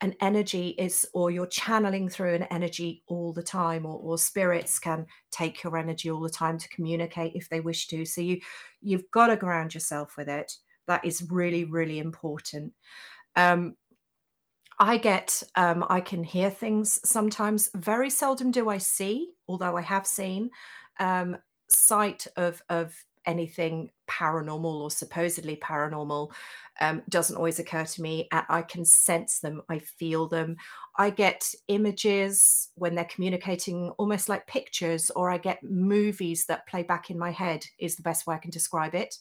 an 0.03 0.15
energy 0.21 0.69
is 0.79 1.07
or 1.13 1.31
you're 1.31 1.47
channeling 1.47 2.09
through 2.09 2.35
an 2.35 2.45
energy 2.45 3.03
all 3.07 3.33
the 3.33 3.43
time 3.43 3.85
or, 3.85 3.99
or 3.99 4.17
spirits 4.17 4.79
can 4.79 5.07
take 5.31 5.63
your 5.63 5.77
energy 5.77 6.11
all 6.11 6.23
the 6.23 6.31
time 6.31 6.57
to 6.57 6.69
communicate 6.71 7.33
if 7.35 7.49
they 7.49 7.61
wish 7.61 7.87
to. 7.89 8.05
So 8.07 8.21
you 8.23 8.41
you've 8.81 9.11
got 9.11 9.27
to 9.27 9.37
ground 9.37 9.75
yourself 9.75 10.15
with 10.17 10.29
it. 10.29 10.53
That 10.87 11.05
is 11.05 11.29
really 11.31 11.65
really 11.65 11.99
important. 11.99 12.73
Um, 13.37 13.77
I 14.81 14.97
get, 14.97 15.43
um, 15.57 15.85
I 15.91 16.01
can 16.01 16.25
hear 16.25 16.49
things 16.51 16.99
sometimes. 17.09 17.71
Very 17.75 18.09
seldom 18.09 18.51
do 18.51 18.71
I 18.71 18.79
see, 18.79 19.35
although 19.47 19.77
I 19.77 19.83
have 19.83 20.07
seen 20.07 20.51
um, 20.99 21.37
sight 21.69 22.27
of 22.37 22.63
of 22.71 22.97
anything 23.27 23.91
paranormal 24.09 24.65
or 24.81 24.91
supposedly 24.91 25.55
paranormal 25.57 26.33
um, 26.81 27.03
doesn't 27.11 27.37
always 27.37 27.59
occur 27.59 27.85
to 27.85 28.01
me. 28.01 28.27
I 28.33 28.63
can 28.63 28.87
sense 28.87 29.41
them, 29.41 29.61
I 29.69 29.81
feel 29.81 30.27
them. 30.27 30.57
I 30.97 31.11
get 31.11 31.55
images 31.69 32.71
when 32.77 32.95
they're 32.95 33.05
communicating, 33.05 33.91
almost 33.99 34.31
like 34.31 34.47
pictures, 34.47 35.11
or 35.11 35.31
I 35.31 35.37
get 35.37 35.63
movies 35.63 36.47
that 36.47 36.67
play 36.67 36.83
back 36.83 37.11
in 37.11 37.19
my 37.19 37.31
head, 37.31 37.67
is 37.79 37.97
the 37.97 38.03
best 38.03 38.27
way 38.27 38.35
I 38.37 38.39
can 38.39 38.51
describe 38.51 38.95
it 38.95 39.15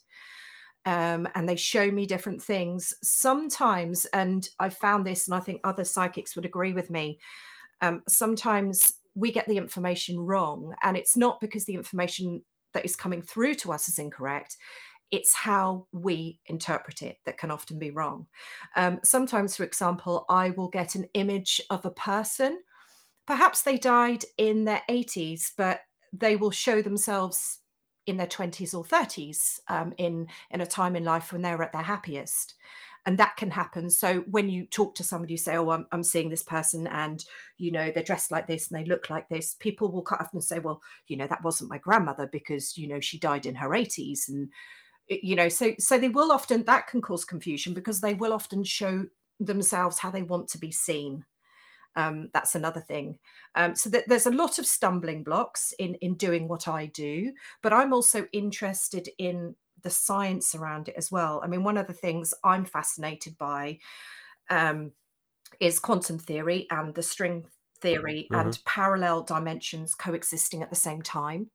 um, 0.90 1.28
and 1.36 1.48
they 1.48 1.56
show 1.56 1.92
me 1.92 2.08
different 2.08 2.42
things. 2.42 2.96
Sometimes, 3.04 4.06
and 4.06 4.50
I 4.60 4.70
found 4.70 5.06
this, 5.06 5.28
and 5.28 5.36
I 5.36 5.40
think 5.40 5.62
other 5.64 5.84
psychics 5.84 6.36
would 6.36 6.46
agree 6.46 6.74
with 6.74 6.90
me, 6.90 7.20
um, 7.82 8.02
sometimes 8.08 8.96
we 9.14 9.32
get 9.32 9.48
the 9.48 9.58
information 9.58 10.20
wrong. 10.20 10.74
And 10.82 10.98
it's 10.98 11.16
not 11.16 11.40
because 11.42 11.66
the 11.66 11.76
information 11.76 12.42
that 12.74 12.86
is 12.86 12.96
coming 12.96 13.22
through 13.22 13.54
to 13.56 13.72
us 13.72 13.88
is 13.88 14.00
incorrect. 14.00 14.58
It's 15.12 15.36
how 15.36 15.86
we 15.92 16.40
interpret 16.48 17.04
it 17.04 17.18
that 17.28 17.38
can 17.38 17.52
often 17.52 17.78
be 17.78 17.92
wrong. 17.92 18.26
Um, 18.76 19.00
sometimes, 19.04 19.56
for 19.56 19.66
example, 19.66 20.26
I 20.28 20.50
will 20.52 20.70
get 20.70 20.96
an 20.96 21.06
image 21.14 21.62
of 21.70 21.86
a 21.86 21.92
person. 21.92 22.62
Perhaps 23.28 23.62
they 23.62 23.78
died 23.78 24.26
in 24.40 24.66
their 24.66 24.82
80s, 24.90 25.52
but 25.56 25.82
they 26.14 26.36
will 26.36 26.50
show 26.50 26.82
themselves 26.82 27.60
in 28.10 28.18
their 28.18 28.28
20s 28.28 28.74
or 28.74 28.84
30s 28.84 29.60
um, 29.68 29.94
in 29.98 30.28
in 30.52 30.62
a 30.62 30.66
time 30.66 30.96
in 30.96 31.04
life 31.04 31.32
when 31.32 31.42
they're 31.42 31.62
at 31.62 31.72
their 31.72 31.82
happiest. 31.82 32.56
And 33.06 33.18
that 33.18 33.38
can 33.38 33.50
happen. 33.50 33.90
So 33.90 34.20
when 34.30 34.50
you 34.50 34.66
talk 34.66 34.94
to 34.96 35.04
somebody 35.04 35.34
you 35.34 35.38
say 35.38 35.56
oh 35.56 35.70
I'm, 35.70 35.88
I'm 35.92 36.04
seeing 36.04 36.30
this 36.30 36.44
person 36.44 36.88
and 36.88 37.24
you 37.58 37.72
know 37.72 37.92
they're 37.92 38.04
dressed 38.04 38.32
like 38.32 38.48
this 38.48 38.70
and 38.70 38.80
they 38.80 38.88
look 38.88 39.10
like 39.10 39.30
this 39.30 39.56
people 39.60 39.92
will 39.92 40.02
cut 40.02 40.22
off 40.22 40.34
and 40.34 40.44
say 40.44 40.60
well 40.60 40.82
you 41.08 41.18
know 41.18 41.28
that 41.28 41.44
wasn't 41.44 41.70
my 41.70 41.78
grandmother 41.78 42.28
because 42.32 42.78
you 42.78 42.88
know 42.88 43.00
she 43.00 43.18
died 43.18 43.46
in 43.46 43.56
her 43.56 43.70
80s 43.70 44.28
and 44.28 44.50
you 45.08 45.36
know 45.36 45.50
so 45.50 45.74
so 45.80 45.98
they 45.98 46.10
will 46.10 46.32
often 46.32 46.64
that 46.64 46.88
can 46.88 47.02
cause 47.02 47.26
confusion 47.26 47.74
because 47.74 48.02
they 48.02 48.14
will 48.14 48.34
often 48.34 48.64
show 48.64 49.06
themselves 49.40 50.00
how 50.00 50.12
they 50.12 50.24
want 50.24 50.48
to 50.50 50.58
be 50.58 50.72
seen 50.72 51.24
um, 52.00 52.30
that's 52.34 52.56
another 52.56 52.80
thing. 52.80 53.18
Um, 53.56 53.76
so 53.76 53.90
that 53.90 54.08
there's 54.08 54.26
a 54.26 54.32
lot 54.32 54.58
of 54.58 54.66
stumbling 54.66 55.24
blocks 55.24 55.74
in 55.80 55.96
in 55.96 56.16
doing 56.16 56.48
what 56.48 56.68
I 56.68 56.86
do, 56.88 57.34
but 57.62 57.74
I'm 57.74 57.94
also 57.94 58.26
interested 58.32 59.10
in 59.18 59.56
the 59.84 59.90
science 59.90 60.56
around 60.56 60.88
it 60.88 60.96
as 60.98 61.12
well. 61.12 61.42
I 61.44 61.48
mean, 61.48 61.64
one 61.64 61.78
of 61.78 61.88
the 61.88 61.94
things 61.94 62.34
I'm 62.44 62.66
fascinated 62.66 63.38
by 63.38 63.80
um, 64.50 64.92
is 65.60 65.80
quantum 65.80 66.20
theory 66.20 66.68
and 66.72 66.94
the 66.94 67.04
string 67.04 67.46
theory 67.82 68.28
mm-hmm. 68.32 68.48
and 68.48 68.60
parallel 68.66 69.24
dimensions 69.24 69.96
coexisting 69.96 70.62
at 70.62 70.70
the 70.70 70.76
same 70.76 71.02
time. 71.02 71.50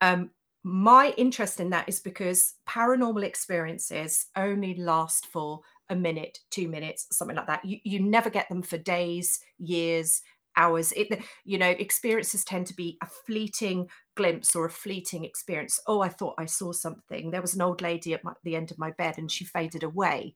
Um, 0.00 0.30
my 0.64 1.14
interest 1.16 1.60
in 1.60 1.70
that 1.70 1.88
is 1.88 2.00
because 2.00 2.54
paranormal 2.68 3.22
experiences 3.22 4.26
only 4.36 4.74
last 4.74 5.26
for 5.26 5.60
a 5.90 5.96
minute, 5.96 6.40
two 6.50 6.68
minutes, 6.68 7.06
something 7.10 7.36
like 7.36 7.46
that. 7.46 7.64
You, 7.64 7.78
you 7.84 8.00
never 8.00 8.30
get 8.30 8.48
them 8.48 8.62
for 8.62 8.78
days, 8.78 9.40
years, 9.58 10.22
hours. 10.56 10.92
It, 10.92 11.22
you 11.44 11.58
know, 11.58 11.70
experiences 11.70 12.44
tend 12.44 12.66
to 12.66 12.74
be 12.74 12.98
a 13.02 13.06
fleeting 13.06 13.88
glimpse 14.16 14.54
or 14.54 14.66
a 14.66 14.70
fleeting 14.70 15.24
experience. 15.24 15.80
Oh, 15.86 16.00
I 16.00 16.08
thought 16.08 16.34
I 16.38 16.46
saw 16.46 16.72
something. 16.72 17.30
There 17.30 17.42
was 17.42 17.54
an 17.54 17.62
old 17.62 17.80
lady 17.80 18.12
at 18.14 18.24
my, 18.24 18.32
the 18.44 18.56
end 18.56 18.70
of 18.70 18.78
my 18.78 18.90
bed 18.92 19.18
and 19.18 19.30
she 19.30 19.44
faded 19.44 19.82
away. 19.82 20.34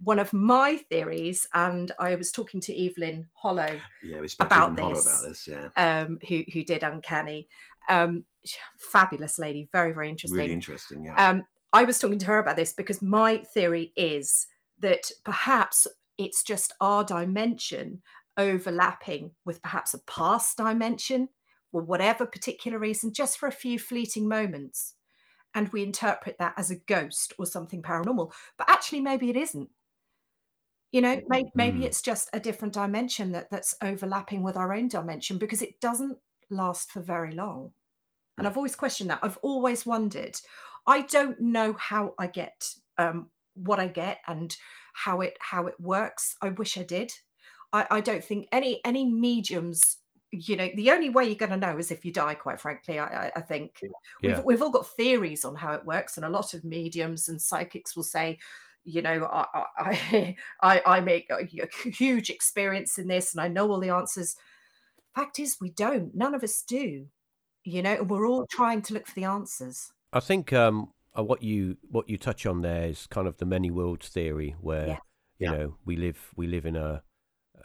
One 0.00 0.20
of 0.20 0.32
my 0.32 0.76
theories, 0.88 1.44
and 1.54 1.90
I 1.98 2.14
was 2.14 2.30
talking 2.30 2.60
to 2.60 2.86
Evelyn 2.86 3.26
Hollow 3.32 3.80
yeah, 4.04 4.18
about, 4.38 4.76
this, 4.76 5.04
about 5.04 5.28
this, 5.28 5.48
yeah, 5.48 5.70
um, 5.76 6.20
who 6.28 6.44
who 6.52 6.62
did 6.62 6.84
Uncanny. 6.84 7.48
Um, 7.88 8.24
fabulous 8.78 9.40
lady, 9.40 9.68
very 9.72 9.92
very 9.92 10.08
interesting. 10.08 10.38
Really 10.38 10.52
interesting, 10.52 11.04
yeah. 11.04 11.30
Um, 11.30 11.42
I 11.72 11.82
was 11.82 11.98
talking 11.98 12.20
to 12.20 12.26
her 12.26 12.38
about 12.38 12.54
this 12.54 12.74
because 12.74 13.02
my 13.02 13.38
theory 13.38 13.92
is 13.96 14.46
that 14.80 15.10
perhaps 15.24 15.86
it's 16.16 16.42
just 16.42 16.72
our 16.80 17.04
dimension 17.04 18.02
overlapping 18.36 19.32
with 19.44 19.62
perhaps 19.62 19.94
a 19.94 19.98
past 20.00 20.56
dimension 20.56 21.28
for 21.72 21.82
whatever 21.82 22.24
particular 22.24 22.78
reason, 22.78 23.12
just 23.12 23.38
for 23.38 23.46
a 23.46 23.52
few 23.52 23.78
fleeting 23.78 24.28
moments. 24.28 24.94
And 25.54 25.68
we 25.70 25.82
interpret 25.82 26.36
that 26.38 26.54
as 26.56 26.70
a 26.70 26.76
ghost 26.76 27.32
or 27.38 27.46
something 27.46 27.82
paranormal. 27.82 28.32
But 28.56 28.70
actually, 28.70 29.00
maybe 29.00 29.30
it 29.30 29.36
isn't. 29.36 29.70
You 30.92 31.02
know, 31.02 31.20
maybe, 31.28 31.50
maybe 31.54 31.80
mm. 31.80 31.84
it's 31.84 32.00
just 32.00 32.30
a 32.32 32.40
different 32.40 32.74
dimension 32.74 33.32
that, 33.32 33.50
that's 33.50 33.74
overlapping 33.82 34.42
with 34.42 34.56
our 34.56 34.72
own 34.72 34.88
dimension 34.88 35.36
because 35.36 35.60
it 35.60 35.80
doesn't 35.80 36.16
last 36.48 36.90
for 36.90 37.00
very 37.00 37.32
long. 37.32 37.72
And 38.38 38.46
I've 38.46 38.56
always 38.56 38.76
questioned 38.76 39.10
that. 39.10 39.18
I've 39.22 39.38
always 39.42 39.84
wondered. 39.84 40.36
I 40.86 41.02
don't 41.02 41.38
know 41.40 41.74
how 41.74 42.14
I 42.18 42.28
get 42.28 42.72
um, 42.96 43.28
what 43.58 43.80
I 43.80 43.88
get 43.88 44.18
and 44.26 44.56
how 44.92 45.20
it 45.20 45.36
how 45.40 45.66
it 45.66 45.78
works. 45.80 46.36
I 46.42 46.50
wish 46.50 46.76
I 46.76 46.82
did. 46.82 47.12
I, 47.72 47.86
I 47.90 48.00
don't 48.00 48.24
think 48.24 48.48
any 48.52 48.80
any 48.84 49.04
mediums 49.04 49.98
you 50.30 50.56
know 50.56 50.68
the 50.74 50.90
only 50.90 51.08
way 51.08 51.24
you're 51.24 51.34
going 51.34 51.50
to 51.50 51.56
know 51.56 51.78
is 51.78 51.90
if 51.90 52.04
you 52.04 52.12
die 52.12 52.34
quite 52.34 52.60
frankly 52.60 52.98
i, 52.98 53.32
I 53.34 53.40
think 53.40 53.80
Yeah. 54.20 54.36
we've, 54.36 54.44
we've 54.44 54.62
all 54.62 54.70
got 54.70 54.86
theories 54.86 55.42
on 55.42 55.54
how 55.54 55.72
it 55.72 55.86
works 55.86 56.16
and 56.16 56.26
a 56.26 56.28
lot 56.28 56.52
of 56.52 56.64
mediums 56.64 57.28
and 57.28 57.40
psychics 57.40 57.96
will 57.96 58.02
say 58.02 58.38
you 58.84 59.00
know 59.00 59.24
i 59.24 59.64
i 59.78 60.36
i, 60.62 60.82
I 60.84 61.00
make 61.00 61.30
a 61.30 61.46
hu- 61.46 61.90
huge 61.90 62.28
experience 62.28 62.98
in 62.98 63.08
this 63.08 63.32
and 63.32 63.40
i 63.40 63.48
know 63.48 63.70
all 63.70 63.80
the 63.80 63.88
answers 63.88 64.36
fact 65.14 65.38
is 65.38 65.56
we 65.60 65.70
don't 65.70 66.14
none 66.14 66.34
of 66.34 66.44
us 66.44 66.62
do 66.62 67.06
you 67.64 67.82
know 67.82 67.94
and 67.94 68.10
we're 68.10 68.28
all 68.28 68.46
trying 68.50 68.82
to 68.82 68.94
look 68.94 69.06
for 69.06 69.14
the 69.14 69.24
answers 69.24 69.92
I 70.12 70.20
think 70.20 70.54
um, 70.54 70.92
uh, 71.18 71.22
what 71.22 71.42
you 71.42 71.76
what 71.90 72.08
you 72.08 72.16
touch 72.16 72.46
on 72.46 72.62
there 72.62 72.86
is 72.86 73.06
kind 73.08 73.26
of 73.26 73.38
the 73.38 73.46
many 73.46 73.70
worlds 73.70 74.08
theory, 74.08 74.54
where 74.60 74.86
Yeah. 74.86 74.98
you 75.38 75.50
Yeah. 75.50 75.52
know 75.56 75.74
we 75.84 75.96
live 75.96 76.30
we 76.36 76.46
live 76.46 76.64
in 76.66 76.76
a, 76.76 77.02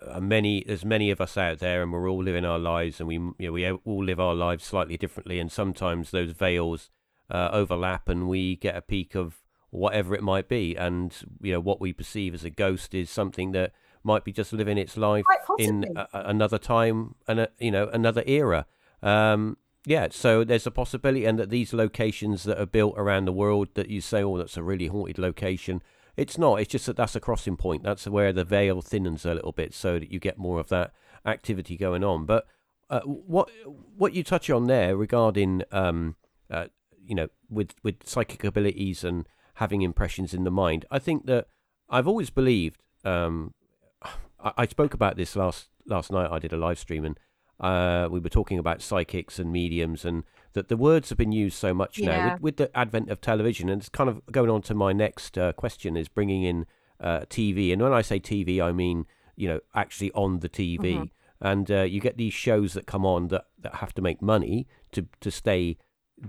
a 0.08 0.20
many 0.22 0.64
there's 0.66 0.86
many 0.86 1.12
of 1.12 1.22
us 1.22 1.38
out 1.38 1.60
there, 1.60 1.82
and 1.84 1.92
we're 1.94 2.10
all 2.10 2.24
living 2.24 2.46
our 2.46 2.60
lives, 2.60 3.00
and 3.00 3.08
we 3.08 3.16
you 3.16 3.36
know, 3.40 3.52
we 3.52 3.70
all 3.72 4.04
live 4.04 4.20
our 4.20 4.36
lives 4.36 4.64
slightly 4.64 4.98
differently, 4.98 5.40
and 5.40 5.52
sometimes 5.52 6.12
those 6.12 6.32
veils 6.32 6.90
uh, 7.30 7.50
overlap, 7.52 8.10
and 8.10 8.28
we 8.28 8.56
get 8.56 8.76
a 8.76 8.82
peek 8.82 9.16
of 9.16 9.44
whatever 9.70 10.14
it 10.14 10.22
might 10.24 10.48
be, 10.48 10.76
and 10.76 11.16
you 11.42 11.52
know 11.54 11.60
what 11.60 11.82
we 11.82 11.94
perceive 11.94 12.34
as 12.34 12.44
a 12.44 12.50
ghost 12.50 12.94
is 12.94 13.10
something 13.10 13.52
that 13.54 13.72
might 14.04 14.24
be 14.26 14.34
just 14.34 14.52
living 14.54 14.78
its 14.78 14.98
life 14.98 15.26
in 15.58 15.86
a, 15.96 16.08
another 16.14 16.58
time 16.58 17.16
and 17.28 17.40
a, 17.40 17.50
you 17.60 17.72
know 17.72 17.90
another 17.94 18.24
era. 18.28 18.66
Um, 19.02 19.58
yeah, 19.86 20.08
so 20.12 20.44
there's 20.44 20.68
a 20.68 20.72
possibility, 20.72 21.26
and 21.26 21.38
that 21.40 21.50
these 21.50 21.74
locations 21.74 22.44
that 22.44 22.60
are 22.60 22.66
built 22.66 22.96
around 22.98 23.26
the 23.26 23.34
world 23.34 23.70
that 23.74 23.90
you 23.90 24.00
say, 24.00 24.24
oh, 24.24 24.38
that's 24.38 24.56
a 24.56 24.64
really 24.64 24.88
haunted 24.88 25.18
location. 25.18 25.82
It's 26.16 26.38
not. 26.38 26.62
It's 26.62 26.72
just 26.72 26.86
that 26.86 26.96
that's 26.96 27.16
a 27.16 27.20
crossing 27.20 27.58
point. 27.58 27.84
That's 27.84 28.08
where 28.08 28.32
the 28.32 28.46
veil 28.46 28.82
thinnens 28.82 29.26
a 29.26 29.34
little 29.34 29.52
bit, 29.52 29.74
so 29.74 30.00
that 30.00 30.12
you 30.12 30.20
get 30.20 30.38
more 30.38 30.60
of 30.60 30.70
that 30.70 30.94
activity 31.26 31.76
going 31.76 32.04
on. 32.04 32.26
But 32.26 32.46
uh, 32.90 33.02
what 33.02 33.50
what 33.98 34.14
you 34.14 34.24
touch 34.24 34.50
on 34.50 34.68
there 34.68 34.96
regarding, 34.96 35.64
um, 35.72 36.16
uh, 36.50 36.68
you 37.06 37.16
know, 37.16 37.28
with 37.50 37.74
with 37.84 37.96
psychic 38.06 38.44
abilities 38.44 39.04
and 39.04 39.28
having 39.56 39.82
impressions 39.82 40.34
in 40.34 40.46
the 40.46 40.52
mind, 40.52 40.86
I 40.92 41.00
think 41.00 41.26
that 41.26 41.48
I've 41.90 42.08
always 42.08 42.30
believed. 42.30 42.84
Um, 43.04 43.54
I, 44.40 44.54
I 44.58 44.66
spoke 44.68 44.94
about 44.94 45.18
this 45.18 45.36
last 45.36 45.68
last 45.86 46.10
night. 46.12 46.32
I 46.32 46.40
did 46.40 46.54
a 46.54 46.58
live 46.58 46.80
stream 46.80 47.04
and 47.04 47.20
uh, 47.64 48.08
we 48.12 48.20
were 48.20 48.30
talking 48.30 48.60
about 48.60 48.82
psychics 48.82 49.40
and 49.40 49.52
mediums, 49.52 50.06
and 50.06 50.24
that 50.54 50.68
the 50.68 50.78
words 50.78 51.10
have 51.10 51.18
been 51.18 51.32
used 51.32 51.58
so 51.58 51.74
much 51.74 52.00
now 52.00 52.34
with, 52.34 52.42
with 52.42 52.58
the 52.58 52.78
advent 52.78 53.10
of 53.10 53.22
television. 53.22 53.70
And 53.70 53.82
it's 53.82 53.90
kind 53.90 54.10
of 54.10 54.22
going 54.32 54.50
on 54.50 54.62
to 54.64 54.74
my 54.76 54.94
next 54.94 55.38
uh, 55.38 55.54
question: 55.54 55.96
is 55.98 56.08
bringing 56.08 56.44
in 56.44 56.66
uh, 57.00 57.22
TV. 57.30 57.72
And 57.74 57.82
when 57.82 57.94
I 57.94 58.02
say 58.02 58.20
TV, 58.20 58.62
I 58.62 58.72
mean 58.72 59.06
you 59.36 59.48
know 59.48 59.60
actually 59.74 60.12
on 60.12 60.40
the 60.40 60.50
TV. 60.50 60.80
Mm-hmm. 60.80 61.04
And 61.42 61.70
uh, 61.70 61.82
you 61.82 62.00
get 62.00 62.16
these 62.18 62.34
shows 62.34 62.72
that 62.74 62.86
come 62.86 63.06
on 63.06 63.28
that, 63.28 63.46
that 63.60 63.76
have 63.76 63.94
to 63.96 64.02
make 64.02 64.22
money 64.22 64.68
to 64.92 65.08
to 65.22 65.32
stay 65.32 65.78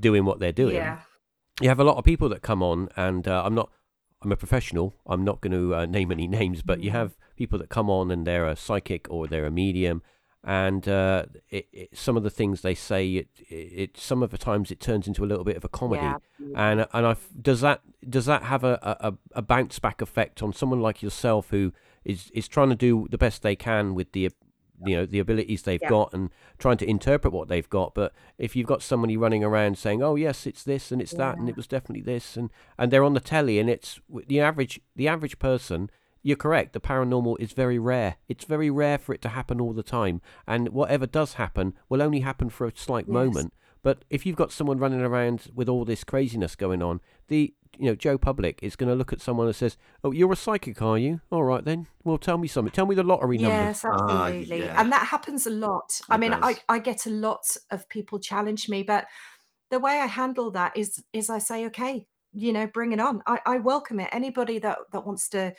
doing 0.00 0.24
what 0.24 0.40
they're 0.40 0.50
doing 0.64 0.76
yeah 0.76 1.00
you 1.60 1.68
have 1.68 1.78
a 1.78 1.84
lot 1.84 1.96
of 1.96 2.04
people 2.04 2.28
that 2.30 2.42
come 2.42 2.62
on, 2.64 2.88
and 2.96 3.28
uh, 3.28 3.42
I'm 3.44 3.54
not. 3.54 3.70
I'm 4.22 4.32
a 4.32 4.36
professional. 4.36 4.94
I'm 5.06 5.22
not 5.22 5.40
going 5.40 5.52
to 5.52 5.74
uh, 5.74 5.86
name 5.86 6.10
any 6.10 6.26
names, 6.40 6.62
but 6.62 6.80
you 6.80 6.90
Mhm. 6.90 6.94
have 6.94 7.16
people 7.36 7.58
that 7.60 7.68
come 7.68 7.88
on 7.90 8.10
and 8.10 8.26
they're 8.26 8.48
a 8.48 8.56
psychic 8.56 9.06
or 9.10 9.26
they're 9.28 9.46
a 9.46 9.50
medium, 9.50 10.02
and 10.46 10.86
uh, 10.88 11.24
it, 11.50 11.68
it, 11.72 11.88
some 11.96 12.16
of 12.16 12.22
the 12.22 12.30
things 12.30 12.60
they 12.60 12.74
say, 12.74 13.08
it, 13.14 13.28
it 13.48 13.96
some 13.96 14.22
of 14.22 14.30
the 14.30 14.38
times 14.38 14.70
it 14.70 14.78
turns 14.80 15.06
into 15.08 15.24
a 15.24 15.26
little 15.26 15.44
bit 15.44 15.56
of 15.56 15.64
a 15.64 15.68
comedy, 15.68 16.02
yeah. 16.02 16.16
And 16.54 16.86
and 16.92 17.06
I 17.06 17.16
does 17.40 17.60
that 17.62 17.80
does 18.08 18.26
that 18.26 18.42
have 18.44 18.62
a, 18.64 18.78
a, 19.00 19.14
a 19.32 19.42
bounce 19.42 19.78
back 19.78 20.02
effect 20.02 20.42
on 20.42 20.52
someone 20.52 20.80
like 20.80 21.02
yourself 21.02 21.50
who 21.50 21.72
is 22.04 22.30
is 22.34 22.46
trying 22.48 22.68
to 22.68 22.74
do 22.76 23.06
the 23.10 23.18
best 23.18 23.42
they 23.42 23.56
can 23.56 23.94
with 23.94 24.12
the 24.12 24.30
you 24.84 24.96
know 24.96 25.06
the 25.06 25.20
abilities 25.20 25.62
they've 25.62 25.80
Yeah. 25.80 25.88
got 25.88 26.12
and 26.12 26.30
trying 26.58 26.76
to 26.78 26.86
interpret 26.90 27.32
what 27.32 27.48
they've 27.48 27.70
got? 27.70 27.94
But 27.94 28.12
if 28.36 28.54
you've 28.56 28.66
got 28.66 28.82
somebody 28.82 29.16
running 29.16 29.42
around 29.44 29.78
saying 29.78 30.02
oh 30.02 30.16
yes 30.16 30.46
it's 30.46 30.62
this 30.64 30.92
and 30.92 31.00
it's 31.00 31.12
that 31.14 31.38
and 31.38 31.48
it 31.48 31.56
was 31.56 31.66
definitely 31.66 32.02
this 32.02 32.36
and 32.36 32.50
and 32.76 32.90
they're 32.90 33.04
on 33.04 33.14
the 33.14 33.20
telly 33.20 33.58
and 33.58 33.70
it's 33.70 34.00
the 34.26 34.40
average 34.40 34.80
the 34.96 35.08
average 35.08 35.38
person 35.38 35.88
you're 36.24 36.36
correct 36.36 36.72
the 36.72 36.80
paranormal 36.80 37.36
is 37.38 37.52
very 37.52 37.78
rare 37.78 38.16
it's 38.28 38.44
very 38.46 38.70
rare 38.70 38.98
for 38.98 39.14
it 39.14 39.22
to 39.22 39.28
happen 39.28 39.60
all 39.60 39.72
the 39.72 39.82
time 39.84 40.20
and 40.46 40.70
whatever 40.70 41.06
does 41.06 41.34
happen 41.34 41.74
will 41.88 42.02
only 42.02 42.20
happen 42.20 42.48
for 42.50 42.66
a 42.66 42.72
slight 42.76 43.06
Yes. 43.06 43.12
moment 43.12 43.52
but 43.82 44.04
if 44.10 44.24
you've 44.26 44.34
got 44.36 44.50
someone 44.50 44.78
running 44.78 45.02
around 45.02 45.50
with 45.54 45.68
all 45.68 45.84
this 45.84 46.02
craziness 46.02 46.56
going 46.56 46.82
on 46.82 47.00
the 47.28 47.54
you 47.78 47.86
know 47.86 47.94
Joe 47.96 48.16
Public 48.16 48.60
is 48.62 48.76
going 48.76 48.88
to 48.88 48.94
look 48.94 49.12
at 49.12 49.20
someone 49.20 49.46
and 49.48 49.54
says 49.56 49.76
oh 50.04 50.12
you're 50.12 50.32
a 50.32 50.36
psychic 50.36 50.80
are 50.80 50.96
you 50.96 51.20
all 51.30 51.42
right 51.44 51.64
then 51.64 51.88
well 52.04 52.18
tell 52.18 52.38
me 52.38 52.48
something 52.48 52.72
tell 52.72 52.86
me 52.86 52.94
the 52.94 53.02
lottery 53.02 53.36
numbers 53.36 53.82
Yes, 53.82 53.84
Ah, 53.84 54.26
absolutely. 54.26 54.60
yeah. 54.60 54.80
And 54.80 54.90
that 54.92 55.06
happens 55.08 55.46
a 55.46 55.50
lot. 55.50 56.00
I 56.08 56.14
It 56.14 56.18
mean, 56.18 56.32
I. 56.32 56.56
I 56.68 56.78
get 56.78 57.04
a 57.06 57.10
lot 57.10 57.44
of 57.72 57.88
people 57.88 58.18
challenge 58.20 58.68
me, 58.68 58.82
but 58.84 59.06
the 59.70 59.80
way 59.80 59.98
I 60.00 60.06
handle 60.06 60.50
that 60.52 60.76
is 60.76 61.02
is 61.12 61.28
I 61.28 61.38
say, 61.38 61.66
okay, 61.66 62.06
you 62.32 62.52
know, 62.52 62.66
bring 62.68 62.92
it 62.92 63.00
on. 63.00 63.22
I, 63.26 63.40
I 63.44 63.56
welcome 63.58 63.98
it. 64.00 64.08
Anybody 64.12 64.60
that 64.60 64.78
that 64.92 65.04
wants 65.04 65.28
to, 65.30 65.52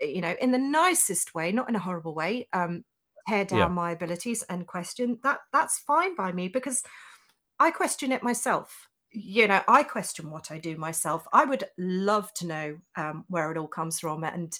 you 0.00 0.20
know, 0.20 0.36
in 0.40 0.52
the 0.52 0.58
nicest 0.58 1.34
way, 1.34 1.52
not 1.52 1.68
in 1.68 1.76
a 1.76 1.80
horrible 1.80 2.14
way, 2.14 2.48
um, 2.52 2.84
tear 3.28 3.44
down 3.44 3.72
Yeah. 3.72 3.72
my 3.72 3.92
abilities 3.92 4.42
and 4.44 4.66
question 4.66 5.18
that 5.22 5.40
that's 5.52 5.78
fine 5.80 6.14
by 6.16 6.32
me 6.32 6.48
because 6.48 6.82
I 7.58 7.70
question 7.70 8.12
it 8.12 8.22
myself. 8.22 8.88
You 9.10 9.48
know, 9.48 9.62
I 9.68 9.82
question 9.84 10.30
what 10.30 10.50
I 10.50 10.58
do 10.58 10.76
myself. 10.76 11.26
I 11.32 11.44
would 11.44 11.64
love 11.78 12.32
to 12.34 12.46
know 12.46 12.78
um, 12.96 13.24
where 13.28 13.50
it 13.50 13.56
all 13.58 13.68
comes 13.68 13.98
from, 14.00 14.22
and 14.22 14.56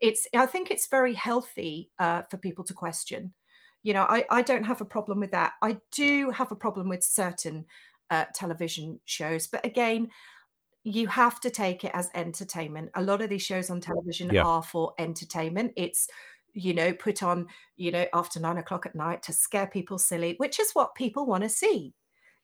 it's. 0.00 0.26
I 0.34 0.46
think 0.46 0.70
it's 0.70 0.88
very 0.88 1.14
healthy 1.14 1.92
uh, 1.98 2.22
for 2.30 2.38
people 2.38 2.64
to 2.64 2.74
question. 2.74 3.34
You 3.82 3.94
know, 3.94 4.04
I, 4.04 4.24
I 4.30 4.42
don't 4.42 4.64
have 4.64 4.80
a 4.80 4.86
problem 4.86 5.20
with 5.20 5.32
that. 5.32 5.54
I 5.62 5.78
do 5.92 6.30
have 6.30 6.52
a 6.52 6.56
problem 6.56 6.88
with 6.88 7.04
certain 7.04 7.66
uh, 8.10 8.26
television 8.34 9.00
shows, 9.06 9.46
but 9.48 9.64
again, 9.66 10.10
you 10.84 11.06
have 11.08 11.40
to 11.40 11.50
take 11.50 11.84
it 11.84 11.92
as 11.94 12.10
entertainment. 12.14 12.90
A 12.94 13.02
lot 13.02 13.22
of 13.22 13.30
these 13.30 13.42
shows 13.42 13.70
on 13.70 13.80
television 13.80 14.30
Yeah. 14.30 14.42
are 14.42 14.62
for 14.62 14.94
entertainment. 14.98 15.72
It's 15.76 16.08
you 16.54 16.74
know 16.74 16.92
put 16.92 17.22
on 17.22 17.46
you 17.76 17.90
know 17.90 18.06
after 18.12 18.38
nine 18.40 18.58
o'clock 18.58 18.84
at 18.86 18.94
night 18.94 19.22
to 19.24 19.32
scare 19.32 19.66
people 19.66 19.98
silly, 19.98 20.34
which 20.38 20.60
is 20.60 20.72
what 20.72 20.94
people 20.94 21.26
want 21.26 21.44
to 21.44 21.48
see 21.48 21.94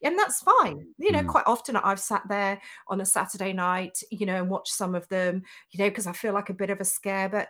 and 0.02 0.16
that's 0.18 0.42
fine. 0.42 0.86
You 0.98 1.10
know, 1.10 1.22
Mm. 1.22 1.24
quite 1.24 1.46
often 1.46 1.74
I've 1.76 1.98
sat 2.00 2.22
there 2.28 2.60
on 2.86 3.00
a 3.00 3.06
Saturday 3.06 3.52
night, 3.52 3.98
you 4.12 4.26
know, 4.26 4.36
and 4.40 4.48
watched 4.50 4.72
some 4.74 4.94
of 4.94 5.08
them, 5.08 5.42
you 5.72 5.82
know, 5.82 5.90
because 5.90 6.06
I 6.06 6.12
feel 6.12 6.32
like 6.32 6.50
a 6.50 6.54
bit 6.54 6.70
of 6.70 6.80
a 6.80 6.84
scare. 6.84 7.28
But 7.28 7.48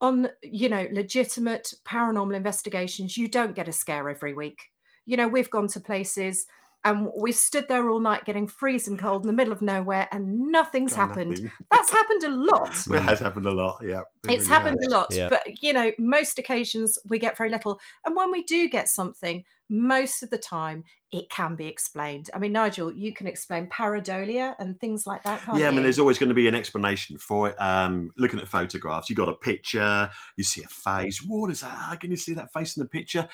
on, 0.00 0.30
you 0.42 0.68
know, 0.68 0.88
legitimate 0.92 1.74
paranormal 1.84 2.36
investigations, 2.36 3.16
you 3.16 3.28
don't 3.28 3.54
get 3.54 3.68
a 3.68 3.72
scare 3.72 4.08
every 4.08 4.34
week. 4.34 4.70
You 5.06 5.16
know, 5.16 5.28
we've 5.28 5.50
gone 5.50 5.68
to 5.68 5.80
places 5.80 6.46
and 6.84 7.08
we 7.16 7.30
stood 7.32 7.68
there 7.68 7.90
all 7.90 8.00
night 8.00 8.24
getting 8.24 8.46
freezing 8.46 8.96
cold 8.96 9.22
in 9.22 9.26
the 9.26 9.32
middle 9.34 9.52
of 9.52 9.60
nowhere 9.60 10.08
and 10.12 10.38
nothing's 10.50 10.92
Got 10.94 11.08
happened. 11.08 11.30
nothing. 11.30 11.52
That's 11.70 11.90
happened 11.90 12.24
a 12.24 12.30
lot. 12.30 12.74
It 12.90 13.02
has 13.02 13.18
happened 13.20 13.46
a 13.46 13.50
lot. 13.50 13.80
Yeah, 13.82 14.00
it 14.00 14.04
It's 14.24 14.28
really 14.28 14.44
happened 14.46 14.78
has. 14.82 14.86
a 14.92 14.96
lot, 14.96 15.06
Yeah. 15.10 15.28
but 15.28 15.62
you 15.62 15.72
know, 15.72 15.90
most 15.98 16.38
occasions 16.38 16.96
we 17.08 17.18
get 17.18 17.36
very 17.36 17.50
little. 17.50 17.78
And 18.06 18.16
when 18.16 18.30
we 18.30 18.44
do 18.44 18.68
get 18.68 18.88
something, 18.88 19.44
most 19.68 20.22
of 20.22 20.30
the 20.30 20.38
time 20.38 20.82
it 21.12 21.28
can 21.30 21.54
be 21.54 21.66
explained. 21.66 22.30
I 22.34 22.38
mean, 22.38 22.52
Nigel, 22.52 22.92
you 22.92 23.12
can 23.12 23.26
explain 23.26 23.66
pareidolia 23.68 24.54
and 24.58 24.78
things 24.80 25.06
like 25.06 25.22
that, 25.24 25.42
can't 25.42 25.58
Yeah, 25.58 25.66
I 25.66 25.70
mean, 25.70 25.78
you? 25.78 25.82
there's 25.84 25.98
always 25.98 26.18
going 26.18 26.28
to 26.28 26.34
be 26.34 26.48
an 26.48 26.54
explanation 26.54 27.18
for 27.18 27.48
it. 27.50 27.60
Um, 27.60 28.10
looking 28.16 28.40
at 28.40 28.48
photographs, 28.48 29.10
you 29.10 29.16
got 29.16 29.28
a 29.28 29.34
picture, 29.34 30.08
you 30.36 30.44
see 30.44 30.62
a 30.62 30.68
face. 30.68 31.22
What 31.22 31.50
is 31.50 31.60
that? 31.60 31.70
How 31.70 31.94
can 31.96 32.10
you 32.10 32.16
see 32.16 32.32
that 32.34 32.52
face 32.52 32.76
in 32.76 32.82
the 32.82 32.88
picture? 32.88 33.28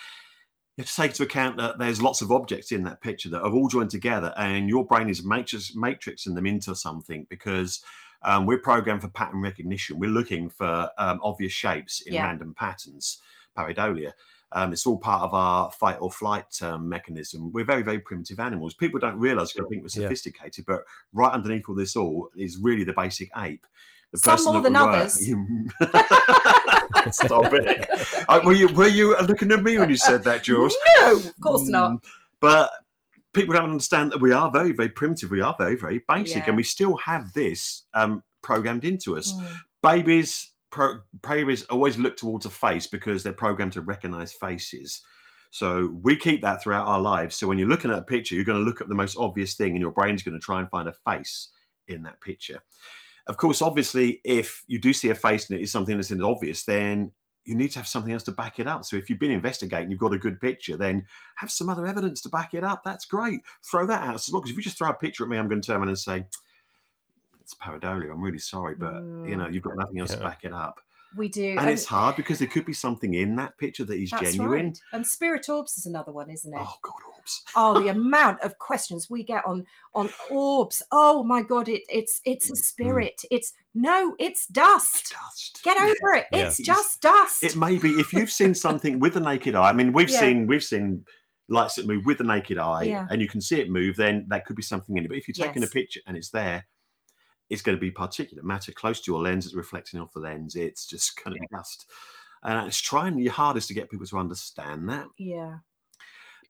You 0.76 0.82
have 0.82 0.90
to 0.90 0.94
take 0.96 1.10
into 1.12 1.22
account 1.22 1.56
that 1.56 1.78
there's 1.78 2.02
lots 2.02 2.20
of 2.20 2.30
objects 2.30 2.70
in 2.70 2.84
that 2.84 3.00
picture 3.00 3.30
that 3.30 3.42
have 3.42 3.54
all 3.54 3.66
joined 3.68 3.88
together, 3.88 4.34
and 4.36 4.68
your 4.68 4.84
brain 4.84 5.08
is 5.08 5.24
matrix 5.24 5.70
matrixing 5.74 6.34
them 6.34 6.44
into 6.44 6.74
something 6.74 7.26
because 7.30 7.82
um, 8.22 8.44
we're 8.44 8.58
programmed 8.58 9.00
for 9.00 9.08
pattern 9.08 9.40
recognition. 9.40 9.98
We're 9.98 10.10
looking 10.10 10.50
for 10.50 10.90
um, 10.98 11.18
obvious 11.22 11.52
shapes 11.52 12.02
in 12.02 12.12
Yeah. 12.12 12.24
random 12.24 12.52
patterns, 12.52 13.22
pareidolia. 13.56 14.12
Um, 14.52 14.74
it's 14.74 14.86
all 14.86 14.98
part 14.98 15.22
of 15.22 15.32
our 15.32 15.72
fight 15.72 15.96
or 15.98 16.10
flight 16.10 16.60
um, 16.62 16.86
mechanism. 16.90 17.52
We're 17.52 17.64
very, 17.64 17.82
very 17.82 17.98
primitive 17.98 18.38
animals. 18.38 18.74
People 18.74 19.00
don't 19.00 19.18
realize 19.18 19.52
because 19.52 19.66
I 19.66 19.68
think 19.70 19.82
we're 19.82 20.02
Yeah. 20.02 20.08
sophisticated, 20.08 20.66
but 20.66 20.84
right 21.14 21.32
underneath 21.32 21.70
all 21.70 21.74
this 21.74 21.96
all 21.96 22.28
is 22.36 22.58
really 22.58 22.84
the 22.84 22.92
basic 22.92 23.30
ape. 23.38 23.66
The 24.12 24.18
Some 24.18 24.44
more 24.44 24.62
than 24.62 24.76
others. 24.76 25.26
You- 25.28 25.68
Stop 27.10 27.52
it. 27.52 27.88
Uh, 28.28 28.40
were 28.44 28.52
you 28.52 28.68
were 28.68 28.88
you 28.88 29.16
looking 29.18 29.52
at 29.52 29.62
me 29.62 29.78
when 29.78 29.88
you 29.88 29.96
said 29.96 30.24
that, 30.24 30.42
Jules? 30.42 30.74
No, 31.00 31.16
of 31.16 31.40
course 31.40 31.68
not. 31.68 31.92
Mm, 31.92 32.04
But 32.40 32.70
people 33.32 33.54
don't 33.54 33.70
understand 33.70 34.10
that 34.12 34.20
we 34.20 34.32
are 34.32 34.50
very, 34.50 34.72
very 34.72 34.88
primitive. 34.88 35.30
We 35.30 35.40
are 35.40 35.54
very, 35.58 35.76
very 35.76 36.02
basic, 36.08 36.38
Yeah. 36.38 36.44
and 36.48 36.56
we 36.56 36.62
still 36.62 36.96
have 36.96 37.32
this 37.32 37.84
um, 37.94 38.22
programmed 38.42 38.84
into 38.84 39.16
us. 39.16 39.32
Mm. 39.32 39.56
Babies, 39.82 40.52
pro- 40.70 41.00
babies 41.22 41.62
always 41.64 41.96
look 41.98 42.16
towards 42.16 42.46
a 42.46 42.50
face 42.50 42.86
because 42.86 43.22
they're 43.22 43.32
programmed 43.32 43.74
to 43.74 43.82
recognize 43.82 44.32
faces. 44.32 45.02
So 45.50 45.96
we 46.02 46.16
keep 46.16 46.42
that 46.42 46.62
throughout 46.62 46.86
our 46.88 47.00
lives. 47.00 47.36
So 47.36 47.46
when 47.46 47.58
you're 47.58 47.68
looking 47.68 47.90
at 47.92 47.98
a 47.98 48.02
picture, 48.02 48.34
you're 48.34 48.44
going 48.44 48.58
to 48.58 48.64
look 48.64 48.80
at 48.80 48.88
the 48.88 48.94
most 48.94 49.16
obvious 49.18 49.54
thing, 49.54 49.72
and 49.72 49.80
your 49.80 49.92
brain's 49.92 50.22
going 50.22 50.38
to 50.38 50.44
try 50.44 50.60
and 50.60 50.68
find 50.70 50.88
a 50.88 50.92
face 51.08 51.50
in 51.88 52.02
that 52.02 52.20
picture. 52.20 52.58
Of 53.26 53.36
course, 53.36 53.60
obviously, 53.60 54.20
if 54.24 54.62
you 54.68 54.78
do 54.78 54.92
see 54.92 55.10
a 55.10 55.14
face 55.14 55.50
and 55.50 55.58
it 55.58 55.62
is 55.62 55.72
something 55.72 55.96
that's 55.96 56.12
obvious, 56.12 56.64
then 56.64 57.10
you 57.44 57.54
need 57.54 57.70
to 57.72 57.78
have 57.78 57.88
something 57.88 58.12
else 58.12 58.24
to 58.24 58.32
back 58.32 58.58
it 58.58 58.66
up. 58.66 58.84
So 58.84 58.96
if 58.96 59.08
you've 59.08 59.18
been 59.18 59.30
investigating, 59.30 59.90
you've 59.90 60.00
got 60.00 60.12
a 60.12 60.18
good 60.18 60.40
picture, 60.40 60.76
then 60.76 61.06
have 61.36 61.50
some 61.50 61.68
other 61.68 61.86
evidence 61.86 62.20
to 62.22 62.28
back 62.28 62.54
it 62.54 62.64
up. 62.64 62.82
That's 62.84 63.04
great. 63.04 63.40
Throw 63.68 63.86
that 63.86 64.02
out. 64.02 64.20
So 64.20 64.36
look, 64.36 64.48
if 64.48 64.56
you 64.56 64.62
just 64.62 64.78
throw 64.78 64.90
a 64.90 64.94
picture 64.94 65.24
at 65.24 65.30
me, 65.30 65.38
I'm 65.38 65.48
going 65.48 65.60
to 65.60 65.66
turn 65.66 65.78
around 65.78 65.88
and 65.88 65.98
say, 65.98 66.24
it's 67.40 67.54
pareidolia. 67.54 68.10
I'm 68.10 68.20
really 68.20 68.38
sorry, 68.38 68.74
but 68.74 69.04
you 69.24 69.34
Mm. 69.34 69.38
know, 69.38 69.48
you've 69.48 69.62
got 69.62 69.76
nothing 69.76 70.00
else 70.00 70.10
to 70.12 70.18
back 70.18 70.44
it 70.44 70.52
up. 70.52 70.80
We 71.16 71.28
do. 71.28 71.56
And 71.58 71.68
it's 71.70 71.84
hard 71.86 72.16
because 72.16 72.38
there 72.38 72.48
could 72.48 72.64
be 72.66 72.72
something 72.72 73.14
in 73.14 73.36
that 73.36 73.56
picture 73.58 73.84
that 73.84 73.94
is 74.00 74.10
that's 74.10 74.34
genuine. 74.36 74.66
right. 74.66 74.80
And 74.92 75.06
spirit 75.06 75.48
orbs 75.48 75.76
is 75.78 75.86
another 75.86 76.12
one, 76.12 76.30
isn't 76.30 76.52
it? 76.52 76.60
Oh 76.60 76.74
God, 76.82 76.94
orbs. 77.16 77.42
oh 77.56 77.80
the 77.80 77.88
amount 77.98 78.40
of 78.42 78.58
questions 78.58 79.08
we 79.10 79.22
get 79.24 79.44
on 79.46 79.64
on 79.94 80.08
orbs 80.30 80.82
oh 80.92 81.24
my 81.24 81.42
god 81.42 81.68
it 81.68 81.82
it's 81.88 82.20
it's 82.24 82.50
a 82.50 82.52
Mm, 82.52 82.56
spirit 82.56 83.22
it's 83.30 83.52
no 83.74 84.14
it's 84.18 84.46
dust 84.46 85.12
Dust. 85.12 85.60
get 85.64 85.76
over 85.80 86.14
it 86.14 86.26
Yeah. 86.32 86.46
it's 86.46 86.60
It's- 86.60 86.76
just 86.76 87.00
dust 87.02 87.42
It 87.42 87.56
may 87.56 87.78
be 87.78 87.90
if 87.92 88.12
you've 88.12 88.30
seen 88.30 88.54
something 88.54 89.00
with 89.00 89.14
the 89.14 89.20
naked 89.20 89.54
eye. 89.54 89.70
I 89.70 89.72
mean, 89.72 89.92
we've 89.92 90.08
Yeah. 90.10 90.20
seen 90.20 90.46
we've 90.46 90.62
seen 90.64 91.04
lights 91.48 91.76
that 91.76 91.86
move 91.86 92.04
with 92.04 92.18
the 92.18 92.24
naked 92.24 92.58
eye, 92.58 92.84
Yeah. 92.84 93.06
and 93.10 93.20
you 93.22 93.28
can 93.28 93.40
see 93.40 93.60
it 93.60 93.70
move. 93.70 93.96
Then 93.96 94.26
that 94.28 94.44
could 94.46 94.56
be 94.56 94.62
something 94.62 94.96
in 94.96 95.04
it. 95.04 95.08
But 95.08 95.18
if 95.18 95.28
you're 95.28 95.46
taking 95.46 95.62
a 95.62 95.68
picture 95.68 96.00
and 96.06 96.16
it's 96.16 96.30
there, 96.30 96.66
it's 97.50 97.62
going 97.62 97.76
to 97.76 97.80
be 97.80 97.90
particulate 97.90 98.42
matter 98.42 98.72
close 98.72 99.00
to 99.02 99.12
your 99.12 99.22
lens. 99.22 99.46
It's 99.46 99.54
reflecting 99.54 100.00
off 100.00 100.12
the 100.12 100.20
lens. 100.20 100.56
It's 100.56 100.86
just 100.86 101.22
going 101.22 101.34
to 101.36 101.40
be 101.40 101.46
dust. 101.52 101.86
And 102.42 102.66
it's 102.66 102.80
trying 102.80 103.18
your 103.18 103.32
hardest 103.32 103.68
to 103.68 103.74
get 103.74 103.90
people 103.90 104.06
to 104.06 104.18
understand 104.18 104.88
that. 104.88 105.06
yeah 105.18 105.58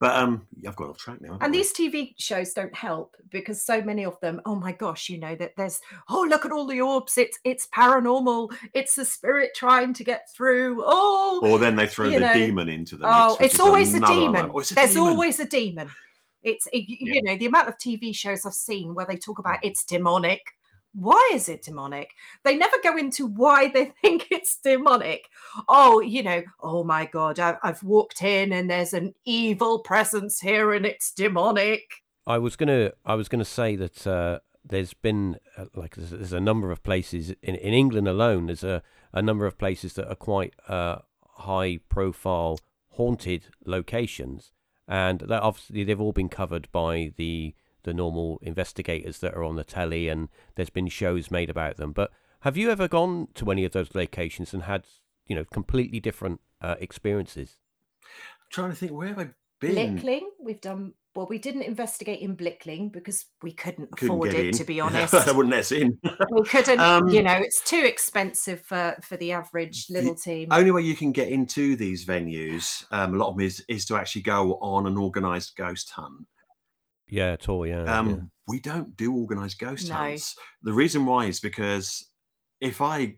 But 0.00 0.16
um, 0.16 0.46
I've 0.66 0.76
got 0.76 0.90
off 0.90 0.98
track 0.98 1.20
now. 1.22 1.38
and 1.40 1.54
these 1.54 1.72
tv 1.72 2.14
shows 2.18 2.52
don't 2.52 2.74
help 2.74 3.16
because 3.30 3.62
so 3.62 3.80
many 3.82 4.04
of 4.04 4.18
them 4.20 4.40
oh 4.44 4.54
my 4.54 4.72
gosh 4.72 5.08
you 5.08 5.18
know 5.18 5.34
that 5.36 5.52
there's 5.56 5.80
oh 6.10 6.26
look 6.28 6.44
at 6.44 6.52
all 6.52 6.66
the 6.66 6.80
orbs 6.80 7.16
it's 7.16 7.38
it's 7.44 7.66
paranormal 7.74 8.54
it's 8.74 8.94
the 8.94 9.04
spirit 9.04 9.50
trying 9.54 9.94
to 9.94 10.04
get 10.04 10.28
through 10.36 10.82
oh 10.84 11.40
or 11.42 11.58
then 11.58 11.76
they 11.76 11.86
throw 11.86 12.10
the 12.10 12.20
know, 12.20 12.32
demon 12.34 12.68
into 12.68 12.96
the 12.96 13.06
Oh, 13.08 13.36
mix, 13.40 13.52
it's 13.54 13.60
always 13.60 13.94
a 13.94 14.00
demon. 14.00 14.50
Oh, 14.52 14.58
it's 14.58 14.72
a 14.72 14.74
There's 14.74 14.94
demon. 14.94 15.08
always 15.08 15.40
a 15.40 15.44
demon. 15.46 15.90
It's 16.42 16.66
it, 16.72 16.88
you 16.88 17.14
Yeah. 17.14 17.20
know 17.32 17.38
the 17.38 17.46
amount 17.46 17.68
of 17.68 17.78
TV 17.78 18.14
shows 18.14 18.44
I've 18.44 18.52
seen 18.54 18.94
where 18.94 19.06
they 19.06 19.16
talk 19.16 19.38
about 19.38 19.58
it's 19.64 19.84
demonic. 19.84 20.42
Why 20.98 21.30
is 21.34 21.50
it 21.50 21.62
demonic? 21.62 22.12
They 22.42 22.56
never 22.56 22.76
go 22.82 22.96
into 22.96 23.26
why 23.26 23.68
they 23.68 23.86
think 24.02 24.28
it's 24.30 24.58
demonic. 24.58 25.28
Oh, 25.68 26.00
you 26.00 26.22
know, 26.22 26.42
oh 26.60 26.84
my 26.84 27.04
god, 27.04 27.38
I, 27.38 27.56
I've 27.62 27.82
walked 27.82 28.22
in 28.22 28.52
and 28.52 28.70
there's 28.70 28.94
an 28.94 29.14
evil 29.26 29.80
presence 29.80 30.40
here 30.40 30.72
and 30.72 30.86
it's 30.86 31.12
demonic. 31.12 31.82
I 32.26 32.38
was 32.38 32.56
gonna 32.56 32.92
I 33.04 33.14
was 33.14 33.28
gonna 33.28 33.44
say 33.44 33.76
that 33.76 34.06
uh, 34.06 34.38
there's 34.64 34.94
been 34.94 35.36
uh, 35.56 35.66
like 35.74 35.96
there's, 35.96 36.10
there's 36.10 36.32
a 36.32 36.40
number 36.40 36.70
of 36.70 36.82
places 36.82 37.30
in 37.42 37.54
in 37.54 37.74
England 37.74 38.08
alone. 38.08 38.46
There's 38.46 38.64
a 38.64 38.82
a 39.12 39.22
number 39.22 39.46
of 39.46 39.58
places 39.58 39.92
that 39.94 40.08
are 40.08 40.16
quite 40.16 40.54
uh, 40.66 41.00
high 41.38 41.78
profile 41.88 42.58
haunted 42.92 43.44
locations, 43.64 44.50
and 44.88 45.20
that 45.20 45.42
obviously 45.42 45.84
they've 45.84 46.00
all 46.00 46.12
been 46.12 46.30
covered 46.30 46.68
by 46.72 47.12
the 47.16 47.54
the 47.86 47.94
normal 47.94 48.38
investigators 48.42 49.20
that 49.20 49.32
are 49.32 49.42
on 49.44 49.56
the 49.56 49.64
telly, 49.64 50.08
and 50.08 50.28
there's 50.56 50.68
been 50.68 50.88
shows 50.88 51.30
made 51.30 51.48
about 51.48 51.78
them. 51.78 51.92
But 51.92 52.10
have 52.40 52.58
you 52.58 52.70
ever 52.70 52.86
gone 52.88 53.28
to 53.36 53.50
any 53.50 53.64
of 53.64 53.72
those 53.72 53.94
locations 53.94 54.52
and 54.52 54.64
had 54.64 54.84
you 55.26 55.34
know 55.34 55.44
completely 55.44 56.00
different 56.00 56.40
uh, 56.60 56.74
experiences? 56.80 57.56
I'm 58.04 58.50
trying 58.50 58.70
to 58.70 58.76
think 58.76 58.92
where 58.92 59.08
have 59.08 59.18
I 59.18 59.28
been? 59.60 59.96
Blickling, 59.98 60.20
we've 60.40 60.60
done 60.60 60.92
well. 61.14 61.28
We 61.30 61.38
didn't 61.38 61.62
investigate 61.62 62.20
in 62.20 62.36
Blickling 62.36 62.92
because 62.92 63.24
we 63.42 63.52
couldn't, 63.52 63.90
Couldn't 63.96 64.14
afford 64.16 64.34
it. 64.34 64.46
in. 64.46 64.52
To 64.54 64.64
be 64.64 64.80
honest, 64.86 65.14
I 65.14 65.32
wouldn't 65.32 65.52
let 65.52 65.60
us 65.60 65.72
in. 65.72 65.96
we 66.30 66.42
couldn't. 66.44 66.80
Um, 66.80 67.08
you 67.08 67.22
know, 67.22 67.34
it's 67.34 67.62
too 67.62 67.84
expensive 67.86 68.62
for 68.62 68.96
for 69.02 69.16
the 69.16 69.30
average 69.32 69.86
little 69.90 70.14
team. 70.16 70.48
Only 70.50 70.72
way 70.72 70.82
you 70.82 70.96
can 70.96 71.12
get 71.12 71.28
into 71.28 71.76
these 71.76 72.04
venues, 72.04 72.84
um, 72.90 73.14
a 73.14 73.16
lot 73.16 73.28
of 73.28 73.36
them 73.36 73.46
is, 73.46 73.64
is 73.68 73.84
to 73.86 73.96
actually 73.96 74.22
go 74.22 74.54
on 74.60 74.86
an 74.86 74.98
organised 74.98 75.56
ghost 75.56 75.90
hunt. 75.90 76.26
Yeah, 77.08 77.32
at 77.32 77.48
all. 77.48 77.66
Yeah. 77.66 77.84
Um, 77.84 78.08
yeah. 78.10 78.16
We 78.48 78.60
don't 78.60 78.96
do 78.96 79.14
organised 79.16 79.58
ghost 79.58 79.88
No. 79.88 79.94
hunts. 79.94 80.36
The 80.62 80.72
reason 80.72 81.06
why 81.06 81.26
is 81.26 81.40
because 81.40 82.06
if 82.60 82.80
I 82.80 83.16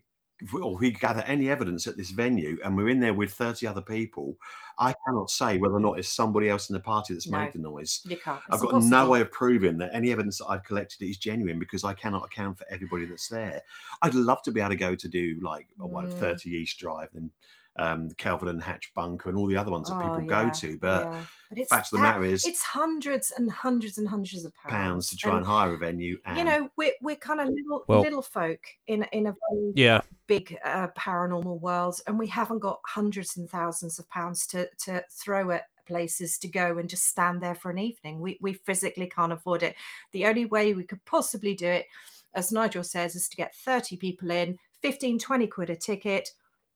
or 0.62 0.76
we 0.78 0.92
gather 0.92 1.22
any 1.22 1.50
evidence 1.50 1.88
at 1.88 1.96
this 1.96 2.10
venue 2.10 2.58
and 2.64 2.76
we're 2.76 2.88
in 2.88 3.00
there 3.00 3.12
with 3.12 3.32
30 3.32 3.66
other 3.66 3.82
people, 3.82 4.36
I 4.78 4.94
cannot 5.04 5.30
say 5.30 5.58
whether 5.58 5.74
or 5.74 5.80
not 5.80 5.98
it's 5.98 6.08
somebody 6.08 6.48
else 6.48 6.70
in 6.70 6.74
the 6.74 6.80
party 6.80 7.12
that's 7.12 7.26
No. 7.26 7.38
made 7.38 7.54
the 7.54 7.58
noise. 7.58 8.02
You 8.04 8.16
can't. 8.16 8.40
I've 8.48 8.62
It's 8.62 8.70
got 8.70 8.84
no 8.84 9.08
way 9.10 9.20
of 9.20 9.32
proving 9.32 9.78
that 9.78 9.90
any 9.92 10.12
evidence 10.12 10.38
that 10.38 10.46
I've 10.46 10.62
collected 10.62 11.02
is 11.04 11.16
genuine 11.18 11.58
because 11.58 11.82
I 11.82 11.92
cannot 11.92 12.24
account 12.26 12.56
for 12.56 12.66
everybody 12.70 13.04
that's 13.06 13.26
there. 13.26 13.62
I'd 14.00 14.14
love 14.14 14.40
to 14.42 14.52
be 14.52 14.60
able 14.60 14.70
to 14.70 14.76
go 14.76 14.94
to 14.94 15.08
do 15.08 15.40
like 15.42 15.66
a 15.80 15.86
what, 15.88 16.04
Mm. 16.04 16.18
30 16.20 16.50
East 16.50 16.78
Drive 16.78 17.08
and 17.14 17.32
um, 17.78 18.08
Kelvedon 18.18 18.60
Hatch 18.62 18.92
Bunker 18.94 19.28
and 19.28 19.38
all 19.38 19.46
the 19.46 19.56
other 19.56 19.70
ones 19.70 19.88
that 19.88 19.96
Oh, 19.96 20.00
people 20.00 20.22
yeah, 20.22 20.44
go 20.44 20.50
to, 20.50 20.78
but 20.78 21.04
yeah. 21.06 21.20
But 21.50 21.58
it's 21.58 21.70
fact 21.70 21.86
of 21.86 21.98
the 21.98 22.02
matter 22.02 22.24
is 22.24 22.44
it's 22.44 22.62
hundreds 22.62 23.30
and 23.36 23.50
hundreds 23.50 23.96
and 23.96 24.06
hundreds 24.06 24.44
of 24.44 24.52
pounds, 24.54 24.72
pounds 24.72 25.08
to 25.10 25.16
try 25.16 25.36
and 25.36 25.46
hire 25.46 25.72
a 25.72 25.78
venue. 25.78 26.18
And 26.26 26.36
you 26.38 26.44
know, 26.44 26.68
we're 26.76 26.92
we're 27.00 27.16
kind 27.16 27.40
of 27.40 27.48
little 27.48 27.84
Well- 27.88 28.02
little 28.02 28.22
folk 28.22 28.60
in 28.86 29.04
in 29.12 29.28
a 29.28 29.34
very 29.50 29.72
Yeah. 29.74 30.02
big 30.26 30.58
uh, 30.64 30.88
paranormal 30.98 31.60
world, 31.60 32.00
and 32.06 32.18
we 32.18 32.26
haven't 32.26 32.58
got 32.58 32.80
hundreds 32.84 33.36
and 33.38 33.48
thousands 33.48 33.98
of 33.98 34.08
pounds 34.10 34.46
to 34.48 34.68
to 34.84 35.02
throw 35.10 35.50
at 35.52 35.64
places 35.86 36.36
to 36.38 36.48
go 36.48 36.76
and 36.76 36.86
just 36.90 37.06
stand 37.06 37.40
there 37.40 37.54
for 37.54 37.70
an 37.70 37.78
evening. 37.78 38.20
We 38.20 38.36
we 38.42 38.52
physically 38.52 39.06
can't 39.06 39.32
afford 39.32 39.62
it. 39.62 39.74
The 40.12 40.26
only 40.26 40.44
way 40.44 40.74
we 40.74 40.84
could 40.84 41.02
possibly 41.06 41.54
do 41.54 41.66
it, 41.68 41.86
as 42.34 42.52
Nigel 42.52 42.84
says, 42.84 43.16
is 43.16 43.26
to 43.30 43.36
get 43.38 43.54
30 43.54 43.96
people 43.96 44.30
in, 44.30 44.58
15, 44.82 45.18
20 45.18 45.46
quid 45.46 45.70
a 45.70 45.76
ticket, 45.76 46.28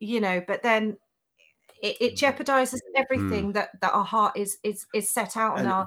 you 0.03 0.21
know, 0.21 0.43
but 0.47 0.63
then 0.63 0.97
it, 1.83 1.97
it 2.01 2.17
jeopardizes 2.17 2.81
everything 2.97 3.53
that 3.53 3.71
that 3.81 3.93
our 3.93 4.05
heart 4.05 4.37
is 4.37 4.59
is 4.63 4.87
is 4.95 5.09
set 5.11 5.37
out 5.37 5.59
on 5.59 5.67
our 5.67 5.87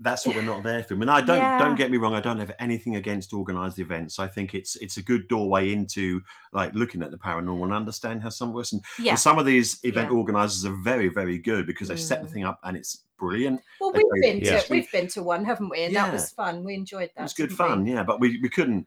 that's 0.00 0.26
what 0.26 0.36
we're 0.36 0.42
not 0.42 0.62
there 0.62 0.82
for. 0.82 0.92
I 0.92 0.96
mean, 0.98 1.08
I 1.08 1.22
don't 1.22 1.38
Yeah. 1.38 1.58
don't 1.58 1.74
get 1.74 1.90
me 1.90 1.96
wrong. 1.96 2.12
I 2.12 2.20
don't 2.20 2.38
have 2.38 2.52
anything 2.58 2.96
against 2.96 3.32
organised 3.32 3.78
events. 3.78 4.18
I 4.18 4.26
think 4.28 4.54
it's 4.54 4.76
it's 4.76 4.98
a 4.98 5.02
good 5.02 5.26
doorway 5.28 5.72
into 5.72 6.20
like 6.52 6.74
looking 6.74 7.02
at 7.02 7.10
the 7.10 7.16
paranormal 7.16 7.64
and 7.64 7.72
understand 7.72 8.22
how 8.22 8.28
some 8.28 8.50
of 8.50 8.56
us 8.56 8.72
and, 8.72 8.82
yeah. 8.98 9.12
and 9.12 9.18
some 9.18 9.38
of 9.38 9.46
these 9.46 9.80
event 9.84 10.10
Yeah. 10.10 10.18
organisers 10.18 10.66
are 10.66 10.76
very 10.82 11.08
very 11.08 11.38
good 11.38 11.66
because 11.66 11.88
they 11.88 11.96
set 11.96 12.22
the 12.22 12.28
Mm. 12.28 12.32
thing 12.32 12.44
up 12.44 12.60
and 12.64 12.76
it's 12.76 13.04
brilliant. 13.18 13.62
Well, 13.80 13.88
Okay, 13.90 14.02
we've 14.12 14.22
been 14.22 14.40
to 14.42 14.66
we've 14.68 14.92
been 14.92 15.06
to 15.08 15.22
one, 15.22 15.44
haven't 15.46 15.70
we? 15.70 15.84
And 15.84 15.96
that 15.96 16.12
was 16.12 16.30
fun. 16.30 16.62
We 16.62 16.74
enjoyed 16.74 17.10
that. 17.14 17.20
It 17.20 17.22
was 17.22 17.32
good 17.32 17.48
didn't 17.48 17.64
we? 17.64 17.68
fun, 17.68 17.86
yeah. 17.86 18.02
But 18.02 18.20
we, 18.20 18.38
we 18.42 18.50
couldn't. 18.50 18.86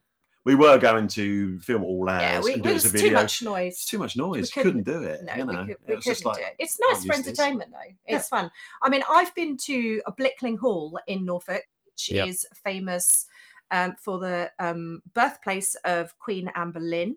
We 0.50 0.56
were 0.56 0.80
going 0.80 1.08
to 1.10 1.60
film 1.60 1.84
all 1.84 2.10
hours 2.10 2.22
Yeah, 2.24 2.42
we, 2.42 2.54
and 2.54 2.64
do 2.64 2.70
it 2.70 2.76
as 2.78 2.84
was 2.86 2.96
a 2.96 2.98
too 2.98 3.12
much 3.12 3.44
noise. 3.44 3.74
It's 3.74 3.86
too 3.86 4.00
much 4.00 4.18
noise. 4.18 4.50
couldn't- 4.50 4.84
Couldn't, 4.84 5.02
do 5.02 5.08
it. 5.08 5.24
No, 5.24 5.36
you 5.36 5.46
we, 5.46 5.56
could, 5.56 5.70
it 5.70 5.80
we 5.88 5.96
was 5.98 6.04
couldn't 6.06 6.26
like 6.26 6.38
do 6.38 6.42
it. 6.44 6.56
It's 6.58 6.80
nice 6.80 7.06
for 7.06 7.14
use 7.14 7.18
this. 7.18 7.28
entertainment, 7.28 7.72
though. 7.72 7.94
It's 8.08 8.30
fun. 8.30 8.50
I 8.82 8.90
mean, 8.90 9.04
I've 9.08 9.36
been 9.36 9.58
to 9.58 10.02
a 10.08 10.12
Blickling 10.12 10.58
Hall 10.58 11.00
in 11.06 11.24
Norfolk, 11.24 11.62
which 11.86 12.10
Yep. 12.10 12.28
is 12.30 12.48
famous 12.64 13.28
um, 13.70 13.96
for 14.02 14.18
the 14.18 14.50
um, 14.58 15.04
birthplace 15.14 15.76
of 15.86 16.18
Queen 16.18 16.50
Anne 16.56 16.72
Boleyn. 16.72 17.16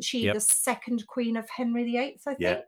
She 0.00 0.24
Yep. 0.24 0.34
the 0.34 0.40
second 0.40 1.06
Queen 1.06 1.36
of 1.36 1.48
Henry 1.48 1.84
VIII, 1.84 1.98
I 2.26 2.34
think. 2.34 2.38
Yeah. 2.40 2.60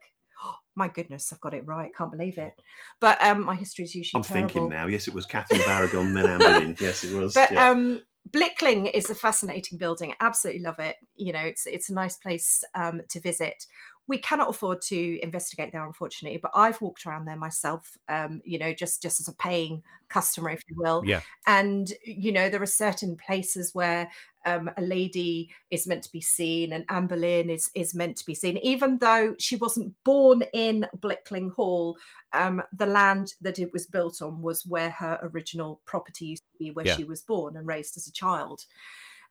my 0.76 0.86
goodness, 0.86 1.32
I've 1.32 1.40
got 1.40 1.54
it 1.54 1.66
right. 1.66 1.90
Can't 1.96 2.12
believe 2.12 2.38
it. 2.38 2.54
But 3.00 3.20
um, 3.20 3.44
my 3.44 3.56
history 3.56 3.84
is 3.84 3.96
usually 3.96 4.20
I'm 4.20 4.22
terrible. 4.22 4.48
thinking 4.48 4.68
now. 4.68 4.86
Yes, 4.86 5.08
it 5.08 5.14
was 5.14 5.26
Catherine 5.26 5.60
of 5.60 5.66
Aragon, 5.66 6.14
then 6.14 6.26
Anne 6.26 6.38
Boleyn. 6.38 6.76
Yes, 6.80 7.02
it 7.02 7.16
was. 7.18 7.34
But 7.34 7.50
yeah. 7.50 7.68
um, 7.68 8.00
Blickling 8.30 8.90
is 8.92 9.10
a 9.10 9.14
fascinating 9.14 9.78
building. 9.78 10.14
Absolutely 10.20 10.62
love 10.62 10.78
it. 10.78 10.96
You 11.16 11.32
know, 11.32 11.40
it's 11.40 11.66
it's 11.66 11.90
a 11.90 11.94
nice 11.94 12.16
place 12.16 12.64
um, 12.74 13.02
to 13.08 13.20
visit. 13.20 13.66
We 14.08 14.18
cannot 14.18 14.50
afford 14.50 14.82
to 14.82 15.20
investigate 15.22 15.72
there, 15.72 15.86
unfortunately, 15.86 16.38
but 16.42 16.50
I've 16.54 16.80
walked 16.80 17.06
around 17.06 17.24
there 17.24 17.36
myself. 17.36 17.96
Um, 18.08 18.42
you 18.44 18.58
know, 18.58 18.72
just 18.72 19.00
just 19.02 19.20
as 19.20 19.28
a 19.28 19.34
paying 19.34 19.82
customer, 20.08 20.50
if 20.50 20.62
you 20.68 20.76
will. 20.76 21.02
Yeah. 21.06 21.20
And 21.46 21.92
you 22.04 22.32
know, 22.32 22.48
there 22.48 22.62
are 22.62 22.66
certain 22.66 23.16
places 23.16 23.74
where 23.74 24.10
um, 24.44 24.68
a 24.76 24.82
lady 24.82 25.50
is 25.70 25.86
meant 25.86 26.02
to 26.02 26.12
be 26.12 26.20
seen, 26.20 26.72
and 26.72 26.84
Anne 26.88 27.06
Boleyn 27.06 27.48
is 27.48 27.70
is 27.74 27.94
meant 27.94 28.16
to 28.18 28.26
be 28.26 28.34
seen, 28.34 28.58
even 28.58 28.98
though 28.98 29.34
she 29.38 29.56
wasn't 29.56 29.94
born 30.04 30.42
in 30.52 30.86
Blickling 30.98 31.52
Hall. 31.52 31.96
Um, 32.32 32.62
the 32.72 32.86
land 32.86 33.34
that 33.40 33.58
it 33.58 33.72
was 33.72 33.86
built 33.86 34.20
on 34.20 34.42
was 34.42 34.66
where 34.66 34.90
her 34.90 35.18
original 35.22 35.80
property 35.84 36.26
used 36.26 36.42
to 36.44 36.58
be, 36.58 36.70
where 36.70 36.86
Yeah. 36.86 36.96
she 36.96 37.04
was 37.04 37.22
born 37.22 37.56
and 37.56 37.66
raised 37.66 37.96
as 37.96 38.06
a 38.06 38.12
child. 38.12 38.64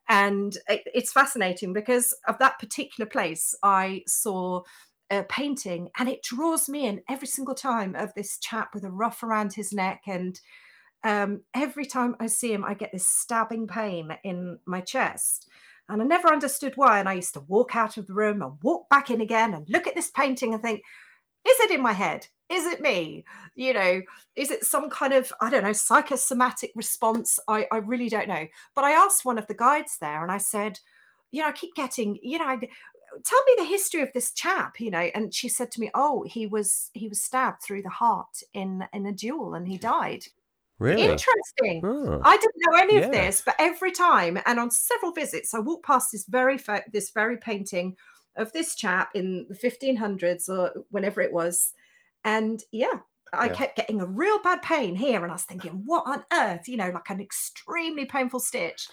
And 0.10 0.56
it, 0.68 0.82
it's 0.94 1.12
fascinating 1.12 1.74
because 1.74 2.14
of 2.28 2.38
that 2.40 2.60
particular 2.60 3.10
place, 3.10 3.56
I 3.64 4.04
saw 4.08 4.64
a 5.10 5.24
painting 5.24 5.90
and 5.98 6.08
it 6.10 6.24
draws 6.24 6.70
me 6.70 6.86
in 6.86 7.02
every 7.10 7.28
single 7.28 7.56
time 7.56 7.96
of 7.96 8.14
this 8.14 8.38
chap 8.38 8.74
with 8.74 8.84
a 8.84 8.90
ruff 8.92 9.24
around 9.24 9.54
his 9.54 9.74
neck 9.74 10.04
and 10.08 10.40
um, 11.04 11.42
every 11.54 11.86
time 11.86 12.16
I 12.20 12.28
see 12.28 12.54
him, 12.54 12.64
I 12.64 12.74
get 12.74 12.92
this 12.92 13.08
stabbing 13.08 13.68
pain 13.68 14.16
in 14.24 14.60
my 14.66 14.82
chest. 14.82 15.50
And 15.90 16.02
I 16.02 16.06
never 16.06 16.32
understood 16.32 16.74
why. 16.76 17.00
And 17.00 17.10
I 17.10 17.14
used 17.14 17.34
to 17.34 17.42
walk 17.42 17.76
out 17.76 17.98
of 17.98 18.08
the 18.08 18.14
room 18.14 18.42
and 18.42 18.54
walk 18.62 18.88
back 18.90 19.10
in 19.10 19.20
again 19.20 19.54
and 19.54 19.68
look 19.70 19.88
at 19.88 19.96
this 19.96 20.12
painting 20.12 20.54
and 20.54 20.62
think, 20.62 20.82
is 21.48 21.60
it 21.60 21.72
in 21.72 21.82
my 21.82 21.94
head? 21.94 22.28
Is 22.52 22.66
it 22.66 22.82
me? 22.82 23.24
You 23.56 23.74
know, 23.74 24.02
is 24.36 24.52
it 24.52 24.66
some 24.66 24.90
kind 24.90 25.14
of, 25.14 25.32
I 25.42 25.50
don't 25.50 25.64
know, 25.64 25.74
psychosomatic 25.74 26.72
response? 26.76 27.40
I, 27.48 27.66
I 27.72 27.78
really 27.78 28.10
don't 28.10 28.28
know. 28.28 28.46
But 28.76 28.84
I 28.84 28.92
asked 28.92 29.26
one 29.26 29.38
of 29.38 29.48
the 29.48 29.54
guides 29.54 29.98
there 30.00 30.22
and 30.22 30.32
I 30.32 30.38
said, 30.38 30.80
you 31.32 31.42
know, 31.42 31.48
I 31.48 31.54
keep 31.54 31.74
getting, 31.76 32.20
you 32.22 32.40
know, 32.40 32.46
I, 32.46 32.60
tell 33.24 33.44
me 33.46 33.54
the 33.58 33.66
history 33.66 34.02
of 34.02 34.12
this 34.14 34.32
chap, 34.32 34.80
you 34.80 34.92
know. 34.92 35.10
And 35.14 35.34
she 35.34 35.50
said 35.50 35.72
to 35.72 35.80
me, 35.82 35.90
oh, 35.94 36.24
he 36.28 36.48
was 36.48 36.90
he 36.94 37.08
was 37.08 37.22
stabbed 37.22 37.62
through 37.62 37.84
the 37.84 37.90
heart 37.90 38.42
in 38.54 38.84
in 38.94 39.06
a 39.06 39.12
duel 39.12 39.54
and 39.54 39.68
he 39.68 39.78
died. 39.78 40.26
Really? 40.80 41.04
Interesting. 41.04 41.82
Oh. 41.84 42.22
I 42.24 42.38
didn't 42.38 42.56
know 42.58 42.78
any 42.78 42.96
Yeah. 42.96 43.06
of 43.06 43.12
this, 43.12 43.44
but 43.46 43.56
every 43.60 43.92
time 43.92 44.40
and 44.46 44.60
on 44.60 44.72
several 44.72 45.12
visits, 45.12 45.54
I 45.54 45.60
walked 45.60 45.86
past 45.86 46.12
this 46.12 46.26
very 46.26 46.58
fa- 46.58 46.84
this 46.92 47.12
very 47.12 47.38
painting 47.38 47.96
of 48.36 48.52
this 48.54 48.76
chap 48.76 49.12
in 49.14 49.46
the 49.50 49.56
1500s 49.56 50.50
or 50.50 50.86
whenever 50.90 51.22
it 51.22 51.34
was, 51.34 51.74
and 52.24 52.62
yeah, 52.72 53.00
I 53.34 53.48
Yeah. 53.48 53.50
kept 53.50 53.78
getting 53.78 54.02
a 54.02 54.06
real 54.06 54.42
bad 54.42 54.62
pain 54.62 54.96
here, 54.96 55.22
and 55.24 55.32
I 55.32 55.36
was 55.36 55.44
thinking, 55.46 55.84
what 55.86 56.06
on 56.08 56.26
earth, 56.34 56.68
you 56.68 56.78
know, 56.78 56.90
like 56.90 57.10
an 57.10 57.22
extremely 57.22 58.06
painful 58.06 58.40
stitch. 58.40 58.90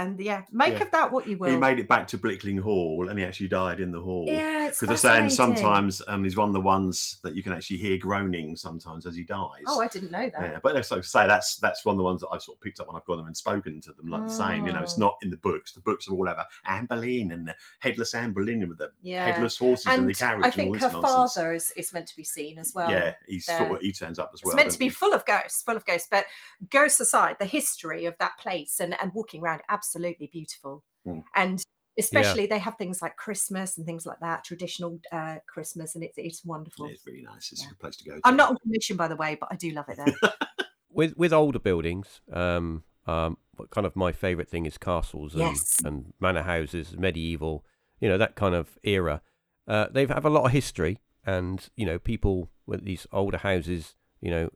And 0.00 0.18
yeah, 0.18 0.42
make 0.50 0.74
Yeah. 0.78 0.84
of 0.84 0.90
that 0.92 1.12
what 1.12 1.26
you 1.26 1.36
will. 1.36 1.50
He 1.50 1.56
made 1.56 1.78
it 1.78 1.86
back 1.86 2.06
to 2.08 2.18
Blickling 2.18 2.58
Hall, 2.58 3.08
and 3.10 3.18
he 3.18 3.24
actually 3.24 3.48
died 3.48 3.80
in 3.80 3.92
the 3.92 4.00
hall. 4.00 4.24
yeah, 4.26 4.68
it's 4.68 4.80
Because 4.80 5.02
they're 5.02 5.12
saying 5.12 5.30
sometimes 5.30 6.00
um, 6.08 6.24
he's 6.24 6.36
one 6.36 6.48
of 6.48 6.54
the 6.54 6.60
ones 6.60 7.18
that 7.22 7.34
you 7.34 7.42
can 7.42 7.52
actually 7.52 7.76
hear 7.76 7.98
groaning 7.98 8.56
sometimes 8.56 9.04
as 9.04 9.14
he 9.14 9.24
dies. 9.24 9.62
Oh, 9.66 9.80
I 9.80 9.88
didn't 9.88 10.10
know 10.10 10.30
that. 10.30 10.40
Yeah, 10.40 10.58
but 10.62 10.74
like 10.74 10.90
I 10.90 11.00
say 11.02 11.26
that's 11.26 11.56
that's 11.56 11.84
one 11.84 11.94
of 11.94 11.98
the 11.98 12.04
ones 12.04 12.22
that 12.22 12.28
I've 12.32 12.42
sort 12.42 12.56
of 12.56 12.62
picked 12.62 12.80
up 12.80 12.86
when 12.86 12.96
I've 12.96 13.04
gone 13.04 13.18
them 13.18 13.26
and 13.26 13.36
spoken 13.36 13.80
to 13.82 13.92
them, 13.92 14.08
like 14.08 14.26
the 14.26 14.32
same. 14.32 14.66
You 14.66 14.72
know, 14.72 14.80
it's 14.82 14.96
Oh. 14.96 15.00
not 15.00 15.18
in 15.22 15.28
the 15.30 15.36
books. 15.36 15.72
The 15.72 15.80
books 15.80 16.08
are 16.08 16.12
all 16.12 16.28
over 16.28 16.46
Anne 16.64 16.86
Boleyn 16.86 17.32
and 17.32 17.46
the 17.46 17.54
headless 17.80 18.14
Anne 18.14 18.32
Boleyn 18.32 18.66
with 18.68 18.78
the 18.78 18.90
Yeah. 19.02 19.26
headless 19.26 19.58
horses 19.58 19.86
and, 19.86 20.00
And 20.00 20.08
the 20.08 20.14
carriage 20.14 20.44
I 20.44 20.48
and 20.48 20.54
all 20.68 20.72
think 20.72 20.76
her 20.76 20.92
nonsense. 20.92 21.34
father 21.34 21.52
is, 21.52 21.72
is 21.76 21.92
meant 21.92 22.06
to 22.08 22.16
be 22.16 22.24
seen 22.24 22.58
as 22.58 22.72
well. 22.74 22.90
yeah, 22.90 23.14
he's 23.26 23.44
there. 23.46 23.58
sort 23.58 23.72
of, 23.72 23.80
he 23.80 23.92
turns 23.92 24.18
up 24.18 24.30
as 24.32 24.42
well. 24.42 24.52
it's 24.52 24.56
meant 24.56 24.70
to 24.70 24.78
be 24.78 24.86
he? 24.86 24.90
full 24.90 25.12
of 25.12 25.26
ghosts, 25.26 25.62
full 25.62 25.76
of 25.76 25.84
ghosts. 25.84 26.08
But 26.10 26.24
ghosts 26.70 27.00
aside, 27.00 27.36
the 27.38 27.44
history 27.44 28.06
of 28.06 28.16
that 28.18 28.38
place 28.38 28.80
and, 28.80 28.96
and 29.02 29.12
walking 29.12 29.42
around, 29.42 29.60
absolutely 29.68 29.89
beautiful. 30.32 30.84
Mm. 31.06 31.24
And 31.34 31.62
especially 31.98 32.46
they 32.46 32.58
have 32.58 32.76
things 32.76 33.02
like 33.02 33.16
Christmas 33.16 33.76
and 33.76 33.86
things 33.86 34.06
like 34.06 34.20
that, 34.20 34.44
traditional 34.44 35.00
uh, 35.12 35.36
Christmas, 35.46 35.94
and 35.94 36.04
it's 36.04 36.16
it's 36.16 36.44
wonderful. 36.44 36.86
It's 36.86 37.06
really 37.06 37.22
nice. 37.22 37.52
It's 37.52 37.62
Yeah. 37.62 37.68
a 37.68 37.70
good 37.70 37.78
place 37.78 37.96
to 37.96 38.04
go. 38.04 38.14
To. 38.16 38.20
I'm 38.24 38.36
not 38.36 38.50
on 38.50 38.56
commission, 38.58 38.96
by 38.96 39.08
the 39.08 39.16
way, 39.16 39.36
but 39.40 39.48
I 39.52 39.56
do 39.56 39.70
love 39.70 39.86
it 39.88 39.96
there. 39.96 40.32
with 40.90 41.16
with 41.16 41.32
older 41.32 41.58
buildings, 41.58 42.20
um, 42.32 42.84
um, 43.06 43.36
what 43.56 43.70
kind 43.70 43.86
of 43.86 43.96
my 43.96 44.12
favourite 44.12 44.48
thing 44.48 44.66
is 44.66 44.78
castles 44.78 45.34
and, 45.34 45.42
Yes. 45.42 45.76
and 45.84 46.12
manor 46.20 46.42
houses, 46.42 46.96
medieval, 46.96 47.64
you 48.00 48.08
know, 48.08 48.18
that 48.18 48.34
kind 48.34 48.54
of 48.54 48.78
era. 48.82 49.22
Uh, 49.66 49.86
they 49.90 50.06
have 50.06 50.24
a 50.24 50.30
lot 50.30 50.44
of 50.44 50.52
history, 50.52 50.98
and 51.24 51.68
you 51.76 51.86
know, 51.86 51.98
people 51.98 52.50
with 52.66 52.84
these 52.84 53.06
older 53.12 53.38
houses, 53.38 53.94
you 54.20 54.30
know, 54.30 54.50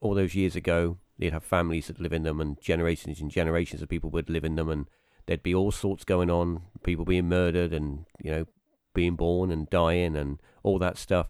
all 0.00 0.14
those 0.14 0.34
years 0.34 0.56
ago, 0.56 0.98
they'd 1.18 1.32
have 1.32 1.44
families 1.44 1.86
that 1.88 2.00
live 2.00 2.12
in 2.12 2.22
them, 2.22 2.40
and 2.40 2.60
generations 2.60 3.20
and 3.20 3.30
generations 3.30 3.82
of 3.82 3.88
people 3.88 4.10
would 4.10 4.30
live 4.30 4.44
in 4.44 4.56
them, 4.56 4.68
and 4.68 4.86
there'd 5.26 5.42
be 5.42 5.54
all 5.54 5.70
sorts 5.70 6.04
going 6.04 6.30
on, 6.30 6.62
people 6.82 7.04
being 7.04 7.28
murdered, 7.28 7.72
and 7.72 8.06
you 8.22 8.30
know, 8.30 8.46
being 8.94 9.16
born 9.16 9.50
and 9.50 9.68
dying, 9.70 10.16
and 10.16 10.40
all 10.62 10.78
that 10.78 10.98
stuff. 10.98 11.28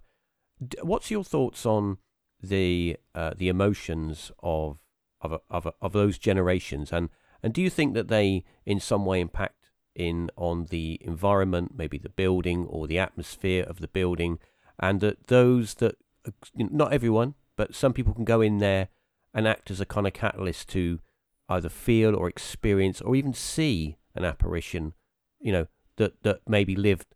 What's 0.82 1.10
your 1.10 1.24
thoughts 1.24 1.64
on 1.64 1.98
the 2.42 2.96
uh, 3.14 3.32
the 3.36 3.48
emotions 3.48 4.30
of 4.42 4.78
of 5.20 5.40
of 5.50 5.72
of 5.80 5.92
those 5.92 6.18
generations 6.18 6.92
and 6.92 7.08
and 7.42 7.52
do 7.52 7.62
you 7.62 7.70
think 7.70 7.94
that 7.94 8.08
they 8.08 8.44
in 8.64 8.80
some 8.80 9.04
way 9.04 9.20
impact 9.20 9.70
in 9.94 10.30
on 10.36 10.66
the 10.66 10.98
environment 11.00 11.72
maybe 11.76 11.98
the 11.98 12.08
building 12.08 12.66
or 12.66 12.86
the 12.86 12.98
atmosphere 12.98 13.64
of 13.64 13.80
the 13.80 13.88
building 13.88 14.38
and 14.78 15.00
that 15.00 15.26
those 15.26 15.74
that 15.74 15.96
uh, 16.26 16.30
not 16.54 16.92
everyone 16.92 17.34
but 17.56 17.74
some 17.74 17.92
people 17.92 18.14
can 18.14 18.24
go 18.24 18.40
in 18.40 18.58
there 18.58 18.88
and 19.38 19.46
act 19.46 19.70
as 19.70 19.80
a 19.80 19.86
kind 19.86 20.04
of 20.04 20.12
catalyst 20.12 20.68
to 20.68 20.98
either 21.48 21.68
feel 21.68 22.16
or 22.16 22.28
experience 22.28 23.00
or 23.00 23.14
even 23.14 23.32
see 23.32 23.96
an 24.16 24.24
apparition 24.24 24.94
you 25.40 25.52
know 25.52 25.68
that 25.96 26.20
that 26.24 26.40
maybe 26.48 26.74
lived 26.74 27.06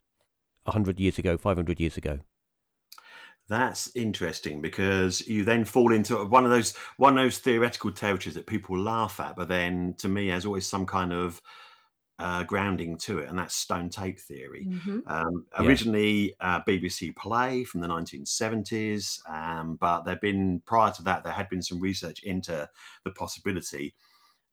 100 0.65 1.01
years 1.01 1.19
ago 1.19 1.37
500 1.37 1.81
years 1.81 1.97
ago. 1.97 2.21
That's 3.49 3.91
interesting 3.97 4.61
because 4.61 5.27
you 5.27 5.45
then 5.45 5.65
fall 5.65 5.93
into 5.93 6.25
one 6.25 6.45
of 6.45 6.51
those 6.51 6.77
one 6.97 7.19
of 7.19 7.25
those 7.25 7.39
theoretical 7.39 7.91
territories 7.91 8.37
that 8.37 8.47
people 8.47 8.79
laugh 8.79 9.19
at, 9.19 9.35
but 9.35 9.49
then 9.49 9.95
to 9.99 10.09
me 10.09 10.29
has 10.29 10.47
always 10.47 10.67
some 10.67 10.87
kind 10.87 11.13
of 11.13 11.41
uh, 12.23 12.45
grounding 12.45 12.97
to 12.99 13.19
it, 13.19 13.29
and 13.29 13.39
that's 13.39 13.55
stone 13.57 13.89
tape 13.91 14.19
theory. 14.19 14.69
Mhm. 14.69 15.03
Um, 15.07 15.47
Yeah. 15.59 15.65
originally, 15.65 16.35
uh, 16.41 16.61
BBC 16.67 17.11
play 17.17 17.65
from 17.65 17.81
the 17.81 17.89
1970s, 17.89 19.23
um, 19.29 19.77
but 19.77 20.03
there'd 20.05 20.21
been 20.21 20.61
prior 20.61 20.93
to 20.93 21.03
that 21.03 21.25
there 21.25 21.33
had 21.33 21.49
been 21.49 21.63
some 21.63 21.81
research 21.81 22.23
into 22.23 22.69
the 23.05 23.11
possibility, 23.13 23.95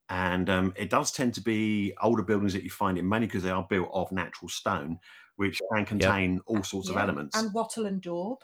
and 0.09 0.49
um, 0.49 0.73
it 0.75 0.89
does 0.89 1.11
tend 1.11 1.33
to 1.35 1.41
be 1.41 1.93
older 2.01 2.23
buildings 2.23 2.53
that 2.53 2.63
you 2.63 2.71
find 2.71 2.97
in 2.97 3.07
mainly 3.07 3.27
because 3.27 3.43
they 3.43 3.51
are 3.51 3.67
built 3.69 3.89
of 3.93 4.11
natural 4.11 4.49
stone, 4.49 4.99
which 5.37 5.61
can 5.73 5.85
contain 5.85 6.41
all 6.47 6.63
sorts 6.63 6.89
of 6.89 6.97
elements, 6.97 7.35
And 7.37 7.53
wattle 7.53 7.85
and 7.85 8.01
daub. 8.01 8.39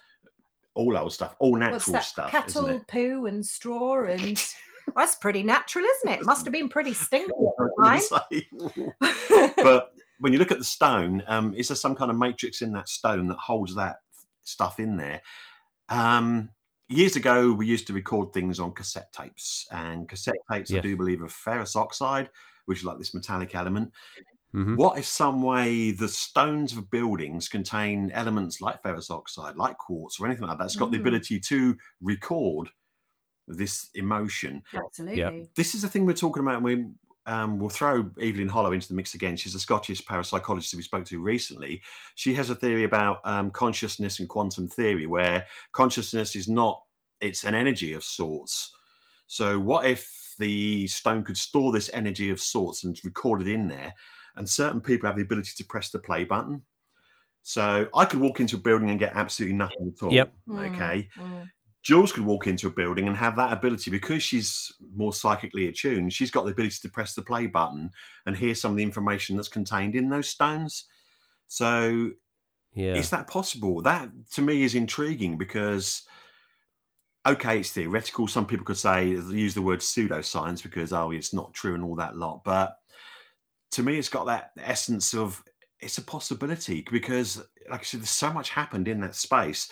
all 0.76 0.98
old 0.98 1.14
stuff, 1.14 1.36
all 1.40 1.56
natural 1.56 1.94
that? 1.94 2.04
stuff, 2.04 2.32
Cattle 2.32 2.66
isn't 2.66 2.70
it? 2.70 2.88
poo 2.88 3.26
and 3.26 3.46
straw 3.46 4.04
and 4.06 4.38
well, 4.88 5.06
that's 5.06 5.16
pretty 5.16 5.44
natural, 5.44 5.86
isn't 5.86 6.20
it? 6.20 6.26
Must 6.26 6.46
have 6.46 6.54
been 6.54 6.70
pretty 6.70 6.94
stinky 6.94 7.32
I 7.32 7.34
at 7.38 7.56
was 7.58 7.72
the 7.78 7.84
gonna 7.84 8.00
say. 8.00 8.48
time. 9.40 9.54
but 9.64 9.92
when 10.20 10.34
you 10.34 10.40
look 10.40 10.52
at 10.52 10.58
the 10.60 10.64
stone, 10.64 11.24
um, 11.28 11.54
is 11.54 11.68
there 11.68 11.76
some 11.76 11.96
kind 11.96 12.12
of 12.12 12.18
matrix 12.18 12.62
in 12.62 12.72
that 12.74 12.90
stone 12.90 13.28
that 13.28 13.38
holds 13.38 13.76
that 13.76 13.98
stuff 14.44 14.80
in 14.80 14.96
there? 14.98 15.22
Um, 15.90 16.50
years 16.88 17.16
ago, 17.16 17.52
we 17.52 17.68
used 17.68 17.88
to 17.88 17.94
record 17.94 18.34
things 18.34 18.60
on 18.60 18.72
cassette 18.74 19.12
tapes, 19.12 19.68
and 19.72 20.08
cassette 20.08 20.36
tapes, 20.52 20.72
I 20.72 20.76
Yes. 20.76 20.84
do 20.84 20.96
believe, 20.98 21.22
are 21.22 21.28
ferrous 21.28 21.76
oxide, 21.76 22.30
which 22.66 22.80
is 22.80 22.86
like 22.86 22.98
this 22.98 23.14
metallic 23.14 23.56
element. 23.56 23.92
hmm 24.52 24.76
What 24.76 24.98
if 24.98 25.06
some 25.06 25.42
way 25.44 25.92
the 25.92 26.08
stones 26.08 26.74
of 26.74 26.90
buildings 26.90 27.50
contain 27.50 28.12
elements 28.12 28.62
like 28.62 28.82
ferrous 28.82 29.12
oxide, 29.12 29.58
like 29.58 29.78
quartz, 29.78 30.20
or 30.20 30.28
anything 30.28 30.48
like 30.48 30.58
that? 30.58 30.66
It's 30.66 30.76
got 30.76 30.92
the 30.92 30.98
Mm. 30.98 31.02
ability 31.02 31.40
to 31.42 31.78
record 32.02 32.70
this 33.48 33.90
emotion 33.94 34.64
Absolutely. 34.74 35.48
this 35.56 35.76
is 35.76 35.84
the 35.84 35.88
thing 35.88 36.06
we're 36.06 36.14
talking 36.14 36.42
about. 36.42 36.62
We 36.64 36.86
um, 37.28 37.58
we'll 37.58 37.70
throw 37.70 38.10
Evelyn 38.22 38.48
Hollow 38.48 38.72
into 38.72 38.88
the 38.88 38.94
mix 38.94 39.16
again. 39.16 39.36
She's 39.36 39.56
a 39.56 39.60
Scottish 39.60 40.04
parapsychologist 40.06 40.72
who 40.72 40.78
we 40.78 40.84
spoke 40.84 41.06
to 41.06 41.20
recently. 41.20 41.82
She 42.14 42.36
has 42.36 42.52
a 42.52 42.56
theory 42.56 42.84
about 42.84 43.20
um, 43.24 43.50
consciousness 43.50 44.20
and 44.20 44.30
quantum 44.30 44.68
theory, 44.68 45.08
where 45.08 45.46
consciousness 45.72 46.36
is 46.36 46.48
not 46.48 46.82
it's 47.22 47.44
an 47.44 47.56
energy 47.56 47.94
of 47.94 48.04
sorts. 48.04 48.72
So 49.28 49.60
what 49.60 49.86
if 49.86 50.36
the 50.38 50.86
stone 50.88 51.24
could 51.24 51.38
store 51.38 51.72
this 51.72 51.90
energy 51.94 52.30
of 52.30 52.40
sorts 52.40 52.84
and 52.84 53.00
record 53.04 53.42
it 53.42 53.48
in 53.48 53.68
there? 53.68 53.94
And 54.36 54.48
certain 54.48 54.82
people 54.82 55.08
have 55.08 55.16
the 55.16 55.24
ability 55.24 55.52
to 55.58 55.66
press 55.66 55.90
the 55.90 56.00
play 56.00 56.26
button. 56.26 56.62
So 57.42 57.88
I 57.96 58.06
could 58.06 58.20
walk 58.20 58.40
into 58.40 58.58
a 58.58 58.60
building 58.60 58.90
and 58.90 59.00
get 59.00 59.16
absolutely 59.16 59.56
nothing 59.56 59.94
at 59.96 60.04
all. 60.04 60.12
Yep. 60.12 60.34
Mm, 60.48 60.76
Okay. 60.76 61.10
mm. 61.18 61.50
Jules 61.86 62.12
could 62.12 62.26
walk 62.26 62.48
into 62.48 62.66
a 62.66 62.72
building 62.72 63.08
and 63.08 63.16
have 63.16 63.36
that 63.36 63.54
ability 63.54 63.92
because 63.92 64.24
she's 64.24 64.74
more 64.96 65.14
psychically 65.14 65.68
attuned. 65.68 66.12
She's 66.12 66.32
got 66.32 66.46
the 66.46 66.52
ability 66.52 66.78
to 66.82 66.90
press 66.90 67.14
the 67.14 67.22
play 67.22 67.46
button 67.46 67.92
and 68.26 68.36
hear 68.36 68.56
some 68.56 68.72
of 68.72 68.78
the 68.78 68.84
information 68.84 69.36
that's 69.36 69.48
contained 69.48 69.94
in 69.94 70.10
those 70.10 70.28
stones. 70.28 70.86
So, 71.48 72.10
yeah 72.74 72.96
is 72.96 73.12
that 73.12 73.28
possible? 73.28 73.84
That 73.84 74.10
to 74.32 74.42
me 74.42 74.64
is 74.64 74.74
intriguing 74.74 75.38
because, 75.38 76.02
okay, 77.24 77.60
it's 77.60 77.70
theoretical. 77.70 78.28
Some 78.28 78.48
people 78.48 78.66
could 78.66 78.78
say 78.78 79.10
use 79.10 79.54
the 79.54 79.62
word 79.62 79.82
pseudoscience 79.82 80.64
because 80.64 80.92
oh, 80.92 81.12
it's 81.12 81.34
not 81.34 81.54
true 81.54 81.76
and 81.76 81.84
all 81.84 81.96
that 81.98 82.18
lot. 82.18 82.44
But 82.44 82.80
to 83.74 83.84
me, 83.84 84.00
it's 84.00 84.10
got 84.10 84.26
that 84.26 84.54
essence 84.58 85.14
of 85.14 85.44
it's 85.80 86.00
a 86.00 86.04
possibility 86.04 86.84
because, 86.92 87.46
like 87.70 87.82
I 87.82 87.84
said, 87.84 88.00
there's 88.00 88.10
so 88.10 88.34
much 88.34 88.50
happened 88.50 88.88
in 88.88 89.02
that 89.02 89.14
space 89.14 89.70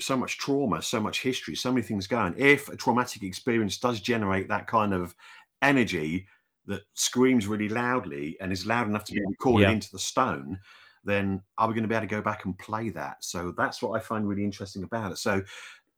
so 0.00 0.16
much 0.16 0.38
trauma, 0.38 0.82
so 0.82 1.00
much 1.00 1.22
history, 1.22 1.54
so 1.54 1.70
many 1.70 1.82
things 1.82 2.06
going. 2.06 2.34
If 2.36 2.68
a 2.68 2.76
traumatic 2.76 3.22
experience 3.22 3.78
does 3.78 4.00
generate 4.00 4.48
that 4.48 4.66
kind 4.66 4.92
of 4.92 5.14
energy 5.62 6.26
that 6.66 6.82
screams 6.94 7.46
really 7.46 7.68
loudly 7.68 8.36
and 8.40 8.52
is 8.52 8.66
loud 8.66 8.86
enough 8.86 9.04
to 9.04 9.12
be 9.12 9.20
recorded 9.26 9.68
Yeah. 9.68 9.72
into 9.72 9.90
the 9.92 9.98
stone, 9.98 10.60
then 11.04 11.42
are 11.58 11.68
we 11.68 11.74
going 11.74 11.82
to 11.82 11.88
be 11.88 11.94
able 11.94 12.06
to 12.06 12.14
go 12.14 12.22
back 12.22 12.44
and 12.44 12.58
play 12.58 12.90
that? 12.90 13.24
So 13.24 13.52
that's 13.56 13.82
what 13.82 13.96
I 13.98 14.00
find 14.00 14.28
really 14.28 14.44
interesting 14.44 14.82
about 14.82 15.12
it. 15.12 15.18
So 15.18 15.42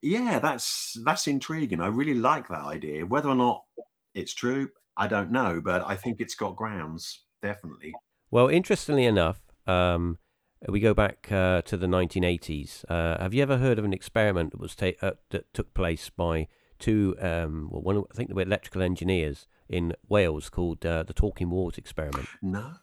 yeah, 0.00 0.38
that's 0.38 0.96
that's 1.04 1.26
intriguing. 1.26 1.80
I 1.80 1.86
really 1.86 2.14
like 2.14 2.48
that 2.48 2.64
idea. 2.64 3.06
Whether 3.06 3.28
or 3.28 3.34
not 3.34 3.64
it's 4.14 4.34
true, 4.34 4.68
I 4.96 5.06
don't 5.06 5.30
know, 5.30 5.60
but 5.64 5.86
I 5.86 5.96
think 5.96 6.20
it's 6.20 6.34
got 6.34 6.56
grounds, 6.56 7.24
definitely. 7.40 7.94
Well, 8.30 8.48
interestingly 8.48 9.04
enough, 9.04 9.40
um, 9.66 10.18
we 10.68 10.80
go 10.80 10.94
back 10.94 11.30
uh, 11.30 11.62
to 11.62 11.76
the 11.76 11.86
1980s. 11.86 12.84
Uh, 12.88 13.20
have 13.20 13.34
you 13.34 13.42
ever 13.42 13.58
heard 13.58 13.78
of 13.78 13.84
an 13.84 13.92
experiment 13.92 14.52
that 14.52 14.60
was 14.60 14.74
ta- 14.74 14.92
uh, 15.00 15.12
that 15.30 15.52
took 15.52 15.74
place 15.74 16.10
by 16.10 16.48
two, 16.78 17.16
um, 17.20 17.68
well, 17.70 17.82
one, 17.82 18.04
I 18.10 18.14
think 18.14 18.28
they 18.28 18.34
were 18.34 18.42
electrical 18.42 18.82
engineers 18.82 19.46
in 19.68 19.94
Wales 20.08 20.50
called 20.50 20.84
uh, 20.84 21.02
the 21.02 21.12
Talking 21.12 21.50
Walls 21.50 21.78
experiment? 21.78 22.28
No. 22.42 22.74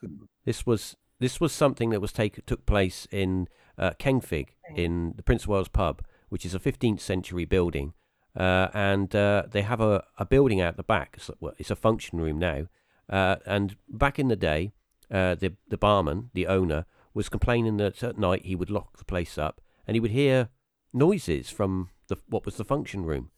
This 0.45 0.65
was 0.65 0.95
this 1.19 1.39
was 1.41 1.51
something 1.51 1.89
that 1.89 1.99
was 1.99 2.13
take 2.13 2.45
took 2.45 2.65
place 2.65 3.07
in 3.11 3.47
uh, 3.77 3.91
Kenfig 3.99 4.49
in 4.75 5.13
the 5.15 5.23
Prince 5.23 5.43
of 5.43 5.49
Wales 5.49 5.67
pub, 5.67 6.01
which 6.29 6.45
is 6.45 6.55
a 6.55 6.59
15th 6.59 7.01
century 7.01 7.45
building, 7.45 7.93
uh, 8.37 8.69
and 8.73 9.13
uh, 9.15 9.43
they 9.49 9.61
have 9.61 9.81
a, 9.81 10.03
a 10.17 10.25
building 10.25 10.61
out 10.61 10.77
the 10.77 10.83
back. 10.83 11.15
It's, 11.17 11.29
well, 11.39 11.53
it's 11.57 11.71
a 11.71 11.75
function 11.75 12.19
room 12.21 12.39
now, 12.39 12.67
uh, 13.09 13.37
and 13.45 13.75
back 13.89 14.17
in 14.17 14.29
the 14.29 14.35
day, 14.35 14.71
uh, 15.11 15.35
the 15.35 15.53
the 15.67 15.77
barman, 15.77 16.29
the 16.33 16.47
owner, 16.47 16.85
was 17.19 17.27
complaining 17.27 17.75
that 17.75 18.01
at 18.01 18.17
night 18.17 18.45
he 18.45 18.55
would 18.55 18.69
lock 18.69 18.97
the 18.97 19.03
place 19.03 19.37
up 19.37 19.59
and 19.85 19.93
he 19.93 19.99
would 19.99 20.11
hear 20.11 20.47
noises 20.93 21.49
from 21.49 21.89
the 22.07 22.15
what 22.29 22.45
was 22.45 22.55
the 22.55 22.63
function 22.63 23.03
room. 23.03 23.29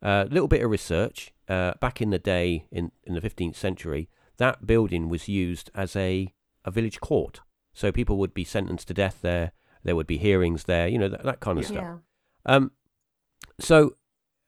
A 0.00 0.08
uh, 0.08 0.24
little 0.30 0.46
bit 0.46 0.62
of 0.62 0.70
research. 0.70 1.32
Uh, 1.48 1.72
back 1.80 2.00
in 2.00 2.10
the 2.10 2.18
day, 2.20 2.66
in, 2.70 2.92
in 3.02 3.14
the 3.14 3.20
15th 3.20 3.56
century, 3.56 4.08
that 4.36 4.66
building 4.66 5.08
was 5.08 5.28
used 5.28 5.68
as 5.74 5.96
a, 5.96 6.32
a 6.64 6.70
village 6.70 7.00
court. 7.00 7.40
So 7.72 7.90
people 7.90 8.18
would 8.18 8.34
be 8.34 8.44
sentenced 8.44 8.86
to 8.86 8.94
death 8.94 9.18
there. 9.20 9.50
There 9.82 9.96
would 9.96 10.06
be 10.06 10.18
hearings 10.18 10.64
there, 10.64 10.86
you 10.86 10.96
know, 10.96 11.08
that, 11.08 11.24
that 11.24 11.40
kind 11.40 11.58
of 11.58 11.64
Yeah. 11.64 11.70
stuff. 11.70 11.84
Yeah. 11.84 12.54
Um, 12.54 12.70
so 13.58 13.96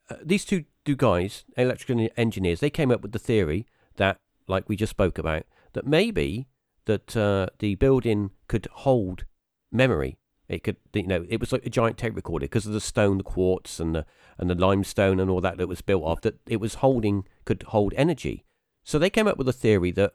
uh, 0.09 0.15
these 0.23 0.45
two, 0.45 0.65
two 0.85 0.95
guys, 0.95 1.45
electrical 1.57 2.09
engineers, 2.17 2.61
they 2.61 2.71
came 2.71 2.93
up 2.93 3.03
with 3.03 3.11
the 3.11 3.19
theory 3.19 3.67
that, 3.97 4.17
like 4.47 4.69
we 4.69 4.77
just 4.77 4.91
spoke 4.91 5.19
about, 5.19 5.43
that 5.73 5.87
maybe 5.89 6.47
that 6.87 7.17
uh, 7.17 7.49
the 7.59 7.75
building 7.75 8.31
could 8.49 8.67
hold 8.73 9.25
memory. 9.71 10.19
It 10.49 10.63
could, 10.63 10.77
you 10.93 11.07
know, 11.07 11.27
it 11.29 11.41
was 11.41 11.53
like 11.53 11.67
a 11.67 11.71
giant 11.71 11.99
tape 11.99 12.15
recorder 12.15 12.45
because 12.45 12.67
of 12.67 12.73
the 12.73 12.81
stone, 12.81 13.19
the 13.19 13.25
quartz, 13.25 13.81
and 13.81 13.95
the 13.95 14.07
and 14.39 14.49
the 14.49 14.55
limestone 14.55 15.19
and 15.19 15.29
all 15.29 15.41
that 15.41 15.59
that 15.59 15.67
was 15.69 15.83
built 15.83 16.05
of. 16.05 16.21
That 16.21 16.39
it 16.47 16.61
was 16.61 16.75
holding 16.75 17.27
could 17.45 17.65
hold 17.65 17.93
energy. 17.97 18.45
So 18.85 18.99
they 18.99 19.11
came 19.11 19.27
up 19.27 19.39
with 19.39 19.49
a 19.49 19.53
theory 19.53 19.91
that 19.93 20.15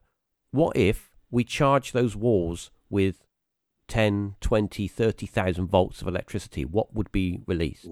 what 0.51 0.75
if 0.77 1.11
we 1.29 1.43
charge 1.43 1.91
those 1.91 2.15
walls 2.15 2.71
with 2.89 3.25
10, 3.89 4.35
20, 4.39 4.87
30,000 4.87 5.67
volts 5.67 6.01
of 6.01 6.07
electricity? 6.07 6.63
What 6.63 6.93
would 6.93 7.11
be 7.11 7.41
released? 7.45 7.87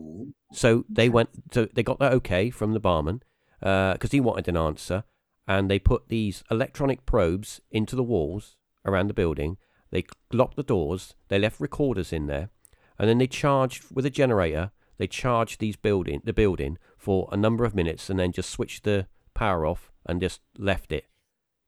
So 0.54 0.86
they 0.90 1.10
went. 1.10 1.30
So 1.52 1.68
they 1.74 1.84
got 1.84 2.00
that 2.00 2.14
okay 2.14 2.50
from 2.50 2.72
the 2.72 2.80
barman 2.80 3.22
because 3.60 4.12
he 4.12 4.22
wanted 4.22 4.48
an 4.48 4.56
answer, 4.56 5.04
and 5.46 5.70
they 5.70 5.80
put 5.80 6.08
these 6.08 6.42
electronic 6.50 7.06
probes 7.06 7.60
into 7.70 7.98
the 7.98 8.04
walls 8.04 8.56
around 8.86 9.08
the 9.08 9.14
building. 9.14 9.58
They 9.92 10.06
locked 10.32 10.56
the 10.56 10.64
doors. 10.64 11.16
They 11.30 11.40
left 11.40 11.60
recorders 11.60 12.14
in 12.14 12.28
there, 12.28 12.50
and 12.98 13.10
then 13.10 13.18
they 13.18 13.28
charged 13.28 13.86
with 13.92 14.06
a 14.06 14.10
generator. 14.10 14.72
They 14.98 15.08
charged 15.08 15.60
these 15.60 15.78
building 15.78 16.22
the 16.24 16.34
building 16.34 16.78
for 16.98 17.30
a 17.32 17.38
number 17.38 17.66
of 17.66 17.76
minutes, 17.76 18.10
and 18.10 18.20
then 18.20 18.32
just 18.32 18.50
switched 18.50 18.84
the 18.84 19.08
power 19.34 19.66
off 19.66 19.92
and 20.06 20.22
just 20.22 20.42
left 20.58 20.92
it. 20.92 21.06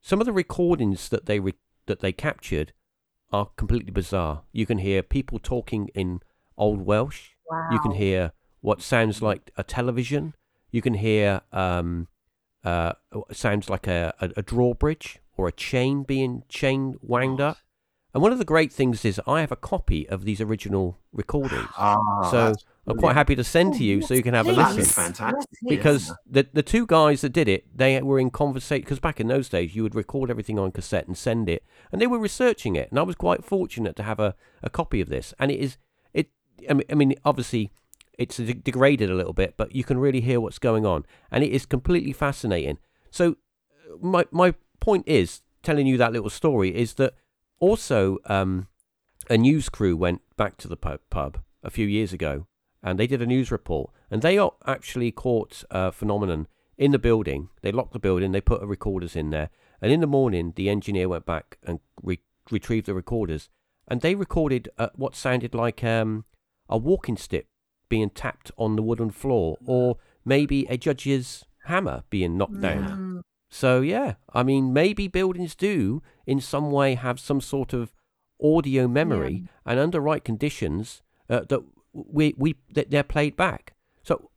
Some 0.01 0.20
of 0.20 0.26
the 0.26 0.34
recordings 0.34 1.09
that 1.09 1.26
they 1.26 1.39
re- 1.39 1.53
that 1.86 1.99
they 1.99 2.12
captured 2.12 2.74
are 3.32 3.49
completely 3.55 3.91
bizarre. 3.91 4.43
You 4.51 4.66
can 4.66 4.80
hear 4.80 5.01
people 5.01 5.39
talking 5.39 5.89
in 5.95 6.20
Old 6.57 6.86
Welsh. 6.86 7.30
Wow. 7.49 7.70
You 7.72 7.80
can 7.80 7.91
hear 7.91 8.34
what 8.59 8.82
sounds 8.82 9.22
like 9.22 9.51
a 9.57 9.64
television. 9.64 10.36
You 10.72 10.82
can 10.82 10.95
hear 10.95 11.41
um, 11.51 12.07
uh, 12.64 12.93
sounds 13.32 13.70
like 13.70 13.88
a, 13.88 14.14
a, 14.20 14.32
a 14.38 14.41
drawbridge 14.41 15.20
or 15.42 15.48
a 15.48 15.52
chain 15.52 16.04
being 16.04 16.44
chain 16.50 16.96
wound 17.02 17.42
up. 17.42 17.58
And 18.14 18.22
one 18.22 18.32
of 18.34 18.39
the 18.39 18.46
great 18.46 18.72
things 18.74 19.06
is 19.06 19.22
I 19.26 19.39
have 19.39 19.52
a 19.54 19.56
copy 19.56 20.08
of 20.10 20.26
these 20.26 20.42
original 20.42 21.00
recordings. 21.14 21.70
Ah, 21.78 22.30
so 22.30 22.54
I'm 22.86 22.98
quite 22.98 23.14
happy 23.16 23.36
to 23.36 23.44
send 23.44 23.74
Oh, 23.74 23.78
to 23.78 23.84
you 23.86 24.02
so 24.02 24.14
you 24.14 24.22
can 24.22 24.34
have 24.34 24.48
a 24.48 24.50
please. 24.50 24.58
That'd 24.58 24.76
be 24.76 24.82
listen. 24.82 25.04
fantastic. 25.04 25.50
Yes, 25.52 25.60
please. 25.64 25.78
Because 25.78 26.14
the 26.30 26.46
the 26.54 26.62
two 26.64 26.86
guys 26.86 27.22
that 27.22 27.32
did 27.32 27.48
it, 27.48 27.66
they 27.76 28.02
were 28.02 28.20
in 28.20 28.30
conversation. 28.30 28.82
Because 28.84 29.00
back 29.00 29.20
in 29.22 29.28
those 29.28 29.48
days, 29.48 29.76
you 29.76 29.84
would 29.84 29.96
record 29.96 30.30
everything 30.30 30.60
on 30.60 30.72
cassette 30.74 31.08
and 31.08 31.18
send 31.18 31.48
it, 31.48 31.64
and 31.92 32.02
they 32.02 32.08
were 32.08 32.20
researching 32.20 32.76
it. 32.76 32.89
And 32.92 33.00
I 33.00 33.04
was 33.04 33.16
quite 33.16 33.46
fortunate 33.46 33.96
to 33.96 34.04
have 34.04 34.20
a, 34.20 34.36
a 34.62 34.70
copy 34.70 35.00
of 35.00 35.08
this. 35.08 35.34
And 35.39 35.50
it 35.50 35.60
is 35.62 35.78
it. 36.14 36.30
I 36.70 36.74
mean, 36.74 36.86
I 36.89 36.96
mean, 36.96 37.16
obviously, 37.24 37.72
it's 38.18 38.36
de- 38.36 38.54
degraded 38.56 39.10
a 39.10 39.16
little 39.16 39.34
bit, 39.34 39.54
but 39.56 39.74
you 39.74 39.86
can 39.86 39.98
really 40.00 40.20
hear 40.22 40.42
what's 40.42 40.60
going 40.60 40.86
on, 40.86 41.06
and 41.32 41.46
it 41.46 41.52
is 41.54 41.66
completely 41.66 42.12
fascinating. 42.12 42.78
So, 43.10 43.38
uh, 43.89 43.96
my 44.06 44.26
my 44.32 44.54
point 44.82 45.08
is 45.08 45.42
telling 45.64 45.88
you 45.88 45.98
that 45.98 46.12
little 46.12 46.30
story 46.30 46.76
is 46.76 46.96
that 46.96 47.14
also 47.60 48.18
um, 48.26 48.68
a 49.30 49.38
news 49.38 49.70
crew 49.70 49.96
went 49.96 50.22
back 50.36 50.58
to 50.58 50.68
the 50.68 50.76
pub, 50.76 51.40
a 51.64 51.70
few 51.70 51.88
years 51.88 52.12
ago 52.12 52.48
and 52.84 53.00
they 53.00 53.08
did 53.08 53.22
a 53.22 53.26
news 53.26 53.52
report 53.52 53.92
and 54.10 54.22
they 54.22 54.40
actually 54.66 55.12
caught 55.12 55.64
a 55.70 55.92
phenomenon 55.92 56.48
in 56.78 56.92
the 56.92 57.00
building. 57.00 57.50
They 57.62 57.72
locked 57.72 57.94
the 57.94 58.00
building, 58.00 58.32
they 58.32 58.42
put 58.42 58.62
recorders 58.64 59.16
in 59.16 59.30
there, 59.30 59.50
and 59.82 59.92
in 59.92 60.02
the 60.02 60.08
morning 60.08 60.54
the 60.56 60.70
engineer 60.70 61.08
went 61.08 61.26
back 61.26 61.58
and 61.64 61.80
re- 62.02 62.20
retrieved 62.50 62.88
the 62.88 62.96
recorders 62.96 63.50
and 63.88 64.02
they 64.02 64.16
recorded 64.16 64.70
uh, 64.78 64.90
what 64.96 65.16
sounded 65.16 65.54
like 65.54 65.84
um, 65.84 66.26
a 66.68 66.78
walking 66.78 67.18
stick 67.18 67.48
being 67.90 68.10
tapped 68.10 68.52
on 68.58 68.76
the 68.76 68.82
wooden 68.82 69.12
floor 69.12 69.58
or 69.66 69.98
maybe 70.26 70.66
a 70.70 70.78
judge's 70.78 71.46
hammer 71.66 72.04
being 72.10 72.38
knocked 72.38 72.62
down. 72.62 73.24
So 73.54 73.82
yeah, 73.82 74.14
I 74.34 74.43
mean 74.43 74.74
maybe 74.74 75.08
buildings 75.08 75.56
do 75.56 76.02
in 76.26 76.39
some 76.39 76.72
way 76.72 76.95
have 76.95 77.20
some 77.20 77.41
sort 77.41 77.74
of 77.74 77.93
audio 78.41 78.88
memory, 78.88 79.43
and 79.66 79.80
under 79.80 79.99
right 79.99 80.24
conditions 80.24 81.02
uh, 81.30 81.41
that 81.49 81.60
we 81.93 82.34
we 82.38 82.56
that 82.74 82.89
they're 82.89 83.04
played 83.04 83.36
back. 83.36 83.74
So 84.04 84.32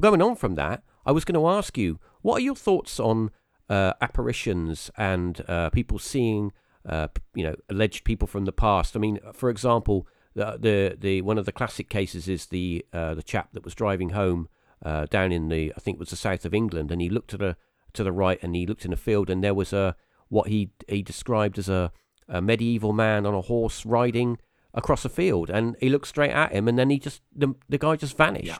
going 0.00 0.20
on 0.20 0.34
from 0.34 0.56
that, 0.56 0.82
I 1.06 1.12
was 1.12 1.24
going 1.24 1.40
to 1.40 1.48
ask 1.48 1.78
you, 1.78 2.00
what 2.22 2.38
are 2.38 2.44
your 2.44 2.56
thoughts 2.56 2.98
on 2.98 3.30
uh, 3.70 3.92
apparitions 4.00 4.90
and 4.96 5.42
uh, 5.48 5.70
people 5.70 5.98
seeing, 6.00 6.52
uh, 6.84 7.08
you 7.34 7.44
know, 7.44 7.54
alleged 7.70 8.04
people 8.04 8.26
from 8.26 8.46
the 8.46 8.52
past? 8.52 8.96
I 8.96 8.98
mean, 8.98 9.20
for 9.32 9.48
example, 9.48 10.08
the 10.34 10.58
the, 10.58 10.96
the 10.98 11.22
one 11.22 11.38
of 11.38 11.46
the 11.46 11.52
classic 11.52 11.88
cases 11.88 12.28
is 12.28 12.46
the 12.46 12.84
uh, 12.92 13.14
the 13.14 13.22
chap 13.22 13.52
that 13.52 13.64
was 13.64 13.76
driving 13.76 14.10
home 14.10 14.48
uh, 14.84 15.06
down 15.06 15.30
in 15.30 15.48
the 15.48 15.72
I 15.76 15.80
think 15.80 15.96
it 15.96 16.00
was 16.00 16.10
the 16.10 16.16
south 16.16 16.44
of 16.44 16.52
England, 16.52 16.90
and 16.90 17.00
he 17.00 17.08
looked 17.08 17.32
at 17.32 17.40
the 17.40 17.56
to 17.96 18.04
the 18.04 18.12
right 18.12 18.38
and 18.42 18.54
he 18.54 18.66
looked 18.66 18.84
in 18.84 18.92
a 18.92 18.96
field, 18.96 19.30
and 19.30 19.42
there 19.42 19.54
was 19.54 19.72
a 19.72 19.96
what 20.28 20.48
he 20.48 20.70
he 20.88 21.02
described 21.02 21.58
as 21.58 21.68
a, 21.68 21.92
a 22.28 22.40
medieval 22.40 22.92
man 22.92 23.26
on 23.26 23.34
a 23.34 23.42
horse 23.42 23.84
riding 23.84 24.38
across 24.74 25.04
a 25.04 25.08
field, 25.08 25.50
and 25.50 25.76
he 25.80 25.88
looked 25.88 26.08
straight 26.08 26.32
at 26.32 26.52
him, 26.52 26.68
and 26.68 26.78
then 26.78 26.90
he 26.90 26.98
just 26.98 27.22
the 27.34 27.54
the 27.68 27.78
guy 27.78 27.96
just 27.96 28.16
vanished. 28.16 28.46
Yeah. 28.46 28.58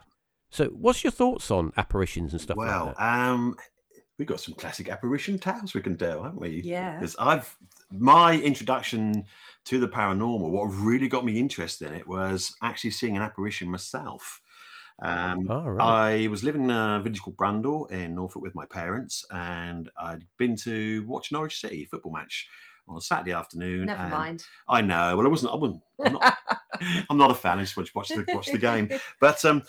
So, 0.51 0.67
what's 0.67 1.05
your 1.05 1.11
thoughts 1.11 1.51
on 1.51 1.73
apparitions 1.77 2.33
and 2.33 2.41
stuff 2.41 2.57
well, 2.57 2.87
like 2.87 2.97
that? 2.97 3.03
um, 3.03 3.57
we've 4.19 4.29
got 4.29 4.41
some 4.41 4.55
classic 4.55 4.89
apparition 4.89 5.39
tales 5.39 5.75
we 5.75 5.83
can 5.83 5.95
do, 5.95 6.07
haven't 6.23 6.41
we? 6.41 6.63
Yeah. 6.65 6.95
Because 6.95 7.17
I've 7.19 7.57
my 7.91 8.41
introduction 8.41 9.25
to 9.67 9.79
the 9.79 9.89
paranormal, 9.89 10.51
what 10.51 10.67
really 10.67 11.09
got 11.09 11.25
me 11.25 11.39
interested 11.39 11.89
in 11.89 11.95
it 11.95 12.07
was 12.07 12.55
actually 12.63 12.91
seeing 12.91 13.17
an 13.17 13.23
apparition 13.23 13.69
myself. 13.69 14.41
Um, 15.03 15.47
Oh, 15.51 15.65
right. 15.65 16.25
I 16.25 16.29
was 16.29 16.43
living 16.43 16.65
in 16.65 16.71
a 16.71 17.01
village 17.03 17.21
called 17.21 17.37
Brundall 17.37 17.91
in 17.91 18.15
Norfolk 18.15 18.43
with 18.43 18.55
my 18.55 18.65
parents, 18.67 19.25
and 19.31 19.91
I'd 19.99 20.25
been 20.39 20.57
to 20.57 21.05
watch 21.07 21.33
Norwich 21.33 21.61
City 21.61 21.85
football 21.85 22.13
match 22.13 22.49
on 22.89 22.97
a 22.97 23.01
Saturday 23.01 23.33
afternoon. 23.33 23.87
Never 23.87 24.03
and 24.03 24.11
mind. 24.11 24.45
I 24.69 24.81
know. 24.81 25.17
Well, 25.17 25.27
I 25.27 25.31
wasn't. 25.31 25.53
I 25.53 25.57
wasn't. 25.57 25.83
I'm 26.05 26.13
not, 26.13 26.39
I'm 27.11 27.19
not 27.19 27.31
a 27.31 27.35
fan. 27.35 27.59
I 27.59 27.63
just 27.63 27.77
watch, 27.77 27.95
watch 27.95 28.09
the 28.09 28.25
watch 28.29 28.47
the 28.47 28.59
game. 28.59 28.89
But 29.21 29.45
um, 29.45 29.63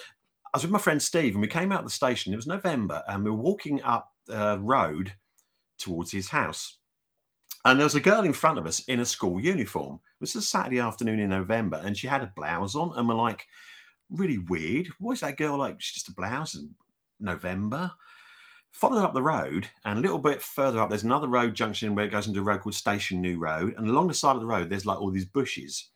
I 0.53 0.57
was 0.57 0.63
with 0.63 0.71
my 0.71 0.79
friend 0.79 1.01
Steve, 1.01 1.33
and 1.33 1.41
we 1.41 1.47
came 1.47 1.71
out 1.71 1.79
of 1.79 1.85
the 1.85 1.91
station. 1.91 2.33
It 2.33 2.37
was 2.37 2.47
November, 2.47 3.03
and 3.07 3.23
we 3.23 3.31
were 3.31 3.37
walking 3.37 3.81
up 3.83 4.11
the 4.27 4.59
road 4.59 5.13
towards 5.77 6.11
his 6.11 6.29
house. 6.29 6.77
And 7.65 7.79
there 7.79 7.85
was 7.85 7.95
a 7.95 7.99
girl 7.99 8.23
in 8.23 8.33
front 8.33 8.59
of 8.59 8.65
us 8.65 8.79
in 8.87 9.01
a 9.01 9.05
school 9.05 9.41
uniform. 9.41 9.95
It 9.95 10.21
was 10.21 10.35
a 10.35 10.41
Saturday 10.41 10.79
afternoon 10.79 11.19
in 11.19 11.29
November, 11.29 11.81
and 11.83 11.97
she 11.97 12.07
had 12.07 12.23
a 12.23 12.31
blouse 12.35 12.75
on, 12.75 12.93
and 12.95 13.07
we're 13.09 13.15
like, 13.15 13.45
really 14.09 14.37
weird. 14.37 14.87
Why 14.99 15.13
is 15.13 15.21
that 15.21 15.37
girl 15.37 15.57
like? 15.57 15.79
She's 15.79 15.95
just 15.95 16.09
a 16.09 16.13
blouse 16.13 16.55
in 16.55 16.73
November. 17.19 17.91
Followed 18.71 19.03
up 19.03 19.13
the 19.13 19.23
road, 19.23 19.67
and 19.85 19.97
a 19.97 20.01
little 20.01 20.19
bit 20.19 20.41
further 20.41 20.79
up, 20.79 20.89
there's 20.89 21.03
another 21.03 21.27
road 21.27 21.55
junction 21.55 21.95
where 21.95 22.05
it 22.05 22.11
goes 22.11 22.27
into 22.27 22.41
a 22.41 22.43
road 22.43 22.61
called 22.61 22.75
Station 22.75 23.21
New 23.21 23.39
Road. 23.39 23.73
And 23.77 23.89
along 23.89 24.07
the 24.07 24.13
side 24.13 24.35
of 24.35 24.41
the 24.41 24.47
road, 24.47 24.69
there's 24.69 24.85
like 24.85 24.99
all 24.99 25.09
these 25.09 25.25
bushes. 25.25 25.89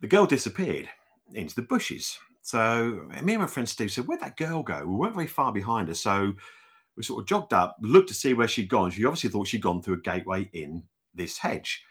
The 0.00 0.06
girl 0.06 0.26
disappeared 0.26 0.88
into 1.34 1.54
the 1.54 1.62
bushes. 1.62 2.18
So 2.42 3.08
me 3.22 3.32
and 3.32 3.42
my 3.42 3.48
friend 3.48 3.68
Steve 3.68 3.90
said, 3.90 4.06
Where'd 4.06 4.20
that 4.20 4.36
girl 4.36 4.62
go? 4.62 4.86
We 4.86 4.94
weren't 4.94 5.14
very 5.14 5.26
far 5.26 5.52
behind 5.52 5.88
her. 5.88 5.94
So 5.94 6.34
we 6.96 7.02
sort 7.02 7.22
of 7.22 7.26
jogged 7.26 7.52
up, 7.52 7.76
looked 7.80 8.08
to 8.08 8.14
see 8.14 8.34
where 8.34 8.46
she'd 8.46 8.68
gone. 8.68 8.90
She 8.90 9.04
obviously 9.04 9.30
thought 9.30 9.48
she'd 9.48 9.62
gone 9.62 9.82
through 9.82 9.94
a 9.94 10.00
gateway 10.00 10.48
in 10.52 10.84
this 11.14 11.38
hedge. 11.38 11.82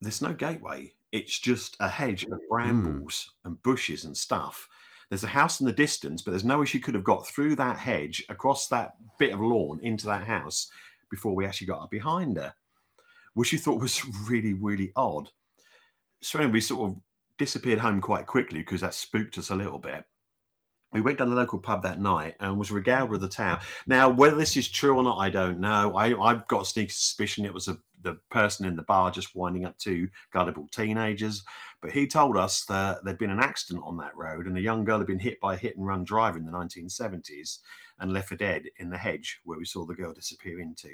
There's 0.00 0.22
no 0.22 0.32
gateway. 0.32 0.92
It's 1.16 1.38
just 1.38 1.76
a 1.80 1.88
hedge 1.88 2.24
of 2.24 2.32
mm. 2.32 2.48
brambles 2.50 3.32
and 3.44 3.62
bushes 3.62 4.04
and 4.04 4.16
stuff. 4.16 4.68
There's 5.08 5.24
a 5.24 5.28
house 5.28 5.60
in 5.60 5.66
the 5.66 5.72
distance, 5.72 6.20
but 6.20 6.32
there's 6.32 6.44
no 6.44 6.58
way 6.58 6.66
she 6.66 6.80
could 6.80 6.94
have 6.94 7.04
got 7.04 7.26
through 7.26 7.56
that 7.56 7.78
hedge, 7.78 8.24
across 8.28 8.68
that 8.68 8.94
bit 9.18 9.32
of 9.32 9.40
lawn 9.40 9.80
into 9.82 10.06
that 10.06 10.26
house 10.26 10.68
before 11.10 11.34
we 11.34 11.46
actually 11.46 11.68
got 11.68 11.80
up 11.80 11.90
behind 11.90 12.36
her, 12.36 12.52
which 13.34 13.48
she 13.48 13.56
thought 13.56 13.80
was 13.80 14.04
really, 14.28 14.52
really 14.52 14.92
odd. 14.96 15.30
So 16.20 16.38
anyway, 16.38 16.54
we 16.54 16.60
sort 16.60 16.90
of 16.90 16.96
disappeared 17.38 17.78
home 17.78 18.00
quite 18.00 18.26
quickly 18.26 18.60
because 18.60 18.80
that 18.80 18.94
spooked 18.94 19.38
us 19.38 19.50
a 19.50 19.56
little 19.56 19.78
bit. 19.78 20.04
We 20.92 21.00
went 21.00 21.18
down 21.18 21.30
the 21.30 21.36
local 21.36 21.58
pub 21.58 21.82
that 21.82 22.00
night 22.00 22.36
and 22.40 22.58
was 22.58 22.70
regaled 22.70 23.10
with 23.10 23.20
the 23.20 23.28
tale. 23.28 23.58
Now, 23.86 24.08
whether 24.08 24.36
this 24.36 24.56
is 24.56 24.68
true 24.68 24.96
or 24.96 25.02
not, 25.02 25.18
I 25.18 25.30
don't 25.30 25.60
know. 25.60 25.94
I, 25.96 26.18
I've 26.18 26.46
got 26.48 26.62
a 26.62 26.64
sneaky 26.64 26.92
suspicion 26.92 27.44
it 27.44 27.52
was 27.52 27.68
a, 27.68 27.76
the 28.02 28.14
person 28.30 28.66
in 28.66 28.76
the 28.76 28.82
bar 28.82 29.10
just 29.10 29.34
winding 29.34 29.64
up 29.64 29.76
two 29.78 30.08
gullible 30.32 30.68
teenagers. 30.72 31.42
But 31.82 31.92
he 31.92 32.06
told 32.06 32.36
us 32.36 32.64
that 32.66 33.04
there'd 33.04 33.18
been 33.18 33.30
an 33.30 33.40
accident 33.40 33.84
on 33.86 33.96
that 33.98 34.16
road 34.16 34.46
and 34.46 34.56
a 34.56 34.60
young 34.60 34.84
girl 34.84 34.98
had 34.98 35.06
been 35.06 35.18
hit 35.18 35.40
by 35.40 35.54
a 35.54 35.58
hit 35.58 35.76
and 35.76 35.86
run 35.86 36.04
driver 36.04 36.38
in 36.38 36.46
the 36.46 36.52
1970s 36.52 37.58
and 37.98 38.12
left 38.12 38.28
for 38.28 38.36
dead 38.36 38.64
in 38.78 38.90
the 38.90 38.98
hedge 38.98 39.40
where 39.44 39.58
we 39.58 39.64
saw 39.64 39.84
the 39.86 39.94
girl 39.94 40.12
disappear 40.12 40.60
into. 40.60 40.90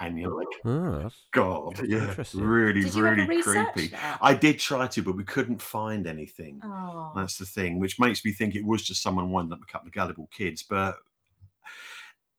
and 0.00 0.18
you're 0.18 0.32
like, 0.34 0.46
Oh, 0.64 0.98
that's 1.02 1.16
God, 1.32 1.80
yeah, 1.86 2.14
really, 2.34 2.82
Did 2.84 2.94
really 2.94 3.42
creepy. 3.42 3.88
that? 3.88 4.18
I 4.22 4.34
did 4.34 4.58
try 4.58 4.86
to, 4.86 5.02
but 5.02 5.16
we 5.16 5.24
couldn't 5.24 5.60
find 5.60 6.06
anything. 6.06 6.60
Oh, 6.62 7.12
That's 7.16 7.36
the 7.38 7.46
thing, 7.46 7.80
which 7.80 7.98
makes 7.98 8.24
me 8.24 8.32
think 8.32 8.54
it 8.54 8.64
was 8.64 8.82
just 8.82 9.02
someone 9.02 9.30
winding 9.30 9.54
up 9.54 9.60
a 9.62 9.72
couple 9.72 9.88
of 9.88 9.94
gullible 9.94 10.28
kids. 10.32 10.62
But 10.62 10.96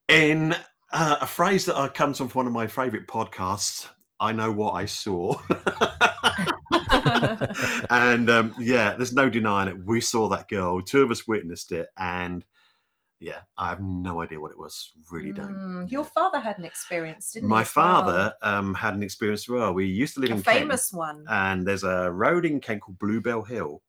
in 0.08 0.54
uh, 0.92 1.16
a 1.20 1.26
phrase 1.26 1.64
that 1.66 1.76
uh, 1.76 1.88
comes 1.88 2.18
from 2.18 2.28
one 2.30 2.46
of 2.46 2.52
my 2.52 2.66
favourite 2.66 3.06
podcasts, 3.06 3.88
I 4.18 4.32
know 4.32 4.50
what 4.52 4.72
I 4.72 4.86
saw. 4.86 5.40
and 7.90 8.30
um, 8.30 8.54
yeah, 8.58 8.94
there's 8.94 9.12
no 9.12 9.28
denying 9.28 9.68
it. 9.68 9.84
We 9.84 10.00
saw 10.00 10.28
that 10.28 10.48
girl. 10.48 10.80
Two 10.82 11.02
of 11.02 11.10
us 11.10 11.26
witnessed 11.26 11.72
it, 11.72 11.88
and 11.96 12.44
yeah, 13.18 13.40
I 13.56 13.68
have 13.68 13.80
no 13.80 14.22
idea 14.22 14.40
what 14.40 14.50
it 14.50 14.58
was. 14.58 14.92
Really 15.10 15.32
don't. 15.32 15.54
Mm, 15.54 15.90
Your 15.90 16.04
father 16.04 16.40
had 16.40 16.58
an 16.58 16.64
experience, 16.64 17.32
didn't 17.32 17.48
he? 17.48 17.50
My 17.50 17.56
well? 17.58 17.64
father 17.64 18.34
um, 18.42 18.74
had 18.74 18.94
an 18.94 19.02
experience 19.02 19.42
as 19.42 19.48
well. 19.48 19.72
We 19.72 19.86
used 19.86 20.14
to 20.14 20.20
live 20.20 20.30
a 20.30 20.34
in 20.34 20.42
Kent, 20.42 20.58
famous 20.58 20.92
one. 20.92 21.24
and 21.28 21.66
there's 21.66 21.84
a 21.84 22.10
road 22.10 22.44
in 22.44 22.60
Kent 22.60 22.82
called 22.82 22.98
Bluebell 22.98 23.42
Hill. 23.42 23.82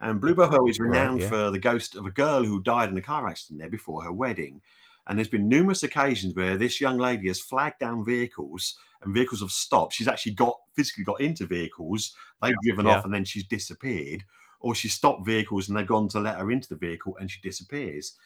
And 0.00 0.20
Bluebell 0.20 0.50
Hill 0.50 0.66
is 0.68 0.80
Right, 0.80 0.88
renowned 0.88 1.20
yeah. 1.20 1.28
for 1.28 1.50
the 1.50 1.58
ghost 1.60 1.94
of 1.94 2.06
a 2.06 2.10
girl 2.10 2.42
who 2.42 2.60
died 2.62 2.88
in 2.88 2.96
a 2.96 3.02
car 3.02 3.28
accident 3.28 3.60
there 3.60 3.70
before 3.70 4.02
her 4.02 4.12
wedding. 4.12 4.60
And 5.06 5.18
there's 5.18 5.28
been 5.28 5.48
numerous 5.48 5.82
occasions 5.82 6.34
where 6.34 6.56
this 6.56 6.80
young 6.80 6.98
lady 6.98 7.28
has 7.28 7.40
flagged 7.40 7.80
down 7.80 8.04
vehicles 8.04 8.76
and 9.02 9.12
vehicles 9.14 9.40
have 9.40 9.50
stopped. 9.50 9.94
She's 9.94 10.08
actually 10.08 10.32
got 10.32 10.56
physically 10.76 11.04
got 11.04 11.20
into 11.20 11.46
vehicles, 11.46 12.14
they've 12.40 12.54
driven 12.62 12.86
Yeah. 12.86 12.98
off 12.98 13.04
and 13.04 13.12
then 13.12 13.24
she's 13.24 13.46
disappeared. 13.46 14.24
Or 14.60 14.76
she 14.76 14.88
stopped 14.88 15.26
vehicles 15.26 15.68
and 15.68 15.76
they've 15.76 15.86
gone 15.86 16.08
to 16.10 16.20
let 16.20 16.38
her 16.38 16.52
into 16.52 16.68
the 16.68 16.76
vehicle 16.76 17.16
and 17.18 17.28
she 17.28 17.40
disappears. 17.40 18.16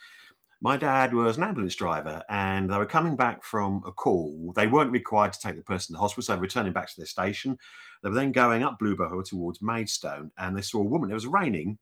My 0.61 0.77
dad 0.77 1.13
was 1.15 1.37
an 1.37 1.45
ambulance 1.45 1.75
driver 1.75 2.23
and 2.29 2.71
they 2.71 2.77
were 2.77 2.87
coming 2.87 3.17
back 3.17 3.43
from 3.43 3.83
a 3.87 3.93
call. 3.93 4.53
They 4.55 4.67
weren't 4.67 4.91
required 4.91 5.33
to 5.33 5.41
take 5.41 5.57
the 5.57 5.63
person 5.63 5.89
to 5.89 5.93
the 5.95 5.99
hospital, 5.99 6.23
so 6.23 6.33
they 6.33 6.37
were 6.37 6.43
returning 6.43 6.73
back 6.73 6.89
to 6.89 6.97
their 6.97 7.07
station. 7.07 7.59
They 8.03 8.11
were 8.11 8.15
then 8.15 8.33
going 8.33 8.63
up 8.63 8.79
Hill 8.81 9.23
towards 9.23 9.63
Maidstone 9.63 10.31
and 10.39 10.57
they 10.57 10.63
saw 10.63 10.81
a 10.81 10.85
woman. 10.85 11.11
It 11.11 11.15
was 11.15 11.27
raining, 11.27 11.79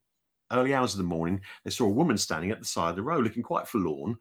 early 0.53 0.73
hours 0.73 0.95
of 0.95 0.99
the 0.99 1.05
morning. 1.05 1.41
They 1.65 1.71
saw 1.71 1.87
a 1.87 1.91
woman 1.91 2.17
standing 2.17 2.51
at 2.51 2.61
the 2.61 2.65
side 2.65 2.91
of 2.91 2.97
the 2.97 3.03
road 3.03 3.25
looking 3.25 3.43
quite 3.43 3.67
forlorn. 3.67 4.17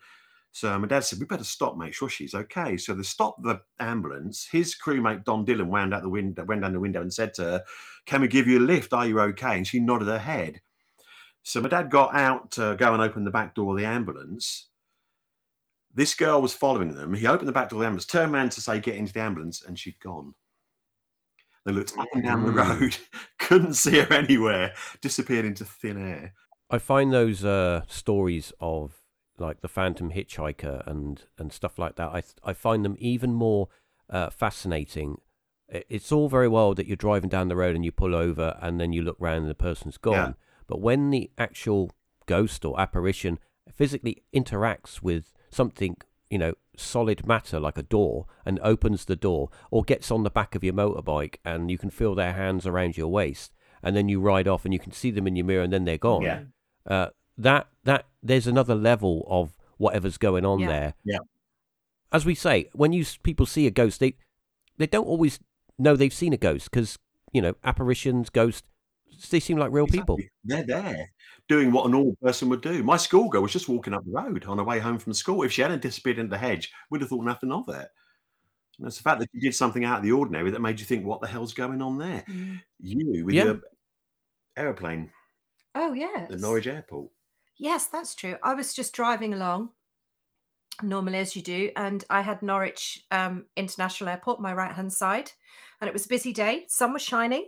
So 0.56 0.78
my 0.78 0.88
dad 0.88 1.04
said, 1.04 1.20
We 1.20 1.26
better 1.26 1.44
stop, 1.44 1.76
make 1.78 1.94
sure 1.96 2.08
she's 2.08 2.36
okay. 2.36 2.78
So 2.78 2.94
they 2.94 3.02
stopped 3.04 3.42
the 3.42 3.60
ambulance. 3.80 4.48
His 4.50 4.76
crewmate 4.76 5.26
Don 5.26 5.44
Dillon 5.46 5.68
wound 5.68 5.94
out 5.96 6.04
the 6.04 6.10
window, 6.10 6.46
went 6.46 6.62
down 6.62 6.74
the 6.74 6.80
window 6.80 7.02
and 7.02 7.12
said 7.12 7.34
to 7.36 7.44
her, 7.44 7.64
Can 8.06 8.22
we 8.22 8.28
give 8.28 8.48
you 8.48 8.60
a 8.60 8.62
lift? 8.62 8.94
Are 8.94 9.08
you 9.08 9.20
okay? 9.20 9.58
And 9.58 9.68
she 9.68 9.80
nodded 9.80 10.08
her 10.08 10.20
head. 10.20 10.62
So 11.42 11.60
my 11.60 11.70
dad 11.70 11.90
got 11.90 12.16
out 12.16 12.52
to 12.52 12.76
go 12.78 12.94
and 12.94 13.02
open 13.02 13.26
the 13.26 13.32
back 13.32 13.56
door 13.56 13.74
of 13.74 13.80
the 13.80 13.86
ambulance. 13.88 14.68
This 15.94 16.14
girl 16.14 16.42
was 16.42 16.54
following 16.54 16.94
them. 16.94 17.14
He 17.16 17.28
opened 17.28 17.48
the 17.48 17.54
back 17.54 17.70
door 17.70 17.78
of 17.78 17.82
the 17.82 17.86
ambulance, 17.88 18.06
turned 18.06 18.34
around 18.34 18.52
to 18.54 18.62
say, 18.62 18.80
Get 18.80 18.96
into 18.96 19.12
the 19.12 19.22
ambulance, 19.22 19.64
and 19.66 19.78
she'd 19.78 20.00
gone. 20.00 20.36
They 21.66 21.72
looked 21.72 21.98
up 21.98 22.08
and 22.14 22.24
down 22.24 22.46
the 22.46 22.52
Mm. 22.52 22.80
road, 22.80 22.98
couldn't 23.40 23.74
see 23.74 24.00
her 24.00 24.14
anywhere, 24.14 24.76
disappeared 25.02 25.46
into 25.46 25.66
thin 25.66 25.98
air. 25.98 26.34
I 26.70 26.78
find 26.78 27.12
those 27.12 27.44
uh, 27.44 27.82
stories 27.88 28.54
of 28.60 29.03
like 29.38 29.62
the 29.62 29.68
Phantom 29.68 30.12
Hitchhiker 30.12 30.86
and 30.88 31.22
and 31.38 31.52
stuff 31.52 31.78
like 31.80 31.96
that. 31.96 32.10
I 32.10 32.22
th- 32.22 32.36
I 32.44 32.54
find 32.54 32.84
them 32.86 32.96
even 33.00 33.34
more 33.34 33.70
uh, 34.10 34.30
fascinating. 34.30 35.20
It's 35.70 36.12
all 36.12 36.30
very 36.30 36.48
well 36.48 36.74
that 36.76 36.86
you're 36.86 36.96
driving 36.96 37.30
down 37.30 37.48
the 37.48 37.56
road 37.56 37.76
and 37.76 37.84
you 37.84 37.92
pull 37.92 38.14
over 38.14 38.58
and 38.62 38.80
then 38.80 38.94
you 38.94 39.02
look 39.02 39.16
round 39.20 39.42
and 39.42 39.50
the 39.50 39.56
person's 39.56 39.98
gone. 39.98 40.14
Yeah. 40.14 40.34
But 40.68 40.82
when 40.82 41.10
the 41.10 41.32
actual 41.38 41.90
ghost 42.28 42.64
or 42.64 42.80
apparition 42.80 43.40
physically 43.72 44.24
interacts 44.36 45.02
with 45.02 45.34
something, 45.50 45.98
you 46.30 46.38
know, 46.38 46.54
solid 46.78 47.26
matter 47.26 47.60
like 47.60 47.78
a 47.78 47.84
door 47.84 48.28
and 48.46 48.60
opens 48.62 49.06
the 49.06 49.16
door 49.16 49.50
or 49.72 49.84
gets 49.84 50.12
on 50.12 50.24
the 50.24 50.30
back 50.30 50.54
of 50.54 50.64
your 50.64 50.74
motorbike 50.74 51.36
and 51.44 51.72
you 51.72 51.78
can 51.78 51.90
feel 51.90 52.14
their 52.14 52.34
hands 52.34 52.68
around 52.68 52.98
your 52.98 53.08
waist 53.08 53.52
and 53.82 53.96
then 53.96 54.08
you 54.10 54.20
ride 54.20 54.48
off 54.48 54.66
and 54.66 54.74
you 54.74 54.80
can 54.80 54.92
see 54.92 55.10
them 55.12 55.26
in 55.28 55.36
your 55.36 55.46
mirror 55.46 55.64
and 55.64 55.74
then 55.74 55.86
they're 55.86 55.98
gone 55.98 56.22
Yeah. 56.24 56.42
uh, 56.86 57.08
that 57.38 57.68
that 57.84 58.06
there's 58.24 58.48
another 58.48 58.74
level 58.76 59.26
of 59.30 59.58
whatever's 59.78 60.18
going 60.18 60.46
on 60.46 60.60
Yeah. 60.60 60.68
there. 60.68 60.94
Yeah. 61.04 61.18
As 62.12 62.26
we 62.26 62.36
say, 62.36 62.70
when 62.74 62.94
you 62.94 63.06
people 63.24 63.46
see 63.46 63.68
a 63.68 63.72
ghost, 63.72 64.00
they 64.00 64.16
they 64.78 64.88
don't 64.88 65.06
always 65.08 65.40
know 65.78 65.96
they've 65.96 66.14
seen 66.14 66.34
a 66.34 66.38
ghost 66.38 66.72
because 66.72 66.98
you 67.32 67.42
know 67.42 67.56
apparitions, 67.64 68.30
ghosts, 68.30 68.64
they 69.30 69.40
seem 69.40 69.58
like 69.58 69.72
real 69.72 69.88
people. 69.88 70.18
They're 70.44 70.64
there 70.64 71.12
doing 71.50 71.72
what 71.72 71.86
a 71.86 71.90
normal 71.90 72.16
person 72.22 72.50
would 72.50 72.62
do. 72.62 72.84
My 72.84 72.98
schoolgirl 72.98 73.42
was 73.42 73.52
just 73.52 73.68
walking 73.68 73.94
up 73.94 74.06
the 74.06 74.12
road 74.12 74.46
on 74.46 74.58
her 74.60 74.64
way 74.64 74.80
home 74.80 74.98
from 74.98 75.14
school. 75.14 75.44
If 75.44 75.52
she 75.52 75.62
hadn't 75.62 75.82
disappeared 75.82 76.20
into 76.20 76.30
the 76.30 76.38
hedge, 76.38 76.72
we'd 76.90 77.02
have 77.02 77.10
thought 77.10 77.26
nothing 77.26 77.52
of 77.52 77.68
it. 77.70 77.88
And 78.80 78.88
it's 78.88 78.98
the 78.98 79.04
fact 79.04 79.20
that 79.20 79.30
you 79.34 79.42
did 79.42 79.54
something 79.56 79.84
out 79.84 79.98
of 79.98 80.04
the 80.04 80.12
ordinary 80.14 80.50
that 80.52 80.62
made 80.62 80.80
you 80.80 80.86
think, 80.86 81.06
what 81.06 81.22
the 81.22 81.28
hell's 81.28 81.54
going 81.54 81.82
on 81.82 81.98
there? 81.98 82.24
Mm. 82.28 82.62
You 82.80 83.26
with 83.26 83.36
Yeah. 83.36 83.44
your 83.44 83.62
aeroplane 84.58 85.12
Oh 85.76 85.94
yeah. 85.94 86.28
The 86.30 86.38
Norwich 86.38 86.68
Airport. 86.68 87.10
Yes, 87.58 87.86
that's 87.88 88.16
true. 88.16 88.38
I 88.44 88.54
was 88.54 88.74
just 88.74 88.94
driving 88.94 89.34
along, 89.34 89.70
normally 90.82 91.20
as 91.20 91.36
you 91.36 91.42
do, 91.42 91.72
and 91.76 92.04
I 92.10 92.22
had 92.22 92.42
Norwich 92.42 93.06
um, 93.12 93.46
International 93.56 94.10
Airport, 94.10 94.42
my 94.42 94.54
right 94.54 94.72
hand 94.72 94.92
side, 94.92 95.32
and 95.80 95.88
it 95.88 95.94
was 95.94 96.06
a 96.06 96.10
busy 96.10 96.34
day. 96.34 96.66
Sun 96.68 96.94
was 96.94 97.02
shining, 97.02 97.48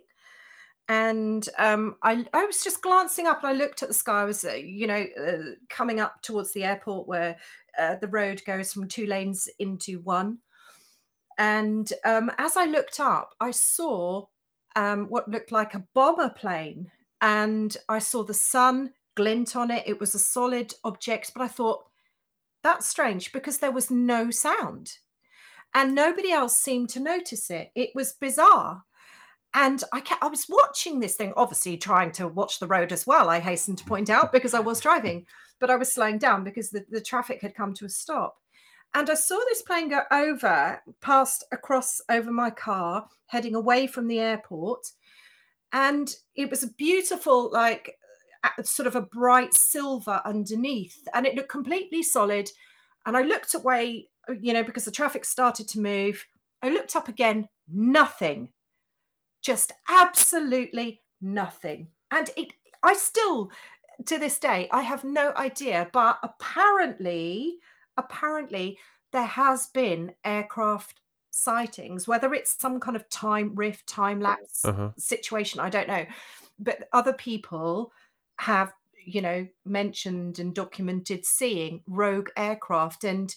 and 0.87 1.47
um, 1.57 1.95
I 2.03 2.25
I 2.33 2.45
was 2.45 2.63
just 2.63 2.81
glancing 2.83 3.27
up, 3.27 3.43
and 3.43 3.49
I 3.49 3.53
looked 3.53 3.81
at 3.83 3.89
the 3.89 3.95
sky. 3.95 4.21
I 4.21 4.25
was, 4.25 4.45
uh, 4.45 4.53
you 4.53 4.87
know, 4.87 5.05
uh, 5.19 5.55
coming 5.69 5.99
up 5.99 6.21
towards 6.21 6.53
the 6.53 6.63
airport 6.63 7.07
where 7.07 7.37
uh, 7.79 7.95
the 8.01 8.07
road 8.07 8.41
goes 8.45 8.73
from 8.73 8.87
two 8.87 9.07
lanes 9.07 9.49
into 9.59 9.99
one, 10.01 10.39
and 11.37 11.91
um, 12.05 12.31
as 12.37 12.55
I 12.57 12.65
looked 12.65 12.99
up, 12.99 13.33
I 13.39 13.51
saw 13.51 14.27
um, 14.75 15.07
what 15.07 15.29
looked 15.29 15.51
like 15.51 15.73
a 15.73 15.85
bomber 15.93 16.29
plane, 16.29 16.91
and 17.21 17.75
I 17.89 17.99
saw 17.99 18.23
the 18.23 18.33
sun 18.33 18.93
glint 19.15 19.55
on 19.55 19.71
it. 19.71 19.83
It 19.85 19.99
was 19.99 20.13
a 20.15 20.19
solid 20.19 20.73
object, 20.83 21.31
but 21.33 21.43
I 21.43 21.47
thought 21.47 21.85
that's 22.63 22.87
strange 22.87 23.31
because 23.31 23.59
there 23.59 23.71
was 23.71 23.91
no 23.91 24.31
sound 24.31 24.97
and 25.75 25.93
nobody 25.93 26.31
else 26.31 26.57
seemed 26.57 26.89
to 26.89 27.01
notice 27.01 27.51
it. 27.51 27.69
It 27.75 27.89
was 27.93 28.13
bizarre. 28.13 28.83
And 29.53 29.83
I 29.93 29.99
kept, 29.99 30.23
I 30.23 30.27
was 30.27 30.47
watching 30.49 30.99
this 30.99 31.15
thing, 31.15 31.33
obviously 31.35 31.77
trying 31.77 32.11
to 32.13 32.29
watch 32.29 32.59
the 32.59 32.67
road 32.67 32.93
as 32.93 33.05
well. 33.05 33.29
I 33.29 33.39
hasten 33.39 33.75
to 33.75 33.83
point 33.83 34.09
out 34.09 34.31
because 34.31 34.53
I 34.53 34.59
was 34.61 34.79
driving, 34.79 35.25
but 35.59 35.69
I 35.69 35.75
was 35.75 35.93
slowing 35.93 36.17
down 36.17 36.45
because 36.45 36.69
the, 36.69 36.85
the 36.89 37.01
traffic 37.01 37.41
had 37.41 37.55
come 37.55 37.73
to 37.75 37.85
a 37.85 37.89
stop. 37.89 38.37
And 38.93 39.09
I 39.09 39.15
saw 39.15 39.37
this 39.49 39.61
plane 39.61 39.89
go 39.89 40.01
over, 40.11 40.81
past 41.01 41.43
across 41.51 41.99
over 42.09 42.31
my 42.31 42.49
car, 42.49 43.07
heading 43.27 43.55
away 43.55 43.87
from 43.87 44.07
the 44.07 44.19
airport. 44.19 44.87
And 45.73 46.13
it 46.35 46.49
was 46.49 46.63
a 46.63 46.73
beautiful, 46.73 47.51
like 47.51 47.97
sort 48.63 48.87
of 48.87 48.95
a 48.95 49.01
bright 49.01 49.53
silver 49.53 50.21
underneath, 50.25 51.07
and 51.13 51.25
it 51.25 51.35
looked 51.35 51.49
completely 51.49 52.03
solid. 52.03 52.49
And 53.05 53.15
I 53.15 53.21
looked 53.21 53.53
away, 53.53 54.09
you 54.41 54.53
know, 54.53 54.63
because 54.63 54.85
the 54.85 54.91
traffic 54.91 55.25
started 55.25 55.67
to 55.69 55.79
move. 55.79 56.25
I 56.61 56.69
looked 56.69 56.95
up 56.95 57.07
again, 57.07 57.47
nothing, 57.67 58.49
just 59.41 59.71
absolutely 59.89 61.01
nothing. 61.21 61.89
And 62.11 62.29
it, 62.35 62.53
I 62.83 62.93
still, 62.93 63.51
to 64.05 64.17
this 64.17 64.39
day, 64.39 64.67
I 64.71 64.81
have 64.81 65.03
no 65.03 65.33
idea, 65.35 65.89
but 65.93 66.19
apparently, 66.23 67.57
apparently, 67.97 68.77
there 69.11 69.25
has 69.25 69.67
been 69.67 70.13
aircraft 70.23 71.01
sightings, 71.31 72.07
whether 72.07 72.33
it's 72.33 72.59
some 72.59 72.79
kind 72.79 72.95
of 72.95 73.07
time 73.09 73.53
rift, 73.55 73.87
time 73.87 74.19
lapse 74.19 74.63
Uh-huh. 74.65 74.91
situation, 74.97 75.59
I 75.59 75.69
don't 75.69 75.87
know. 75.87 76.05
But 76.57 76.87
other 76.93 77.13
people 77.13 77.91
have, 78.39 78.73
you 79.03 79.21
know, 79.21 79.47
mentioned 79.65 80.39
and 80.39 80.53
documented 80.53 81.25
seeing 81.25 81.81
rogue 81.87 82.29
aircraft. 82.37 83.03
And 83.03 83.33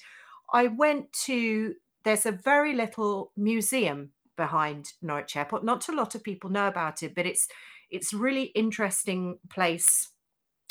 I 0.53 0.68
went 0.68 1.12
to, 1.24 1.74
there's 2.05 2.26
a 2.26 2.32
very 2.32 2.74
little 2.74 3.32
museum 3.36 4.11
behind 4.36 4.92
Norwich 5.03 5.36
Airport. 5.36 5.64
Not 5.64 5.88
a 5.88 5.92
lot 5.92 6.14
of 6.14 6.22
people 6.22 6.49
know 6.49 6.68
about 6.68 7.03
it, 7.03 7.14
but 7.14 7.26
it's 7.26 7.49
it's 7.90 8.12
really 8.12 8.44
interesting 8.55 9.38
place. 9.51 10.09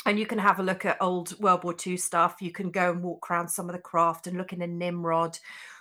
And 0.06 0.18
you 0.18 0.26
can 0.26 0.38
have 0.38 0.60
a 0.60 0.62
look 0.62 0.84
at 0.84 0.96
old 1.00 1.38
World 1.40 1.64
War 1.64 1.74
II 1.86 1.96
stuff. 1.96 2.36
You 2.40 2.52
can 2.52 2.70
go 2.70 2.92
and 2.92 3.02
walk 3.02 3.30
around 3.30 3.48
some 3.48 3.68
of 3.68 3.74
the 3.74 3.82
craft 3.82 4.26
and 4.26 4.38
look 4.38 4.52
in 4.52 4.62
a 4.62 4.66
Nimrod, 4.66 5.38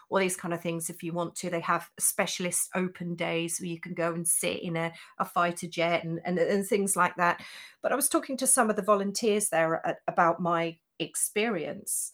all 0.10 0.20
these 0.20 0.38
kind 0.38 0.54
of 0.54 0.62
things 0.62 0.90
if 0.90 1.04
you 1.04 1.14
want 1.14 1.36
to. 1.36 1.50
They 1.50 1.60
have 1.62 1.90
specialist 2.00 2.70
open 2.76 3.16
days 3.16 3.60
where 3.60 3.70
you 3.70 3.80
can 3.80 3.94
go 3.94 4.14
and 4.14 4.28
sit 4.28 4.62
in 4.62 4.78
a, 4.78 4.94
a 5.20 5.26
fighter 5.26 5.68
jet 5.68 6.04
and, 6.04 6.20
and, 6.24 6.38
and 6.40 6.66
things 6.66 6.96
like 6.96 7.16
that. 7.18 7.42
But 7.82 7.92
I 7.92 7.96
was 7.96 8.10
talking 8.10 8.38
to 8.38 8.48
some 8.48 8.70
of 8.70 8.76
the 8.76 8.82
volunteers 8.82 9.50
there 9.50 9.76
a- 9.76 9.96
about 10.08 10.40
my 10.40 10.78
experience. 11.00 12.14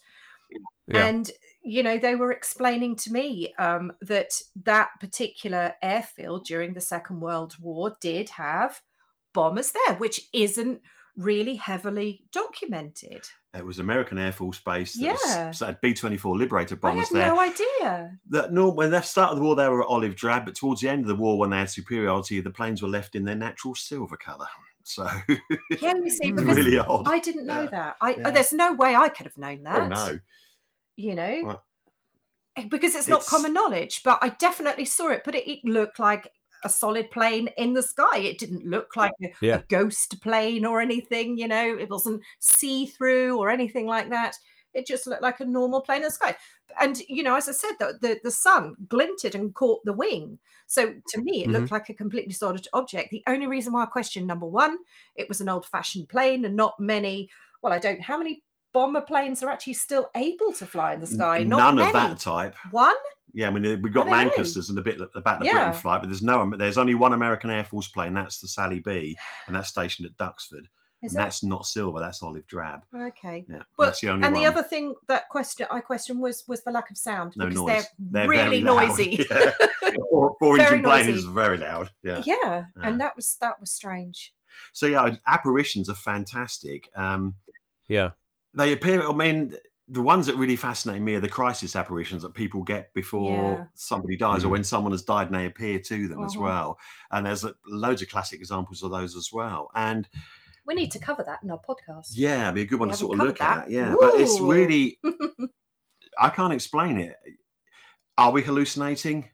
Yeah. 0.88 1.06
And 1.06 1.32
you 1.64 1.82
know, 1.82 1.98
they 1.98 2.16
were 2.16 2.32
explaining 2.32 2.98
to 2.98 3.14
me 3.14 3.54
um, 3.58 3.94
that 4.02 4.42
that 4.64 4.90
particular 5.00 5.74
airfield 5.82 6.46
during 6.46 6.74
the 6.74 6.82
Second 6.82 7.22
World 7.22 7.56
War 7.60 7.96
did 8.02 8.30
have 8.32 8.82
bombers 9.34 9.72
there, 9.72 9.96
which 9.96 10.22
isn't 10.34 10.82
really 11.16 11.56
heavily 11.56 12.26
documented. 12.32 13.28
It 13.56 13.64
was 13.64 13.78
American 13.78 14.18
Air 14.18 14.32
Force 14.32 14.60
Base. 14.60 14.94
That 14.94 15.02
Yeah. 15.04 15.48
Was, 15.50 15.58
so 15.60 15.68
had 15.68 15.80
B 15.82 15.94
twenty 15.94 16.18
four 16.18 16.36
Liberator 16.36 16.76
bombers. 16.76 17.12
I 17.14 17.20
had 17.20 17.28
there. 17.28 17.36
no 17.36 17.40
idea. 17.40 18.20
that 18.30 18.52
no, 18.52 18.70
when 18.70 18.90
they 18.90 19.02
started 19.02 19.36
the 19.38 19.42
war, 19.44 19.56
they 19.56 19.70
were 19.70 19.84
olive 19.86 20.16
drab, 20.16 20.46
but 20.46 20.56
towards 20.56 20.82
the 20.82 20.90
end 20.90 21.02
of 21.02 21.08
the 21.08 21.16
war, 21.16 21.38
when 21.38 21.52
they 21.52 21.58
had 21.60 21.70
superiority, 21.70 22.42
the 22.42 22.50
planes 22.50 22.82
were 22.82 22.90
left 22.90 23.16
in 23.16 23.26
their 23.26 23.36
natural 23.36 23.76
silver 23.76 24.18
color. 24.18 24.48
So 24.84 25.08
Yeah, 25.82 25.94
you 25.96 26.10
see, 26.10 26.32
because 26.34 26.58
really 26.58 26.78
odd. 26.80 27.08
I 27.08 27.20
didn't 27.20 27.46
know 27.46 27.62
Yeah. 27.64 27.70
that. 27.70 27.96
I 28.02 28.16
Yeah. 28.16 28.32
there's 28.32 28.54
no 28.54 28.74
way 28.74 28.96
I 28.96 29.10
could 29.10 29.28
have 29.28 29.38
known 29.38 29.64
that. 29.64 29.80
oh 29.82 29.88
no, 29.88 30.20
You 30.96 31.16
know, 31.16 31.42
Well, 31.46 31.64
Eh, 32.56 32.68
because 32.70 32.94
it's 32.96 33.08
not 33.08 33.22
it's- 33.22 33.30
common 33.30 33.54
knowledge. 33.54 34.02
But 34.04 34.20
I 34.22 34.30
definitely 34.30 34.86
saw 34.86 35.10
it. 35.10 35.22
But 35.26 35.36
it, 35.36 35.48
it 35.50 35.60
looked 35.64 36.00
like 36.00 36.28
a 36.64 36.70
solid 36.70 37.12
plane 37.12 37.50
in 37.58 37.74
the 37.74 37.84
sky. 37.84 38.20
It 38.20 38.38
didn't 38.38 38.66
look 38.66 38.96
like 38.96 39.14
a, 39.22 39.34
Yeah. 39.42 39.58
a 39.58 39.64
ghost 39.64 40.22
plane 40.22 40.66
or 40.66 40.82
anything. 40.82 41.38
You 41.38 41.48
know, 41.48 41.78
it 41.78 41.90
wasn't 41.90 42.22
see 42.40 42.86
through 42.86 43.38
or 43.38 43.50
anything 43.50 43.88
like 43.88 44.10
that. 44.10 44.36
It 44.74 44.88
just 44.88 45.06
looked 45.06 45.22
like 45.22 45.40
a 45.40 45.46
normal 45.46 45.82
plane 45.82 45.98
in 45.98 46.04
the 46.04 46.12
sky. 46.12 46.36
And 46.80 47.00
you 47.08 47.22
know, 47.24 47.36
as 47.36 47.48
I 47.48 47.52
said, 47.52 47.74
the 47.80 47.98
the, 48.02 48.20
the 48.24 48.32
sun 48.32 48.76
glinted 48.88 49.36
and 49.36 49.54
caught 49.54 49.86
the 49.86 49.94
wing. 49.94 50.40
So 50.66 50.94
to 51.10 51.22
me, 51.22 51.44
it 51.44 51.50
looked 51.50 51.66
mm-hmm. 51.66 51.74
like 51.74 51.90
a 51.90 51.94
completely 51.94 52.34
solid 52.34 52.68
object. 52.74 53.12
The 53.12 53.24
only 53.28 53.46
reason 53.48 53.74
why 53.74 53.84
I 53.84 53.86
question 53.86 54.26
number 54.26 54.48
one, 54.48 54.78
it 55.16 55.30
was 55.30 55.42
an 55.42 55.50
old-fashioned 55.50 56.10
plane, 56.10 56.46
and 56.46 56.56
not 56.56 56.80
many. 56.80 57.30
Well, 57.62 57.74
I 57.74 57.80
don't. 57.80 58.02
How 58.02 58.18
many 58.18 58.44
bomber 58.74 59.02
planes 59.02 59.44
are 59.44 59.50
actually 59.50 59.74
still 59.74 60.10
able 60.16 60.52
to 60.54 60.66
fly 60.66 60.96
in 60.96 61.00
the 61.00 61.08
sky? 61.08 61.44
Not 61.44 61.58
none 61.58 61.76
many. 61.76 61.88
of 61.90 61.94
that 61.94 62.20
type. 62.20 62.56
One. 62.72 62.96
Yeah, 63.34 63.48
I 63.48 63.52
mean 63.52 63.82
we've 63.82 63.94
got 63.94 64.08
Lancasters 64.08 64.70
and 64.70 64.78
a 64.78 64.82
bit 64.82 65.00
about 65.16 65.40
the 65.40 65.46
Yeah. 65.46 65.54
Britain 65.54 65.74
flight, 65.82 66.02
but 66.02 66.08
there's 66.10 66.22
no. 66.22 66.52
There's 66.56 66.78
only 66.78 66.94
one 66.96 67.14
American 67.14 67.50
Air 67.50 67.64
Force 67.64 67.88
plane. 67.88 68.14
That's 68.14 68.40
the 68.40 68.48
Sally 68.48 68.80
B, 68.80 69.18
and 69.48 69.56
that's 69.56 69.70
stationed 69.70 70.08
at 70.08 70.18
Duxford. 70.18 70.68
Is 71.02 71.14
and 71.16 71.20
it? 71.22 71.26
that's 71.26 71.44
not 71.44 71.66
silver. 71.66 72.00
That's 72.00 72.24
olive 72.24 72.48
drab. 72.48 72.84
Okay. 72.96 73.44
Yeah, 73.50 73.64
But 73.78 73.86
that's 73.88 74.00
the 74.02 74.10
only 74.10 74.26
and 74.26 74.34
one. 74.34 74.42
the 74.42 74.48
other 74.48 74.64
thing 74.64 74.94
that 75.10 75.28
question 75.30 75.68
I 75.70 75.82
questioned 75.82 76.20
was 76.22 76.44
was 76.48 76.64
the 76.64 76.72
lack 76.72 76.90
of 76.92 76.98
sound 76.98 77.34
no 77.36 77.48
because 77.48 77.62
noise. 77.62 77.86
they're, 78.00 78.28
really 78.28 78.62
very 78.62 78.76
loud. 78.76 78.88
noisy. 78.88 79.26
Yeah. 79.30 79.52
Four, 80.10 80.36
four 80.40 80.56
Very 80.58 80.78
engine 80.78 80.84
plane 80.84 81.10
is 81.10 81.26
very 81.26 81.58
loud. 81.58 81.90
Yeah. 82.04 82.22
yeah, 82.26 82.36
Yeah. 82.44 82.64
and 82.84 83.02
that 83.02 83.16
was 83.18 83.36
that 83.42 83.60
was 83.60 83.72
strange. 83.72 84.34
So 84.72 84.86
yeah, 84.86 85.16
apparitions 85.28 85.90
are 85.90 85.96
fantastic. 85.96 86.90
Um, 86.96 87.34
Yeah. 87.90 88.12
they 88.54 88.72
appear. 88.72 89.06
I 89.06 89.12
mean, 89.12 89.56
the 89.94 90.02
ones 90.02 90.26
that 90.26 90.36
really 90.36 90.56
fascinate 90.56 91.02
me 91.02 91.16
are 91.16 91.20
the 91.20 91.30
crisis 91.30 91.76
apparitions 91.76 92.22
that 92.24 92.34
people 92.34 92.64
get 92.64 92.94
before 92.94 93.32
Yeah. 93.32 93.66
somebody 93.76 94.18
dies, 94.18 94.44
or 94.44 94.48
Mhm. 94.48 94.52
when 94.52 94.64
someone 94.64 94.92
has 94.92 95.04
died 95.04 95.28
and 95.28 95.36
they 95.36 95.46
appear 95.46 95.80
to 95.80 96.08
them 96.08 96.24
as 96.24 96.36
Mhm. 96.36 96.42
well. 96.42 96.80
And 97.12 97.26
there's 97.26 97.46
uh, 97.46 97.52
loads 97.68 98.02
of 98.02 98.10
classic 98.10 98.40
examples 98.40 98.82
of 98.84 98.92
those 98.92 99.16
as 99.16 99.30
well. 99.32 99.70
And 99.76 100.08
We 100.66 100.74
need 100.76 100.92
to 100.92 101.00
cover 101.00 101.24
that 101.24 101.44
in 101.44 101.52
our 101.52 101.60
podcast. 101.60 102.08
yeah, 102.14 102.44
it'd 102.44 102.56
be 102.56 102.62
a 102.62 102.66
good 102.66 102.80
one 102.80 102.90
We 102.90 102.94
to 102.94 102.98
sort 103.00 103.20
of 103.20 103.26
look 103.26 103.38
covered 103.38 103.52
at. 103.62 103.66
that. 103.68 103.72
Yeah, 103.72 103.96
but 104.00 104.16
it's 104.20 104.40
really 104.40 105.00
I 106.20 106.30
can't 106.30 106.54
explain 106.54 106.98
it. 107.00 107.16
Are 108.18 108.32
we 108.32 108.42
hallucinating? 108.44 109.30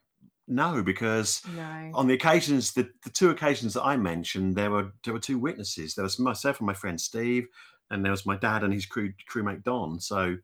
No, 0.48 0.82
because 0.82 1.42
no. 1.56 1.92
on 1.94 2.08
the 2.08 2.14
occasions, 2.16 2.74
the, 2.74 2.90
the 3.04 3.10
two 3.12 3.30
occasions 3.30 3.74
that 3.76 3.84
I 3.84 3.98
mentioned, 3.98 4.56
there 4.56 4.72
were 4.72 4.94
there 5.04 5.14
were 5.14 5.20
two 5.20 5.38
witnesses. 5.38 5.94
There 5.96 6.04
was 6.04 6.18
myself 6.20 6.60
and 6.60 6.68
my 6.68 6.74
friend 6.74 7.00
Steve, 7.00 7.48
and 7.92 8.04
there 8.04 8.12
was 8.12 8.26
my 8.26 8.38
dad 8.38 8.64
and 8.64 8.74
his 8.74 8.86
crew 8.86 9.14
crewmate 9.30 9.64
Don. 9.64 10.00
So, 10.00 10.38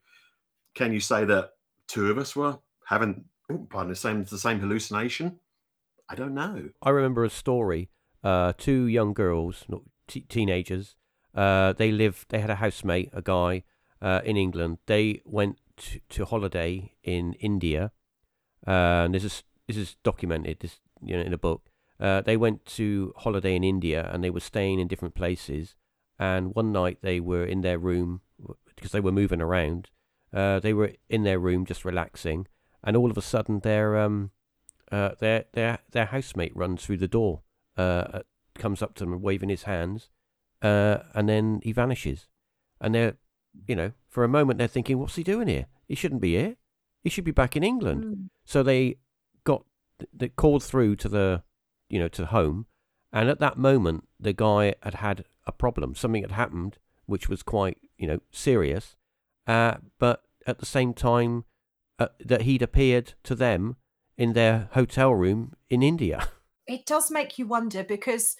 can 0.73 0.93
you 0.93 0.99
say 0.99 1.25
that 1.25 1.51
two 1.87 2.09
of 2.09 2.17
us 2.17 2.35
were 2.35 2.57
having 2.85 3.25
oh, 3.51 3.67
pardon 3.69 3.89
the 3.89 3.95
same 3.95 4.23
the 4.23 4.37
same 4.37 4.59
hallucination? 4.59 5.39
I 6.09 6.15
don't 6.15 6.33
know. 6.33 6.69
I 6.81 6.89
remember 6.89 7.23
a 7.23 7.29
story. 7.29 7.89
Uh, 8.23 8.53
two 8.57 8.87
young 8.87 9.13
girls, 9.13 9.65
not 9.67 9.81
t- 10.07 10.21
teenagers. 10.21 10.95
Uh, 11.33 11.73
they 11.73 11.91
lived. 11.91 12.25
They 12.29 12.39
had 12.39 12.49
a 12.49 12.55
housemate, 12.55 13.09
a 13.13 13.21
guy 13.21 13.63
uh, 14.01 14.21
in 14.23 14.37
England. 14.37 14.79
They 14.85 15.21
went 15.25 15.57
to, 15.77 15.99
to 16.09 16.25
holiday 16.25 16.93
in 17.03 17.33
India, 17.33 17.91
uh, 18.67 19.05
and 19.05 19.13
this 19.13 19.23
is 19.23 19.43
this 19.67 19.77
is 19.77 19.95
documented. 20.03 20.59
This 20.59 20.79
you 21.01 21.17
know 21.17 21.23
in 21.23 21.33
a 21.33 21.37
book. 21.37 21.69
Uh, 21.99 22.21
they 22.21 22.35
went 22.35 22.65
to 22.65 23.13
holiday 23.17 23.55
in 23.55 23.63
India, 23.63 24.09
and 24.11 24.23
they 24.23 24.29
were 24.29 24.39
staying 24.39 24.79
in 24.79 24.87
different 24.87 25.15
places. 25.15 25.75
And 26.17 26.55
one 26.55 26.71
night 26.71 26.99
they 27.01 27.19
were 27.19 27.45
in 27.45 27.61
their 27.61 27.77
room 27.77 28.21
because 28.75 28.91
they 28.91 28.99
were 28.99 29.11
moving 29.11 29.41
around. 29.41 29.89
Uh, 30.33 30.59
they 30.59 30.73
were 30.73 30.93
in 31.09 31.23
their 31.23 31.39
room 31.39 31.65
just 31.65 31.85
relaxing, 31.85 32.47
and 32.83 32.97
all 32.97 33.11
of 33.11 33.17
a 33.17 33.21
sudden 33.21 33.59
their 33.59 33.97
um 33.97 34.31
uh, 34.91 35.11
their 35.19 35.45
their 35.53 35.79
their 35.91 36.05
housemate 36.05 36.55
runs 36.55 36.85
through 36.85 36.97
the 36.97 37.07
door, 37.07 37.41
uh, 37.77 38.19
comes 38.55 38.81
up 38.81 38.95
to 38.95 39.05
them 39.05 39.21
waving 39.21 39.49
his 39.49 39.63
hands, 39.63 40.09
uh, 40.61 40.99
and 41.13 41.27
then 41.27 41.59
he 41.63 41.71
vanishes. 41.71 42.27
And 42.81 42.93
they're, 42.93 43.17
you 43.67 43.75
know, 43.75 43.91
for 44.09 44.23
a 44.23 44.29
moment 44.29 44.57
they're 44.57 44.67
thinking, 44.67 44.99
"What's 44.99 45.15
he 45.15 45.23
doing 45.23 45.47
here? 45.47 45.67
He 45.87 45.95
shouldn't 45.95 46.21
be 46.21 46.35
here. 46.35 46.57
He 47.03 47.09
should 47.09 47.23
be 47.23 47.31
back 47.31 47.55
in 47.55 47.63
England." 47.63 48.03
Mm. 48.03 48.29
So 48.45 48.63
they 48.63 48.97
got 49.43 49.65
they 50.13 50.29
called 50.29 50.63
through 50.63 50.97
to 50.97 51.09
the, 51.09 51.43
you 51.89 51.99
know, 51.99 52.09
to 52.09 52.25
home, 52.25 52.67
and 53.15 53.29
at 53.29 53.39
that 53.39 53.57
moment 53.57 54.07
the 54.19 54.33
guy 54.33 54.75
had 54.83 54.95
had 54.95 55.25
a 55.47 55.51
problem. 55.51 55.95
Something 55.95 56.21
had 56.21 56.33
happened 56.33 56.77
which 57.05 57.29
was 57.29 57.43
quite, 57.43 57.77
you 57.97 58.07
know, 58.07 58.19
serious. 58.31 58.95
Uh, 59.47 59.75
but 59.99 60.23
at 60.47 60.59
the 60.59 60.65
same 60.65 60.93
time, 60.93 61.45
uh, 61.99 62.07
that 62.19 62.41
he'd 62.41 62.61
appeared 62.61 63.13
to 63.23 63.35
them 63.35 63.77
in 64.17 64.33
their 64.33 64.69
hotel 64.73 65.13
room 65.13 65.53
in 65.69 65.81
India. 65.81 66.29
It 66.67 66.87
does 66.87 67.11
make 67.11 67.37
you 67.37 67.45
wonder 67.45 67.83
because 67.83 68.37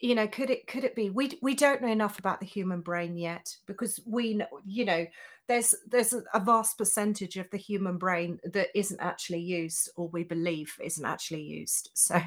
you 0.00 0.16
know 0.16 0.26
could 0.26 0.50
it 0.50 0.66
could 0.66 0.82
it 0.82 0.96
be 0.96 1.10
we 1.10 1.38
we 1.40 1.54
don't 1.54 1.80
know 1.80 1.86
enough 1.86 2.18
about 2.18 2.40
the 2.40 2.44
human 2.46 2.80
brain 2.80 3.16
yet 3.16 3.56
because 3.66 4.00
we 4.04 4.42
you 4.66 4.84
know 4.84 5.06
there's 5.48 5.74
there's 5.88 6.12
a, 6.12 6.40
vast 6.40 6.78
percentage 6.78 7.36
of 7.36 7.50
the 7.50 7.56
human 7.56 7.98
brain 7.98 8.38
that 8.44 8.68
isn't 8.74 9.00
actually 9.00 9.40
used 9.40 9.90
or 9.96 10.08
we 10.08 10.24
believe 10.24 10.72
isn't 10.82 11.04
actually 11.04 11.42
used. 11.42 11.90
So 12.02 12.20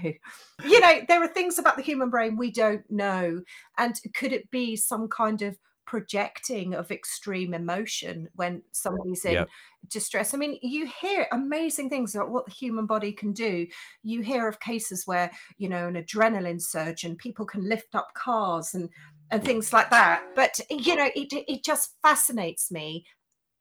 you 0.66 0.80
know 0.80 1.02
there 1.08 1.22
are 1.22 1.28
things 1.28 1.60
about 1.60 1.76
the 1.76 1.84
human 1.84 2.10
brain 2.10 2.38
we 2.38 2.52
don't 2.52 2.90
know. 2.90 3.42
And 3.78 3.96
could 4.14 4.34
it 4.34 4.50
be 4.52 4.76
some 4.76 5.08
kind 5.08 5.42
of 5.42 5.58
projecting 5.86 6.74
of 6.74 6.92
extreme 6.92 7.54
emotion 7.54 8.28
when 8.34 8.64
somebody's 8.72 9.26
in 9.26 9.34
Yep. 9.34 9.50
distress? 9.90 10.34
I 10.34 10.38
mean 10.38 10.58
you 10.62 10.90
hear 11.02 11.28
amazing 11.32 11.90
things 11.90 12.16
about 12.16 12.32
what 12.32 12.46
the 12.46 12.52
human 12.52 12.86
body 12.86 13.12
can 13.12 13.34
do. 13.34 13.68
You 14.04 14.22
hear 14.22 14.48
of 14.48 14.60
cases 14.60 15.04
where 15.06 15.30
you 15.58 15.70
know 15.70 15.88
an 15.88 15.96
adrenaline 15.96 16.62
surge 16.62 17.04
and 17.04 17.18
people 17.18 17.46
can 17.46 17.68
lift 17.68 17.96
up 17.96 18.14
cars 18.14 18.74
and 18.74 18.90
and 19.32 19.44
things 19.44 19.74
like 19.74 19.90
that 19.90 20.24
but 20.36 20.60
you 20.70 20.96
know 20.96 21.10
it 21.16 21.28
it 21.32 21.64
just 21.64 21.96
fascinates 22.02 22.72
me 22.72 23.06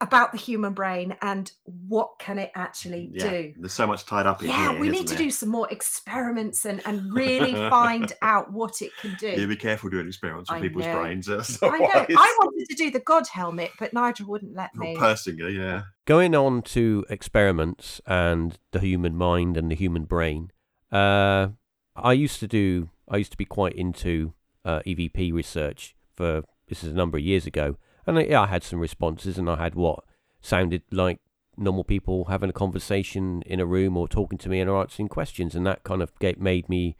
about 0.00 0.32
the 0.32 0.38
human 0.38 0.74
brain 0.74 1.16
and 1.22 1.52
what 1.64 2.10
can 2.18 2.38
it 2.38 2.50
actually 2.54 3.10
Yeah, 3.12 3.30
do 3.30 3.52
there's 3.56 3.72
so 3.72 3.86
much 3.86 4.04
tied 4.04 4.26
up 4.26 4.42
in 4.42 4.48
yeah 4.48 4.72
here. 4.72 4.80
we 4.80 4.88
need 4.90 5.06
to 5.06 5.14
there? 5.14 5.24
do 5.24 5.30
some 5.30 5.48
more 5.48 5.70
experiments 5.70 6.66
and 6.66 6.82
and 6.84 7.12
really 7.14 7.54
find 7.54 8.12
out 8.20 8.52
what 8.52 8.82
it 8.82 8.90
can 9.00 9.14
do 9.14 9.28
Yeah, 9.28 9.46
be 9.46 9.56
careful 9.56 9.88
doing 9.88 10.06
experiments 10.06 10.50
with 10.50 10.58
I 10.58 10.62
people's 10.62 10.84
know. 10.84 11.00
brains. 11.00 11.26
that's 11.26 11.62
I 11.62 11.78
know. 11.78 12.06
I 12.10 12.36
wanted 12.40 12.68
to 12.68 12.74
do 12.74 12.90
the 12.90 13.00
God 13.00 13.26
helmet, 13.28 13.70
but 13.78 13.92
Nigel 13.94 14.26
wouldn't 14.26 14.54
let 14.54 14.70
Not 14.74 14.84
me. 14.84 14.96
personally, 14.96 15.56
yeah. 15.56 15.82
Going 16.06 16.34
on 16.34 16.60
to 16.62 17.06
experiments 17.08 18.00
and 18.06 18.58
the 18.72 18.80
human 18.80 19.16
mind 19.16 19.56
and 19.56 19.70
the 19.70 19.74
human 19.76 20.04
brain, 20.04 20.50
uh, 20.92 21.48
I 21.96 22.12
used 22.12 22.40
to 22.40 22.48
do. 22.48 22.90
I 23.08 23.16
used 23.18 23.30
to 23.32 23.38
be 23.38 23.44
quite 23.46 23.72
into 23.74 24.34
uh, 24.64 24.80
EVP 24.86 25.32
research 25.32 25.94
for 26.14 26.42
this 26.68 26.82
is 26.82 26.90
a 26.90 26.96
number 26.96 27.18
of 27.18 27.24
years 27.24 27.46
ago, 27.46 27.76
and 28.06 28.18
I, 28.18 28.22
yeah, 28.24 28.42
I 28.42 28.46
had 28.46 28.62
some 28.62 28.80
responses, 28.80 29.38
and 29.38 29.48
I 29.48 29.56
had 29.56 29.74
what 29.74 30.04
sounded 30.40 30.82
like 30.90 31.20
normal 31.56 31.84
people 31.84 32.26
having 32.26 32.50
a 32.50 32.54
conversation 32.54 33.42
in 33.46 33.60
a 33.60 33.66
room 33.66 33.96
or 33.96 34.08
talking 34.08 34.38
to 34.38 34.48
me 34.48 34.60
and 34.60 34.70
answering 34.70 35.08
questions, 35.08 35.54
and 35.54 35.66
that 35.66 35.84
kind 35.84 36.02
of 36.02 36.12
ga- 36.18 36.34
made 36.38 36.68
me, 36.68 36.96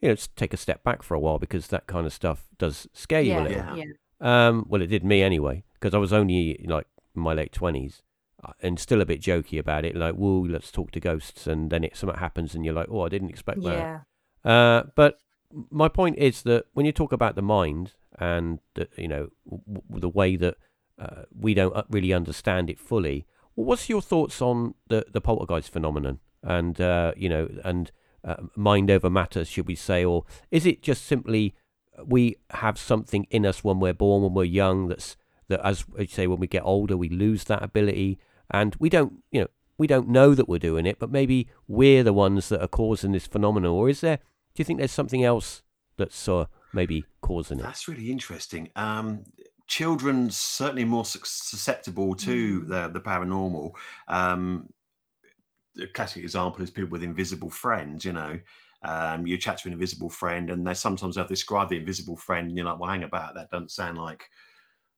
you 0.00 0.08
know, 0.08 0.16
take 0.36 0.52
a 0.52 0.58
step 0.58 0.82
back 0.84 1.02
for 1.02 1.14
a 1.14 1.20
while 1.20 1.38
because 1.38 1.68
that 1.68 1.86
kind 1.86 2.06
of 2.06 2.12
stuff 2.12 2.44
does 2.58 2.86
scare 2.92 3.22
you 3.22 3.38
a 3.38 3.42
little. 3.42 3.76
Yeah. 3.76 3.84
yeah. 3.84 3.84
Um, 4.20 4.66
well, 4.68 4.82
it 4.82 4.86
did 4.86 5.04
me 5.04 5.22
anyway, 5.22 5.64
because 5.74 5.94
I 5.94 5.98
was 5.98 6.12
only 6.12 6.64
like 6.68 6.86
in 7.14 7.22
my 7.22 7.34
late 7.34 7.52
twenties, 7.52 8.02
uh, 8.44 8.52
and 8.62 8.78
still 8.78 9.00
a 9.00 9.06
bit 9.06 9.20
jokey 9.20 9.58
about 9.58 9.84
it. 9.84 9.96
Like, 9.96 10.14
"Whoa, 10.14 10.40
let's 10.48 10.70
talk 10.70 10.90
to 10.92 11.00
ghosts," 11.00 11.46
and 11.46 11.70
then 11.70 11.84
it 11.84 11.96
something 11.96 12.18
happens, 12.18 12.54
and 12.54 12.64
you're 12.64 12.74
like, 12.74 12.88
"Oh, 12.90 13.02
I 13.02 13.08
didn't 13.08 13.30
expect 13.30 13.62
that." 13.62 14.02
Yeah. 14.44 14.50
Uh, 14.50 14.84
but 14.94 15.18
my 15.70 15.88
point 15.88 16.18
is 16.18 16.42
that 16.42 16.66
when 16.74 16.86
you 16.86 16.92
talk 16.92 17.12
about 17.12 17.36
the 17.36 17.42
mind 17.42 17.92
and 18.18 18.58
the, 18.74 18.88
you 18.96 19.08
know 19.08 19.28
w- 19.48 20.00
the 20.00 20.08
way 20.08 20.36
that 20.36 20.56
uh, 20.98 21.22
we 21.36 21.54
don't 21.54 21.74
uh, 21.74 21.82
really 21.90 22.12
understand 22.12 22.70
it 22.70 22.78
fully, 22.78 23.26
what's 23.54 23.88
your 23.88 24.02
thoughts 24.02 24.40
on 24.42 24.74
the 24.88 25.06
the 25.12 25.20
poltergeist 25.20 25.70
phenomenon 25.70 26.18
and 26.42 26.80
uh, 26.80 27.12
you 27.16 27.28
know 27.28 27.48
and 27.64 27.90
uh, 28.24 28.36
mind 28.56 28.90
over 28.90 29.10
matter, 29.10 29.44
should 29.44 29.66
we 29.66 29.74
say, 29.74 30.04
or 30.04 30.24
is 30.50 30.66
it 30.66 30.82
just 30.82 31.04
simply 31.04 31.54
we 32.04 32.36
have 32.50 32.78
something 32.78 33.26
in 33.30 33.46
us 33.46 33.62
when 33.62 33.78
we're 33.78 33.94
born, 33.94 34.22
when 34.22 34.34
we're 34.34 34.44
young, 34.44 34.88
that's 34.88 35.16
that 35.48 35.60
as 35.64 35.84
you 35.98 36.06
say 36.06 36.26
when 36.26 36.40
we 36.40 36.46
get 36.46 36.64
older 36.64 36.96
we 36.96 37.08
lose 37.08 37.44
that 37.44 37.62
ability, 37.62 38.18
and 38.50 38.74
we 38.78 38.88
don't 38.88 39.22
you 39.30 39.42
know 39.42 39.48
we 39.76 39.86
don't 39.86 40.08
know 40.08 40.34
that 40.34 40.48
we're 40.48 40.58
doing 40.58 40.86
it, 40.86 40.98
but 40.98 41.10
maybe 41.10 41.48
we're 41.66 42.04
the 42.04 42.12
ones 42.12 42.48
that 42.48 42.62
are 42.62 42.68
causing 42.68 43.12
this 43.12 43.26
phenomenon, 43.26 43.70
or 43.70 43.88
is 43.88 44.00
there? 44.00 44.20
Do 44.54 44.60
you 44.60 44.64
think 44.64 44.78
there's 44.78 44.92
something 44.92 45.24
else 45.24 45.62
that's 45.96 46.28
uh, 46.28 46.46
maybe 46.72 47.04
causing 47.20 47.58
it? 47.58 47.62
That's 47.62 47.88
really 47.88 48.10
interesting. 48.10 48.70
Um, 48.76 49.24
children 49.66 50.30
certainly 50.30 50.84
more 50.84 51.04
susceptible 51.04 52.14
to 52.16 52.60
Mm. 52.62 52.68
the 52.68 52.88
the 52.88 53.00
paranormal. 53.00 53.72
Um, 54.08 54.68
the 55.74 55.88
classic 55.88 56.22
example 56.22 56.62
is 56.62 56.70
people 56.70 56.90
with 56.90 57.02
invisible 57.02 57.50
friends. 57.50 58.04
You 58.04 58.12
know, 58.12 58.38
um, 58.82 59.26
you 59.26 59.36
chat 59.38 59.58
to 59.58 59.68
an 59.68 59.72
invisible 59.72 60.10
friend, 60.10 60.50
and 60.50 60.64
they 60.66 60.74
sometimes 60.74 61.16
have 61.16 61.28
describe 61.28 61.68
the 61.68 61.76
invisible 61.78 62.16
friend, 62.16 62.48
and 62.48 62.56
you're 62.56 62.66
like, 62.66 62.78
"Well, 62.78 62.90
hang 62.90 63.02
about, 63.02 63.34
that 63.34 63.50
doesn't 63.50 63.70
sound 63.72 63.98
like." 63.98 64.28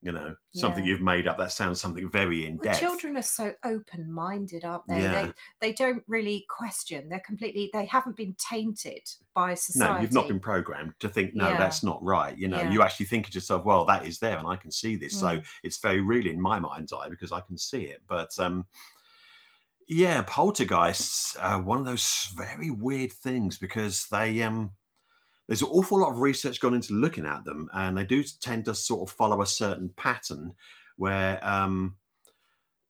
You 0.07 0.13
know, 0.13 0.37
something 0.55 0.85
Yeah. 0.85 0.91
you've 0.93 1.03
made 1.03 1.27
up. 1.27 1.37
That 1.37 1.51
sounds 1.51 1.81
something 1.81 2.09
very 2.09 2.47
in 2.47 2.57
Well, 2.59 2.65
depth. 2.65 2.79
children 2.79 3.17
are 3.17 3.23
so 3.23 3.53
open-minded, 3.65 4.65
aren't 4.65 4.87
they? 4.87 5.03
Yeah. 5.03 5.27
They 5.27 5.33
they 5.61 5.73
don't 5.73 6.05
really 6.07 6.47
question. 6.49 7.09
They're 7.09 7.19
completely. 7.27 7.71
They 7.73 7.87
haven't 7.87 8.17
been 8.17 8.35
tainted 8.39 9.03
by 9.35 9.55
society. 9.55 9.95
No, 9.95 10.01
you've 10.01 10.13
not 10.13 10.29
been 10.29 10.39
programmed 10.39 10.93
to 11.01 11.09
think, 11.09 11.35
no, 11.35 11.49
Yeah. 11.49 11.59
that's 11.59 11.83
not 11.83 12.01
right. 12.03 12.39
You 12.39 12.47
know, 12.49 12.63
you 12.63 12.83
actually 12.83 13.07
think 13.07 13.27
to 13.27 13.33
yourself, 13.33 13.65
well, 13.65 13.85
that 13.87 14.07
is 14.07 14.19
there 14.21 14.39
and 14.39 14.47
I 14.47 14.57
can 14.57 14.71
see 14.71 14.95
this. 14.97 15.19
So 15.19 15.39
Mm. 15.39 15.45
it's 15.65 15.79
very 15.79 16.01
real 16.01 16.27
in 16.27 16.41
my 16.41 16.61
mind's 16.61 16.93
eye 16.93 17.09
because 17.09 17.33
I 17.33 17.41
can 17.41 17.59
see 17.59 17.83
it. 17.87 18.01
But 18.07 18.31
um, 18.39 18.67
yeah, 19.89 20.23
poltergeists 20.27 21.37
are 21.37 21.61
one 21.61 21.79
of 21.79 21.85
those 21.85 22.29
very 22.37 22.71
weird 22.71 23.13
things 23.13 23.59
because 23.59 24.07
they 24.11 24.43
um 24.43 24.71
there's 25.47 25.63
an 25.63 25.69
awful 25.69 26.01
lot 26.01 26.11
of 26.11 26.21
research 26.21 26.61
gone 26.61 26.75
into 26.75 26.95
looking 26.95 27.27
at 27.27 27.45
them, 27.45 27.69
and 27.73 27.97
they 27.97 28.05
do 28.05 28.23
tend 28.41 28.65
to 28.67 28.75
sort 28.75 29.09
of 29.09 29.15
follow 29.15 29.43
a 29.43 29.47
certain 29.47 29.91
pattern 29.97 30.53
where 30.97 31.39
um 31.43 31.97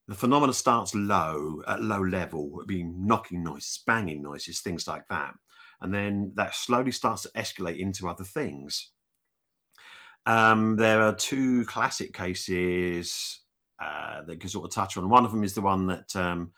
the 0.08 0.14
phenomena 0.14 0.52
starts 0.52 0.94
low 0.94 1.62
at 1.66 1.82
low 1.82 2.00
level, 2.00 2.62
being 2.66 3.06
knocking 3.06 3.42
noises, 3.42 3.82
banging 3.86 4.22
noises, 4.22 4.60
things 4.60 4.86
like 4.86 5.06
that, 5.08 5.34
and 5.80 5.92
then 5.92 6.32
that 6.36 6.54
slowly 6.54 6.92
starts 6.92 7.22
to 7.22 7.28
escalate 7.30 7.78
into 7.78 8.08
other 8.08 8.24
things. 8.24 8.92
Um, 10.26 10.76
there 10.76 11.02
are 11.02 11.14
two 11.14 11.64
classic 11.66 12.12
cases 12.12 13.40
uh, 13.80 14.22
that 14.22 14.40
can 14.40 14.48
sort 14.48 14.64
of 14.64 14.74
touch 14.74 14.96
on. 14.96 15.08
One 15.08 15.24
of 15.24 15.32
them 15.32 15.44
is 15.44 15.54
the 15.54 15.60
one 15.60 15.86
that 15.86 16.14
um, 16.16 16.52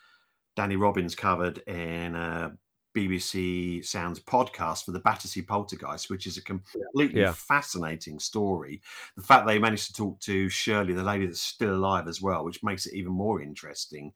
Danny 0.56 0.76
Robins 0.76 1.14
covered 1.14 1.58
in 1.66 2.14
a 2.14 2.52
BBC 2.94 3.84
Sounds 3.84 4.20
podcast 4.20 4.84
for 4.84 4.92
the 4.92 5.00
Battersea 5.00 5.42
Poltergeist, 5.42 6.10
which 6.10 6.26
is 6.26 6.36
a 6.36 6.42
completely 6.42 7.20
Yeah. 7.20 7.32
fascinating 7.32 8.18
story. 8.18 8.80
The 9.16 9.22
fact 9.22 9.46
they 9.46 9.58
managed 9.58 9.86
to 9.88 9.92
talk 9.94 10.20
to 10.20 10.48
Shirley, 10.48 10.92
the 10.94 11.02
lady 11.02 11.26
that's 11.26 11.40
still 11.40 11.74
alive 11.74 12.08
as 12.08 12.20
well, 12.20 12.44
which 12.44 12.62
makes 12.62 12.86
it 12.86 12.94
even 12.94 13.12
more 13.12 13.40
interesting. 13.40 14.12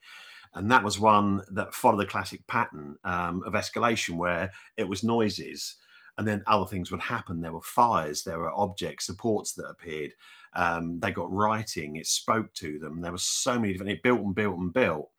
And 0.55 0.71
that 0.71 0.85
was 0.85 0.99
one 0.99 1.43
that 1.53 1.75
followed 1.75 2.01
the 2.01 2.07
classic 2.07 2.47
pattern 2.47 2.97
um, 3.05 3.43
of 3.45 3.55
escalation, 3.55 4.17
where 4.17 4.51
it 4.77 4.89
was 4.89 5.03
noises, 5.03 5.77
and 6.19 6.29
then 6.29 6.43
other 6.47 6.67
things 6.67 6.91
would 6.91 7.01
happen. 7.01 7.41
There 7.41 7.53
were 7.55 7.63
fires, 7.63 8.23
there 8.23 8.39
were 8.39 8.53
objects, 8.53 9.07
supports 9.07 9.55
that 9.55 9.69
appeared. 9.69 10.13
Um, 10.55 11.01
they 11.01 11.11
got 11.11 11.33
writing, 11.33 11.97
it 11.97 12.07
spoke 12.07 12.53
to 12.55 12.79
them. 12.79 13.01
There 13.01 13.13
were 13.13 13.17
so 13.19 13.59
many 13.59 13.73
different. 13.73 13.93
It 13.93 14.03
built 14.03 14.21
and 14.21 14.35
built 14.35 14.59
and 14.59 14.75
built. 14.75 15.11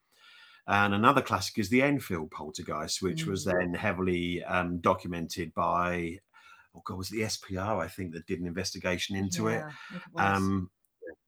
And 0.67 0.93
another 0.93 1.21
classic 1.21 1.57
is 1.59 1.69
the 1.69 1.81
Enfield 1.81 2.31
poltergeist, 2.31 3.01
which 3.01 3.25
was 3.27 3.45
Mm. 3.45 3.51
then 3.51 3.73
heavily 3.73 4.43
um, 4.43 4.77
documented 4.79 5.53
by, 5.53 6.19
oh 6.75 6.81
God, 6.85 6.97
was 6.97 7.11
it 7.11 7.15
the 7.15 7.23
SPR? 7.23 7.79
I 7.83 7.87
think 7.87 8.13
that 8.13 8.25
did 8.27 8.39
an 8.39 8.47
investigation 8.47 9.15
into 9.15 9.47
it. 9.47 9.59
Yeah, 9.59 9.67
I 9.67 9.91
think 9.91 10.03
it 10.07 10.13
was. 10.13 10.35
Um, 10.37 10.71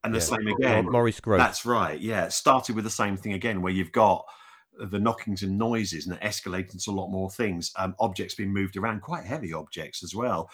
and 0.04 0.14
the 0.14 0.20
Yeah. 0.20 0.24
same 0.24 0.48
again. 0.48 0.86
Maurice 0.86 1.20
Grosse. 1.20 1.40
That's 1.40 1.66
right. 1.66 2.00
Yeah, 2.00 2.26
it 2.26 2.32
started 2.32 2.76
with 2.76 2.86
the 2.86 2.90
same 2.92 3.18
thing 3.18 3.34
again, 3.34 3.62
where 3.62 3.74
you've 3.74 3.92
got 3.92 4.26
the 4.78 5.00
knockings 5.00 5.42
and 5.44 5.58
noises, 5.58 6.06
and 6.06 6.16
it 6.16 6.22
escalated 6.22 6.82
to 6.84 6.92
a 6.92 6.94
lot 6.94 7.10
more 7.10 7.30
things. 7.30 7.72
Um, 7.78 7.96
objects 8.00 8.36
being 8.36 8.54
moved 8.54 8.78
around, 8.78 9.02
quite 9.02 9.26
heavy 9.26 9.52
objects 9.54 10.04
as 10.04 10.14
well. 10.16 10.50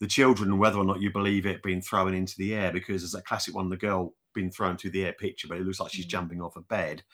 The 0.00 0.06
children, 0.08 0.58
whether 0.58 0.78
or 0.78 0.84
not 0.84 1.00
you 1.00 1.12
believe 1.12 1.46
it, 1.46 1.62
being 1.62 1.80
thrown 1.82 2.14
into 2.14 2.34
the 2.36 2.54
air 2.54 2.72
because 2.72 3.02
there's 3.02 3.14
a 3.14 3.22
classic 3.22 3.54
one, 3.54 3.68
the 3.68 3.76
girl 3.76 4.14
being 4.32 4.50
thrown 4.50 4.76
through 4.76 4.90
the 4.90 5.04
air 5.04 5.12
picture, 5.12 5.46
but 5.46 5.58
it 5.58 5.64
looks 5.64 5.78
like 5.80 5.92
she's 5.92 6.06
Mm. 6.06 6.10
jumping 6.10 6.40
off 6.42 6.56
a 6.56 6.60
bed. 6.62 7.04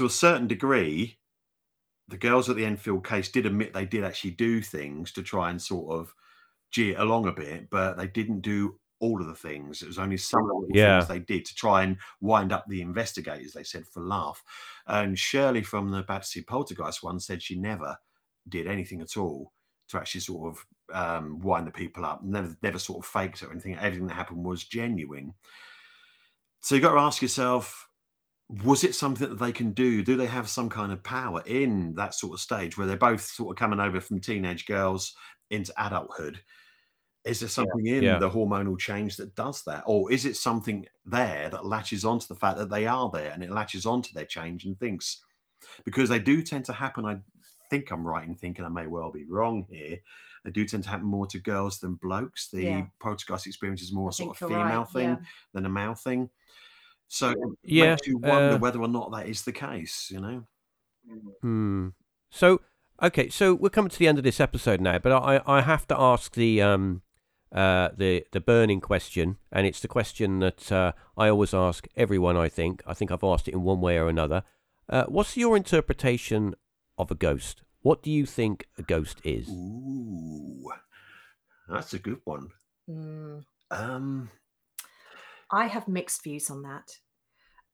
To 0.00 0.06
a 0.06 0.08
certain 0.08 0.46
degree, 0.46 1.18
the 2.08 2.16
girls 2.16 2.48
at 2.48 2.56
the 2.56 2.64
Enfield 2.64 3.06
case 3.06 3.30
did 3.30 3.44
admit 3.44 3.74
they 3.74 3.84
did 3.84 4.02
actually 4.02 4.30
do 4.30 4.62
things 4.62 5.12
to 5.12 5.22
try 5.22 5.50
and 5.50 5.60
sort 5.60 5.92
of 5.92 6.14
gee 6.70 6.92
it 6.92 6.98
along 6.98 7.26
a 7.26 7.32
bit, 7.32 7.68
but 7.68 7.98
they 7.98 8.06
didn't 8.06 8.40
do 8.40 8.80
all 9.00 9.20
of 9.20 9.26
the 9.26 9.34
things. 9.34 9.82
It 9.82 9.88
was 9.88 9.98
only 9.98 10.16
some 10.16 10.40
of 10.40 10.68
the 10.68 10.78
Yeah. 10.78 11.00
things 11.00 11.08
they 11.08 11.18
did 11.18 11.44
to 11.44 11.54
try 11.54 11.82
and 11.82 11.98
wind 12.22 12.50
up 12.50 12.64
the 12.66 12.80
investigators, 12.80 13.52
they 13.52 13.62
said, 13.62 13.86
for 13.86 14.00
laugh. 14.02 14.42
And 14.86 15.18
Shirley 15.18 15.62
from 15.62 15.90
the 15.90 16.02
Battersea 16.02 16.44
Poltergeist 16.44 17.02
one 17.02 17.20
said 17.20 17.42
she 17.42 17.58
never 17.58 17.98
did 18.48 18.66
anything 18.66 19.02
at 19.02 19.18
all 19.18 19.52
to 19.88 19.98
actually 19.98 20.22
sort 20.22 20.56
of 20.56 20.66
um, 20.94 21.40
wind 21.40 21.66
the 21.66 21.72
people 21.72 22.06
up, 22.06 22.24
never, 22.24 22.56
never 22.62 22.78
sort 22.78 23.04
of 23.04 23.10
faked 23.10 23.42
or 23.42 23.52
anything. 23.52 23.76
Everything 23.76 24.06
that 24.06 24.14
happened 24.14 24.46
was 24.46 24.64
genuine. 24.64 25.34
So 26.60 26.74
you've 26.74 26.84
got 26.84 26.94
to 26.94 27.00
ask 27.00 27.20
yourself, 27.20 27.86
was 28.64 28.82
it 28.84 28.94
something 28.94 29.28
that 29.28 29.38
they 29.38 29.52
can 29.52 29.72
do? 29.72 30.02
Do 30.02 30.16
they 30.16 30.26
have 30.26 30.48
some 30.48 30.68
kind 30.68 30.92
of 30.92 31.02
power 31.04 31.42
in 31.46 31.94
that 31.94 32.14
sort 32.14 32.34
of 32.34 32.40
stage 32.40 32.76
where 32.76 32.86
they're 32.86 32.96
both 32.96 33.22
sort 33.22 33.50
of 33.50 33.58
coming 33.58 33.78
over 33.80 34.00
from 34.00 34.20
teenage 34.20 34.66
girls 34.66 35.14
into 35.50 35.72
adulthood? 35.78 36.40
Is 37.24 37.40
there 37.40 37.48
something 37.48 37.86
in 37.86 38.02
Yeah. 38.02 38.18
the 38.18 38.30
hormonal 38.30 38.78
change 38.78 39.16
that 39.18 39.34
does 39.34 39.62
that? 39.64 39.84
Or 39.86 40.10
is 40.10 40.24
it 40.24 40.36
something 40.36 40.86
there 41.04 41.48
that 41.50 41.66
latches 41.66 42.04
onto 42.04 42.26
the 42.26 42.34
fact 42.34 42.58
that 42.58 42.70
they 42.70 42.86
are 42.86 43.10
there 43.10 43.30
and 43.30 43.42
it 43.44 43.50
latches 43.50 43.86
onto 43.86 44.12
their 44.14 44.24
change 44.24 44.64
and 44.64 44.78
thinks? 44.78 45.22
Because 45.84 46.08
they 46.08 46.18
do 46.18 46.42
tend 46.42 46.64
to 46.64 46.72
happen, 46.72 47.04
I 47.04 47.20
think 47.68 47.90
I'm 47.92 48.06
right 48.06 48.26
in 48.26 48.34
thinking 48.34 48.64
I 48.64 48.68
may 48.70 48.86
well 48.86 49.12
be 49.12 49.26
wrong 49.26 49.66
here. 49.70 49.98
They 50.44 50.50
do 50.50 50.64
tend 50.64 50.84
to 50.84 50.90
happen 50.90 51.06
more 51.06 51.26
to 51.26 51.38
girls 51.38 51.78
than 51.78 51.94
blokes. 51.96 52.48
The 52.48 52.62
Yeah. 52.62 52.86
poltergeist 52.98 53.46
experience 53.46 53.82
is 53.82 53.92
more 53.92 54.08
I 54.08 54.12
sort 54.12 54.30
of 54.40 54.50
you're 54.50 54.58
right, 54.58 54.68
female 54.68 54.84
thing 54.86 55.08
yeah. 55.10 55.16
than 55.52 55.66
a 55.66 55.70
male 55.70 55.94
thing. 55.94 56.30
So 57.10 57.56
it 57.64 57.74
Yeah, 57.74 57.76
makes 57.76 58.06
you 58.06 58.18
wonder 58.18 58.56
uh, 58.56 58.58
whether 58.58 58.80
or 58.80 58.88
not 58.88 59.10
that 59.10 59.28
is 59.28 59.42
the 59.42 59.52
case, 59.52 60.10
you 60.10 60.20
know? 60.20 60.46
Hmm. 61.42 61.88
So 62.30 62.60
okay, 63.02 63.28
so 63.28 63.54
we're 63.54 63.70
coming 63.70 63.90
to 63.90 63.98
the 63.98 64.08
end 64.08 64.18
of 64.18 64.24
this 64.24 64.40
episode 64.40 64.80
now, 64.80 64.98
but 64.98 65.12
I 65.12 65.40
I 65.46 65.60
have 65.62 65.86
to 65.88 65.98
ask 65.98 66.32
the 66.34 66.62
um 66.62 67.02
uh 67.52 67.90
the 67.96 68.24
the 68.32 68.40
burning 68.40 68.80
question, 68.80 69.38
and 69.50 69.66
it's 69.66 69.80
the 69.80 69.88
question 69.88 70.40
that 70.40 70.70
uh, 70.70 70.92
I 71.16 71.28
always 71.28 71.54
ask 71.54 71.86
everyone. 71.96 72.36
I 72.36 72.48
think 72.48 72.82
I 72.86 72.94
think 72.94 73.10
I've 73.10 73.24
asked 73.24 73.48
it 73.48 73.54
in 73.54 73.62
one 73.62 73.80
way 73.80 73.98
or 73.98 74.08
another. 74.08 74.44
Uh, 74.88 75.04
what's 75.06 75.36
your 75.36 75.56
interpretation 75.56 76.54
of 76.98 77.10
a 77.10 77.14
ghost? 77.14 77.62
What 77.82 78.02
do 78.02 78.10
you 78.10 78.26
think 78.26 78.66
a 78.78 78.82
ghost 78.82 79.20
is? 79.24 79.48
Ooh, 79.48 80.72
that's 81.68 81.94
a 81.94 81.98
good 81.98 82.20
one. 82.24 82.50
Mm, 82.88 83.44
Um, 83.70 84.30
I 85.50 85.66
have 85.66 85.88
mixed 85.88 86.22
views 86.22 86.50
on 86.50 86.62
that. 86.62 86.90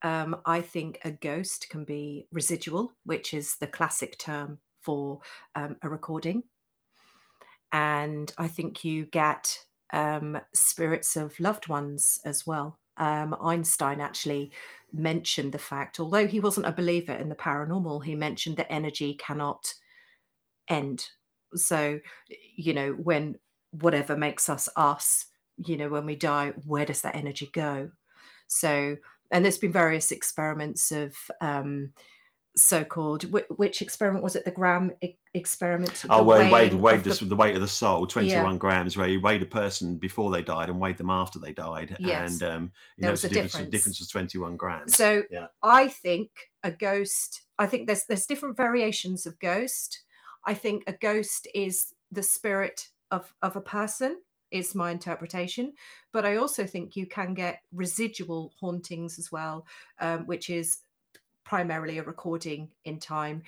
Um, 0.03 0.37
I 0.45 0.61
think 0.61 0.99
a 1.03 1.11
ghost 1.11 1.67
can 1.69 1.83
be 1.83 2.27
residual, 2.31 2.93
which 3.03 3.33
is 3.33 3.55
the 3.59 3.67
classic 3.67 4.17
term 4.17 4.59
for 4.81 5.19
um, 5.55 5.77
a 5.81 5.89
recording. 5.89 6.43
And 7.71 8.31
I 8.37 8.47
think 8.47 8.83
you 8.83 9.05
get 9.05 9.59
um, 9.93 10.39
spirits 10.53 11.15
of 11.15 11.39
loved 11.39 11.67
ones 11.67 12.19
as 12.25 12.45
well. 12.45 12.79
Um, 12.97 13.35
Einstein 13.41 14.01
actually 14.01 14.51
mentioned 14.91 15.51
the 15.51 15.59
fact, 15.59 15.99
although 15.99 16.27
he 16.27 16.39
wasn't 16.39 16.65
a 16.65 16.71
believer 16.71 17.13
in 17.13 17.29
the 17.29 17.35
paranormal, 17.35 18.03
he 18.03 18.15
mentioned 18.15 18.57
that 18.57 18.71
energy 18.71 19.13
cannot 19.15 19.73
end. 20.67 21.07
So, 21.55 21.99
you 22.55 22.73
know, 22.73 22.91
when 22.91 23.35
whatever 23.71 24.17
makes 24.17 24.49
us 24.49 24.67
us, 24.75 25.25
you 25.65 25.77
know, 25.77 25.89
when 25.89 26.05
we 26.05 26.15
die, 26.15 26.53
where 26.65 26.85
does 26.85 27.01
that 27.01 27.15
energy 27.15 27.49
go? 27.53 27.89
So, 28.47 28.97
and 29.31 29.43
there's 29.43 29.57
been 29.57 29.71
various 29.73 30.11
experiments 30.11 30.91
of 30.91 31.15
um, 31.41 31.91
so-called 32.55 33.23
wh- 33.23 33.59
which 33.59 33.81
experiment 33.81 34.23
was 34.23 34.35
it? 34.35 34.45
The 34.45 34.51
gram 34.51 34.91
e- 35.03 35.15
experiment. 35.33 36.05
oh, 36.09 36.23
well, 36.23 36.41
he 36.43 36.51
weighed, 36.51 36.73
weighed 36.73 37.03
the, 37.03 37.25
the 37.25 37.35
weight 37.35 37.55
of 37.55 37.61
the 37.61 37.67
soul, 37.67 38.07
21 38.07 38.53
Yeah. 38.53 38.57
grams, 38.57 38.97
where 38.97 39.07
he 39.07 39.17
weighed 39.17 39.43
a 39.43 39.47
person 39.47 39.97
before 39.97 40.31
they 40.31 40.41
died 40.41 40.69
and 40.69 40.79
weighed 40.79 40.97
them 40.97 41.09
after 41.09 41.39
they 41.39 41.53
died. 41.53 41.95
Yes. 41.99 42.41
And 42.41 42.43
um, 42.51 42.63
you 42.97 43.01
There 43.01 43.07
know, 43.09 43.11
was 43.11 43.21
the 43.21 43.27
a 43.27 43.29
difference, 43.31 43.51
the 43.53 43.57
difference. 43.59 43.71
difference 43.71 43.99
was 43.99 44.09
21 44.09 44.57
grams. 44.57 44.95
So 44.95 45.23
Yeah. 45.29 45.47
I 45.61 45.87
think 45.87 46.29
a 46.63 46.71
ghost. 46.71 47.43
I 47.59 47.67
think 47.67 47.85
there's 47.87 48.05
there's 48.05 48.25
different 48.25 48.57
variations 48.57 49.25
of 49.25 49.37
ghost. 49.39 50.01
I 50.45 50.53
think 50.53 50.83
a 50.87 50.93
ghost 50.93 51.47
is 51.53 51.93
the 52.11 52.23
spirit 52.23 52.87
of 53.11 53.31
of 53.41 53.55
a 53.55 53.61
person. 53.61 54.17
Is 54.51 54.75
my 54.75 54.91
interpretation, 54.91 55.73
but 56.13 56.25
I 56.25 56.37
also 56.37 56.65
think 56.65 56.95
you 56.95 57.05
can 57.05 57.33
get 57.33 57.61
residual 57.73 58.53
hauntings 58.59 59.19
as 59.19 59.31
well, 59.31 59.65
um, 59.99 60.25
which 60.25 60.49
is 60.49 60.79
primarily 61.43 61.97
a 61.97 62.03
recording 62.03 62.69
in 62.85 62.99
time. 62.99 63.43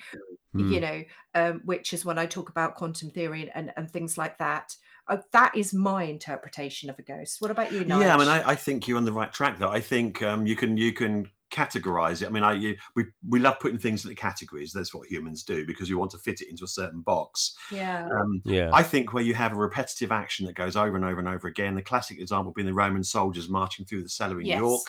Hmm. 0.52 0.72
You 0.72 0.80
know, 0.80 1.02
um, 1.34 1.60
which 1.64 1.92
is 1.92 2.04
when 2.04 2.18
I 2.18 2.26
talk 2.26 2.50
about 2.50 2.74
quantum 2.74 3.10
theory 3.10 3.42
and 3.42 3.50
and, 3.54 3.72
and 3.76 3.90
things 3.90 4.18
like 4.18 4.38
that. 4.38 4.76
Uh, 5.08 5.18
that 5.32 5.56
is 5.56 5.72
my 5.72 6.04
interpretation 6.04 6.90
of 6.90 6.98
a 6.98 7.02
ghost. 7.02 7.40
What 7.40 7.50
about 7.50 7.72
you, 7.72 7.84
Nigel? 7.84 8.02
Yeah, 8.02 8.14
I 8.14 8.18
mean, 8.18 8.28
I, 8.28 8.50
I 8.50 8.54
think 8.54 8.86
you're 8.86 8.98
on 8.98 9.04
the 9.04 9.12
right 9.12 9.32
track. 9.32 9.58
Though 9.58 9.70
I 9.70 9.80
think 9.80 10.22
um, 10.22 10.46
you 10.46 10.54
can 10.54 10.76
you 10.76 10.92
can 10.92 11.28
categorize 11.50 12.22
it. 12.22 12.26
I 12.26 12.30
mean, 12.30 12.42
I 12.42 12.52
you, 12.52 12.76
we 12.94 13.06
we 13.28 13.38
love 13.38 13.58
putting 13.60 13.78
things 13.78 14.04
into 14.04 14.14
categories. 14.14 14.72
That's 14.72 14.94
what 14.94 15.08
humans 15.08 15.42
do 15.42 15.66
because 15.66 15.88
you 15.88 15.98
want 15.98 16.10
to 16.12 16.18
fit 16.18 16.40
it 16.40 16.48
into 16.48 16.64
a 16.64 16.68
certain 16.68 17.00
box. 17.00 17.56
Yeah. 17.70 18.06
Um, 18.06 18.42
Yeah. 18.44 18.70
I 18.72 18.82
think 18.82 19.12
where 19.12 19.22
you 19.22 19.34
have 19.34 19.52
a 19.52 19.56
repetitive 19.56 20.12
action 20.12 20.46
that 20.46 20.54
goes 20.54 20.76
over 20.76 20.96
and 20.96 21.04
over 21.04 21.18
and 21.18 21.28
over 21.28 21.48
again, 21.48 21.74
the 21.74 21.82
classic 21.82 22.20
example 22.20 22.52
being 22.52 22.66
the 22.66 22.74
Roman 22.74 23.04
soldiers 23.04 23.48
marching 23.48 23.84
through 23.84 24.02
the 24.02 24.08
cellar 24.08 24.40
in 24.40 24.46
Yes. 24.46 24.58
York, 24.58 24.82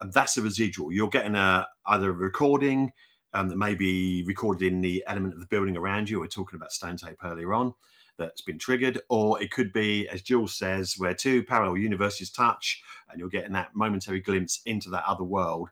and 0.00 0.12
that's 0.12 0.36
a 0.36 0.42
residual. 0.42 0.92
You're 0.92 1.08
getting 1.08 1.34
a 1.34 1.66
either 1.86 2.10
a 2.10 2.12
recording 2.12 2.92
um, 3.32 3.48
that 3.48 3.56
may 3.56 3.74
be 3.74 4.24
recorded 4.26 4.72
in 4.72 4.80
the 4.80 5.04
element 5.06 5.34
of 5.34 5.40
the 5.40 5.46
building 5.46 5.76
around 5.76 6.08
you. 6.08 6.20
We're 6.20 6.26
talking 6.28 6.56
about 6.56 6.72
stone 6.72 6.96
tape 6.96 7.18
earlier 7.22 7.52
on 7.52 7.74
that's 8.18 8.40
been 8.40 8.58
triggered, 8.58 9.00
or 9.10 9.42
it 9.42 9.50
could 9.50 9.72
be, 9.72 10.08
as 10.08 10.22
Jules 10.22 10.56
says, 10.56 10.94
where 10.96 11.14
two 11.14 11.42
parallel 11.44 11.76
universes 11.76 12.30
touch, 12.30 12.82
and 13.10 13.20
you're 13.20 13.28
getting 13.28 13.52
that 13.52 13.74
momentary 13.74 14.20
glimpse 14.20 14.62
into 14.64 14.88
that 14.90 15.04
other 15.06 15.24
world. 15.24 15.68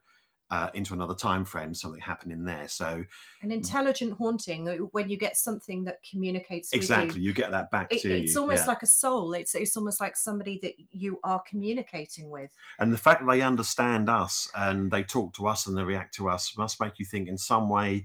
Uh, 0.50 0.68
into 0.74 0.92
another 0.94 1.14
time 1.14 1.44
frame, 1.44 1.74
something 1.74 2.00
happening 2.00 2.44
there. 2.44 2.68
So 2.68 3.02
An 3.42 3.50
intelligent 3.50 4.12
haunting 4.12 4.68
uh, 4.68 4.76
when 4.92 5.08
you 5.08 5.16
get 5.16 5.36
something 5.36 5.82
that 5.84 5.98
communicates 6.08 6.70
with 6.70 6.82
exactly, 6.82 7.20
you. 7.20 7.28
you 7.28 7.32
get 7.32 7.50
that 7.50 7.70
back 7.70 7.90
It, 7.90 8.02
to 8.02 8.12
it's 8.22 8.34
you. 8.34 8.40
almost 8.42 8.64
yeah. 8.64 8.68
like 8.68 8.82
a 8.82 8.86
soul. 8.86 9.32
It's 9.32 9.54
it's 9.54 9.76
almost 9.76 10.00
like 10.00 10.16
somebody 10.16 10.60
that 10.62 10.74
you 10.92 11.18
are 11.24 11.42
communicating 11.48 12.30
with. 12.30 12.50
And 12.78 12.92
the 12.92 12.98
fact 12.98 13.22
that 13.24 13.32
they 13.32 13.40
understand 13.40 14.08
us 14.10 14.48
and 14.54 14.90
they 14.92 15.02
talk 15.02 15.32
to 15.36 15.46
us 15.48 15.66
and 15.66 15.76
they 15.76 15.82
react 15.82 16.14
to 16.16 16.28
us 16.28 16.56
must 16.58 16.78
make 16.78 16.98
you 16.98 17.06
think 17.06 17.26
in 17.26 17.38
some 17.38 17.68
way 17.70 18.04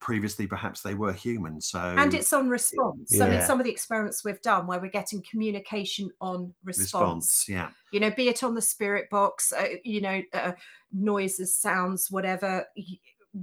previously 0.00 0.46
perhaps 0.46 0.80
they 0.82 0.94
were 0.94 1.12
human. 1.12 1.60
So 1.60 1.78
and 1.80 2.14
it's 2.14 2.32
on 2.32 2.48
response. 2.48 3.20
I 3.20 3.24
mean, 3.24 3.32
Yeah. 3.34 3.46
some 3.46 3.58
of 3.60 3.64
the 3.64 3.70
experiments 3.72 4.24
we've 4.24 4.40
done 4.42 4.66
where 4.66 4.80
we're 4.80 4.90
getting 4.90 5.22
communication 5.28 6.10
on 6.20 6.54
response. 6.64 6.84
response. 6.84 7.44
Yeah. 7.48 7.70
You 7.92 8.00
know, 8.00 8.10
be 8.10 8.28
it 8.28 8.42
on 8.42 8.54
the 8.54 8.62
spirit 8.62 9.10
box, 9.10 9.52
uh, 9.52 9.66
you 9.84 10.00
know, 10.00 10.22
uh, 10.32 10.52
noises, 10.92 11.56
sounds, 11.56 12.10
whatever, 12.10 12.64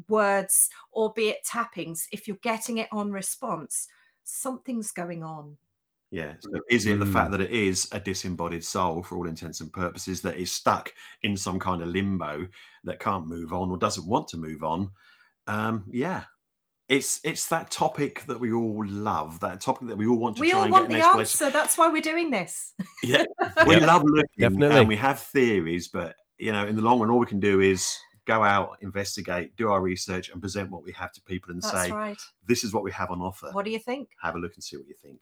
words, 0.07 0.69
or 0.91 1.13
be 1.13 1.29
it 1.29 1.43
tappings. 1.45 2.07
If 2.11 2.27
you're 2.27 2.37
getting 2.41 2.77
it 2.79 2.87
on 2.91 3.11
response, 3.11 3.87
something's 4.23 4.91
going 4.91 5.23
on. 5.23 5.57
Yeah. 6.11 6.35
So 6.39 6.51
is 6.69 6.85
it 6.85 6.99
the 6.99 7.05
fact 7.05 7.29
Mm. 7.29 7.31
that 7.31 7.41
it 7.41 7.51
is 7.51 7.89
a 7.91 7.99
disembodied 7.99 8.63
soul 8.63 9.03
for 9.03 9.17
all 9.17 9.27
intents 9.27 9.59
and 9.59 9.73
purposes 9.73 10.21
that 10.21 10.37
is 10.37 10.51
stuck 10.51 10.93
in 11.23 11.35
some 11.35 11.59
kind 11.59 11.81
of 11.81 11.89
limbo 11.89 12.47
that 12.85 12.99
can't 12.99 13.27
move 13.27 13.51
on 13.51 13.69
or 13.71 13.77
doesn't 13.77 14.07
want 14.07 14.27
to 14.29 14.37
move 14.37 14.63
on? 14.63 14.91
Um, 15.47 15.83
yeah. 15.91 16.23
It's 16.87 17.19
it's 17.23 17.47
that 17.47 17.71
topic 17.71 18.23
that 18.27 18.39
we 18.39 18.51
all 18.53 18.85
love, 18.85 19.39
that 19.39 19.59
topic 19.59 19.87
that 19.87 19.97
we 19.97 20.05
all 20.05 20.17
want 20.17 20.35
to 20.37 20.41
We 20.41 20.51
try 20.51 20.59
all 20.59 20.63
and 20.65 20.71
want 20.71 20.83
get 20.85 20.89
the 20.89 20.95
an 20.95 21.01
explanation. 21.01 21.45
answer. 21.47 21.49
That's 21.57 21.77
why 21.77 21.89
we're 21.89 22.01
doing 22.01 22.29
this. 22.29 22.73
Yeah, 23.03 23.23
we 23.67 23.73
Yep. 23.75 23.81
love 23.87 24.03
looking 24.05 24.27
Definitely. 24.37 24.79
and 24.79 24.87
we 24.87 24.95
have 24.97 25.19
theories, 25.19 25.87
but 25.87 26.15
you 26.37 26.51
know, 26.51 26.65
in 26.67 26.75
the 26.75 26.81
long 26.83 26.99
run, 26.99 27.09
all 27.09 27.17
we 27.19 27.25
can 27.25 27.39
do 27.39 27.59
is 27.59 27.97
go 28.25 28.43
out, 28.43 28.77
investigate, 28.81 29.55
do 29.55 29.69
our 29.71 29.81
research, 29.81 30.29
and 30.29 30.39
present 30.41 30.69
what 30.69 30.83
we 30.83 30.91
have 30.91 31.11
to 31.13 31.21
people 31.21 31.51
and 31.51 31.61
That's 31.61 31.85
say, 31.87 31.91
right. 31.91 32.21
"This 32.47 32.63
is 32.63 32.71
what 32.71 32.83
we 32.83 32.91
have 32.91 33.09
on 33.09 33.19
offer. 33.19 33.49
What 33.51 33.65
do 33.65 33.71
you 33.71 33.79
think? 33.79 34.09
Have 34.21 34.35
a 34.35 34.39
look 34.39 34.53
and 34.53 34.63
see 34.63 34.77
what 34.77 34.87
you 34.87 34.95
think." 35.01 35.21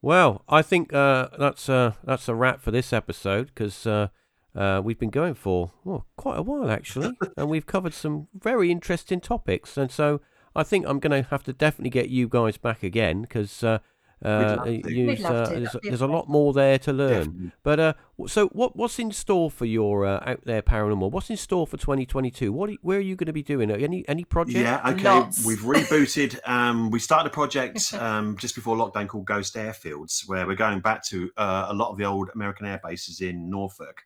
Well, 0.00 0.42
I 0.48 0.62
think 0.62 0.92
uh, 0.92 1.28
that's 1.38 1.68
uh, 1.68 1.92
that's 2.04 2.28
a 2.28 2.34
wrap 2.34 2.60
for 2.62 2.70
this 2.70 2.92
episode 2.92 3.46
because 3.54 3.86
uh, 3.86 4.08
uh, 4.54 4.80
we've 4.84 4.98
been 4.98 5.10
going 5.10 5.34
for 5.34 5.72
well, 5.84 6.06
quite 6.16 6.38
a 6.38 6.42
while 6.42 6.70
actually, 6.70 7.16
and 7.36 7.48
we've 7.48 7.66
covered 7.66 7.94
some 7.94 8.28
very 8.34 8.70
interesting 8.70 9.20
topics. 9.20 9.76
And 9.76 9.90
so 9.90 10.20
I 10.54 10.62
think 10.62 10.86
I'm 10.86 10.98
going 10.98 11.22
to 11.22 11.28
have 11.30 11.42
to 11.44 11.52
definitely 11.52 11.90
get 11.90 12.08
you 12.08 12.28
guys 12.28 12.56
back 12.56 12.82
again 12.82 13.22
because 13.22 13.64
uh, 13.64 13.78
uh, 14.24 14.56
love 14.56 14.64
to. 14.64 14.92
yous, 14.92 15.18
We'd 15.18 15.20
love 15.20 15.34
uh, 15.34 15.50
there's, 15.50 15.76
there's 15.82 16.00
a 16.00 16.06
lot 16.06 16.28
more 16.28 16.52
there 16.52 16.78
to 16.80 16.92
learn. 16.92 17.18
Definitely. 17.18 17.52
But 17.62 17.80
uh, 17.80 17.92
so 18.26 18.48
what 18.48 18.76
what's 18.76 18.98
in 18.98 19.10
store 19.10 19.50
for 19.50 19.64
your 19.64 20.06
uh, 20.06 20.22
out 20.24 20.40
there 20.44 20.62
paranormal? 20.62 21.10
What's 21.10 21.30
in 21.30 21.36
store 21.36 21.66
for 21.66 21.76
2022? 21.76 22.52
What 22.52 22.70
are, 22.70 22.74
where 22.82 22.98
are 22.98 23.02
you 23.02 23.16
going 23.16 23.26
to 23.26 23.32
be 23.32 23.42
doing? 23.42 23.70
Any 23.70 24.06
any 24.08 24.24
project? 24.24 24.58
Yeah, 24.58 24.80
okay. 24.90 25.04
Lots. 25.04 25.44
We've 25.44 25.60
rebooted. 25.60 26.38
Um, 26.52 26.90
we 26.90 26.98
started 26.98 27.30
a 27.30 27.32
project 27.32 27.94
um, 27.98 28.36
just 28.36 28.54
before 28.54 28.76
lockdown 28.76 29.08
called 29.08 29.24
Ghost 29.24 29.54
Airfields, 29.54 30.28
where 30.28 30.46
we're 30.46 30.54
going 30.54 30.80
back 30.80 31.02
to 31.04 31.30
uh, 31.36 31.66
a 31.68 31.74
lot 31.74 31.90
of 31.90 31.96
the 31.96 32.04
old 32.04 32.30
American 32.34 32.66
air 32.66 32.80
bases 32.82 33.20
in 33.20 33.48
Norfolk 33.48 34.02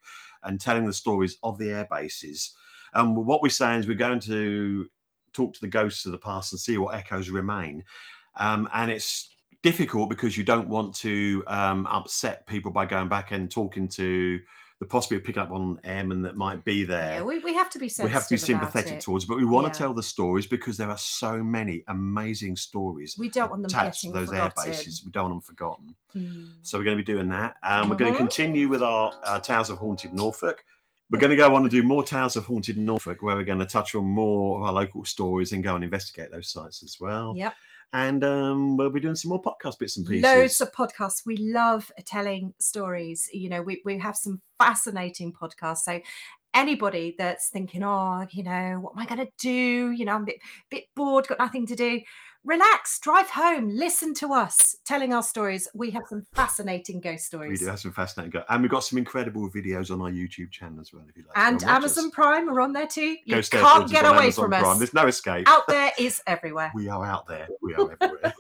and 0.47 0.61
telling 0.61 0.86
the 0.86 0.92
stories 0.92 1.36
of 1.42 1.59
the 1.59 1.70
air 1.70 1.86
bases. 1.90 2.55
And 2.94 3.16
what 3.16 3.42
we're 3.42 3.49
saying 3.51 3.80
is 3.80 3.86
we're 3.86 3.94
going 3.94 4.20
to 4.20 4.88
talk 5.32 5.53
to 5.55 5.61
the 5.61 5.68
ghosts 5.68 6.07
of 6.07 6.12
the 6.12 6.18
past 6.18 6.53
and 6.53 6.61
see 6.61 6.78
what 6.78 6.94
echoes 6.94 7.28
remain. 7.28 7.84
Um, 8.38 8.68
and 8.72 8.90
it's 8.90 9.36
difficult 9.62 10.09
because 10.09 10.36
you 10.36 10.44
don't 10.44 10.68
want 10.68 10.94
to 10.94 11.42
um, 11.47 11.86
upset 11.86 12.47
people 12.47 12.70
by 12.70 12.86
going 12.86 13.09
back 13.09 13.32
and 13.32 13.51
talking 13.51 13.88
to 13.88 14.40
the 14.79 14.85
possibility 14.87 15.22
of 15.22 15.27
picking 15.27 15.43
up 15.43 15.51
on 15.51 15.81
airmen 15.85 16.20
that 16.22 16.37
might 16.37 16.62
be 16.64 16.85
there 16.85 17.14
Yeah, 17.14 17.22
we, 17.22 17.39
we 17.39 17.55
have 17.55 17.70
to 17.70 17.79
be 17.79 17.91
we 18.03 18.11
have 18.11 18.27
to 18.29 18.35
be 18.35 18.39
sympathetic 18.39 19.01
towards, 19.01 19.24
but 19.24 19.39
we 19.39 19.45
want 19.47 19.66
Yeah. 19.66 19.72
to 19.72 19.79
tell 19.79 19.95
the 19.95 20.03
stories 20.03 20.47
because 20.47 20.77
there 20.77 20.91
are 20.91 20.99
so 20.99 21.43
many 21.43 21.83
amazing 21.89 22.57
stories 22.57 23.16
We 23.18 23.31
don't 23.31 23.51
want 23.51 23.62
them 23.62 23.70
attached 23.70 24.03
to 24.03 24.09
getting 24.09 24.20
those 24.20 24.33
air 24.33 24.51
forgotten. 24.51 24.70
bases. 24.72 25.03
We 25.05 25.11
don't 25.12 25.31
want 25.31 25.35
them 25.35 25.41
forgotten. 25.41 25.95
Mm. 26.14 26.49
So 26.62 26.77
we're 26.79 26.85
going 26.85 26.99
to 26.99 27.03
be 27.03 27.11
doing 27.11 27.29
that. 27.31 27.57
Um, 27.62 27.89
We're 27.89 27.97
going 27.97 28.12
to 28.12 28.18
continue 28.18 28.68
with 28.68 28.83
our, 28.83 29.12
our 29.24 29.41
Tales 29.41 29.70
of 29.70 29.79
Haunted 29.79 30.12
Norfolk. 30.12 30.62
We're 31.11 31.20
going 31.20 31.31
to 31.31 31.37
go 31.37 31.55
on 31.55 31.62
and 31.62 31.70
do 31.70 31.83
more 31.83 32.03
Tales 32.03 32.37
of 32.37 32.45
Haunted 32.47 32.77
Norfolk, 32.77 33.22
where 33.22 33.37
we're 33.37 33.45
going 33.45 33.61
to 33.61 33.66
touch 33.66 33.95
on 33.95 34.05
more 34.05 34.59
of 34.59 34.64
our 34.64 34.72
local 34.72 35.05
stories 35.05 35.53
and 35.53 35.62
go 35.62 35.74
and 35.74 35.85
investigate 35.85 36.31
those 36.33 36.49
sites 36.51 36.83
as 36.83 36.99
well. 37.01 37.33
Yep. 37.37 37.55
And 37.93 38.22
um, 38.24 38.76
we'll 38.76 38.91
be 38.91 39.01
doing 39.01 39.14
some 39.14 39.30
more 39.30 39.41
podcast 39.41 39.78
bits 39.78 39.97
and 39.97 40.07
pieces. 40.07 40.22
Loads 40.22 40.61
of 40.61 40.72
podcasts. 40.72 41.24
We 41.24 41.37
love 41.37 41.91
telling 42.05 42.53
stories. 42.59 43.28
You 43.32 43.49
know, 43.49 43.62
we, 43.62 43.80
we 43.84 43.99
have 43.99 44.16
some 44.16 44.43
fascinating 44.59 45.32
podcasts. 45.32 45.78
So 45.78 46.01
anybody 46.53 47.14
that's 47.16 47.49
thinking, 47.49 47.82
oh, 47.82 48.26
you 48.30 48.43
know, 48.43 48.78
what 48.80 48.93
am 48.97 49.03
I 49.03 49.07
going 49.07 49.26
to 49.26 49.32
do? 49.39 49.93
You 49.93 50.05
know, 50.05 50.14
I'm 50.14 50.22
a 50.22 50.26
bit, 50.26 50.41
bit 50.70 50.84
bored, 50.95 51.28
got 51.28 51.39
nothing 51.39 51.66
to 51.66 51.76
do. 51.76 52.01
Relax, 52.47 53.01
drive 53.01 53.28
home, 53.28 53.68
listen 53.70 54.14
to 54.14 54.32
us 54.32 54.76
telling 54.84 55.12
our 55.12 55.22
stories. 55.24 55.66
We 55.74 55.90
have 55.90 56.05
some 56.09 56.24
fascinating 56.32 57.01
ghost 57.01 57.24
stories. 57.26 57.51
we 57.51 57.57
do 57.64 57.66
have 57.70 57.80
some 57.80 57.90
fascinating, 57.92 58.30
go- 58.30 58.44
and 58.49 58.62
we've 58.62 58.70
got 58.70 58.84
some 58.84 58.99
incredible 58.99 59.51
videos 59.51 59.90
on 59.90 60.01
our 60.01 60.11
YouTube 60.12 60.53
channel 60.53 60.80
as 60.80 60.92
well. 60.92 61.03
If 61.09 61.16
you 61.16 61.24
like, 61.26 61.36
And 61.36 61.55
watch 61.57 61.64
us. 61.64 61.68
Amazon 61.68 62.11
Prime 62.12 62.49
are 62.49 62.61
on 62.61 62.72
there 62.72 62.86
too. 62.86 63.16
You 63.24 63.34
Ghost 63.34 63.51
can't 63.51 63.64
Airfields 63.86 63.90
get 63.90 64.05
away 64.05 64.18
Amazon 64.18 64.44
from 64.44 64.51
Prime. 64.53 64.64
us. 64.64 64.78
There's 64.78 64.94
no 64.94 65.07
escape. 65.09 65.49
Out 65.49 65.66
there 65.66 65.90
is 65.99 66.22
everywhere. 66.26 66.70
We 66.72 66.88
are 66.88 67.05
out 67.05 67.26
there. 67.26 67.49
We 67.61 67.74
are 67.74 67.97
everywhere. 68.01 68.32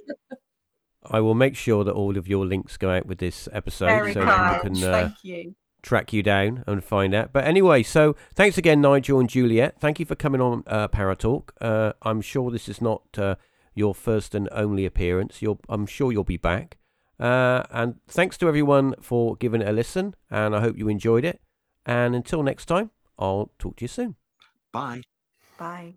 I 1.10 1.18
will 1.20 1.34
make 1.34 1.56
sure 1.56 1.82
that 1.82 1.92
all 1.92 2.16
of 2.16 2.28
your 2.28 2.46
links 2.46 2.76
go 2.76 2.90
out 2.90 3.06
with 3.06 3.18
this 3.18 3.48
episode 3.52 3.86
Very 3.86 4.12
so 4.14 4.22
kind. 4.24 4.62
people 4.62 4.76
can 4.82 4.88
uh, 4.88 4.92
Thank 4.92 5.14
you. 5.24 5.54
track 5.82 6.12
you 6.12 6.22
down 6.22 6.62
and 6.68 6.82
find 6.84 7.12
out. 7.12 7.32
But 7.32 7.44
anyway, 7.44 7.82
so 7.82 8.14
thanks 8.36 8.56
again, 8.56 8.80
Nigel 8.80 9.18
and 9.18 9.28
Juliette. 9.28 9.80
Thank 9.80 9.98
you 9.98 10.06
for 10.06 10.14
coming 10.14 10.40
on 10.40 10.62
uh, 10.68 10.86
Paratalk. 10.86 11.50
Uh, 11.60 11.92
I'm 12.02 12.20
sure 12.20 12.52
this 12.52 12.68
is 12.68 12.80
not 12.80 13.02
uh, 13.18 13.34
your 13.76 13.94
first 13.94 14.34
and 14.34 14.48
only 14.50 14.84
appearance. 14.84 15.40
You'll, 15.40 15.60
I'm 15.68 15.86
sure 15.86 16.10
you'll 16.10 16.24
be 16.24 16.36
back. 16.36 16.78
Uh, 17.20 17.62
and 17.70 18.00
thanks 18.08 18.36
to 18.38 18.48
everyone 18.48 18.94
for 19.00 19.36
giving 19.36 19.62
it 19.62 19.68
a 19.68 19.72
listen. 19.72 20.16
And 20.28 20.56
I 20.56 20.60
hope 20.60 20.76
you 20.76 20.88
enjoyed 20.88 21.24
it. 21.24 21.40
And 21.84 22.16
until 22.16 22.42
next 22.42 22.66
time, 22.66 22.90
I'll 23.18 23.52
talk 23.60 23.76
to 23.76 23.84
you 23.84 23.88
soon. 23.88 24.16
Bye. 24.72 25.02
Bye. 25.58 25.94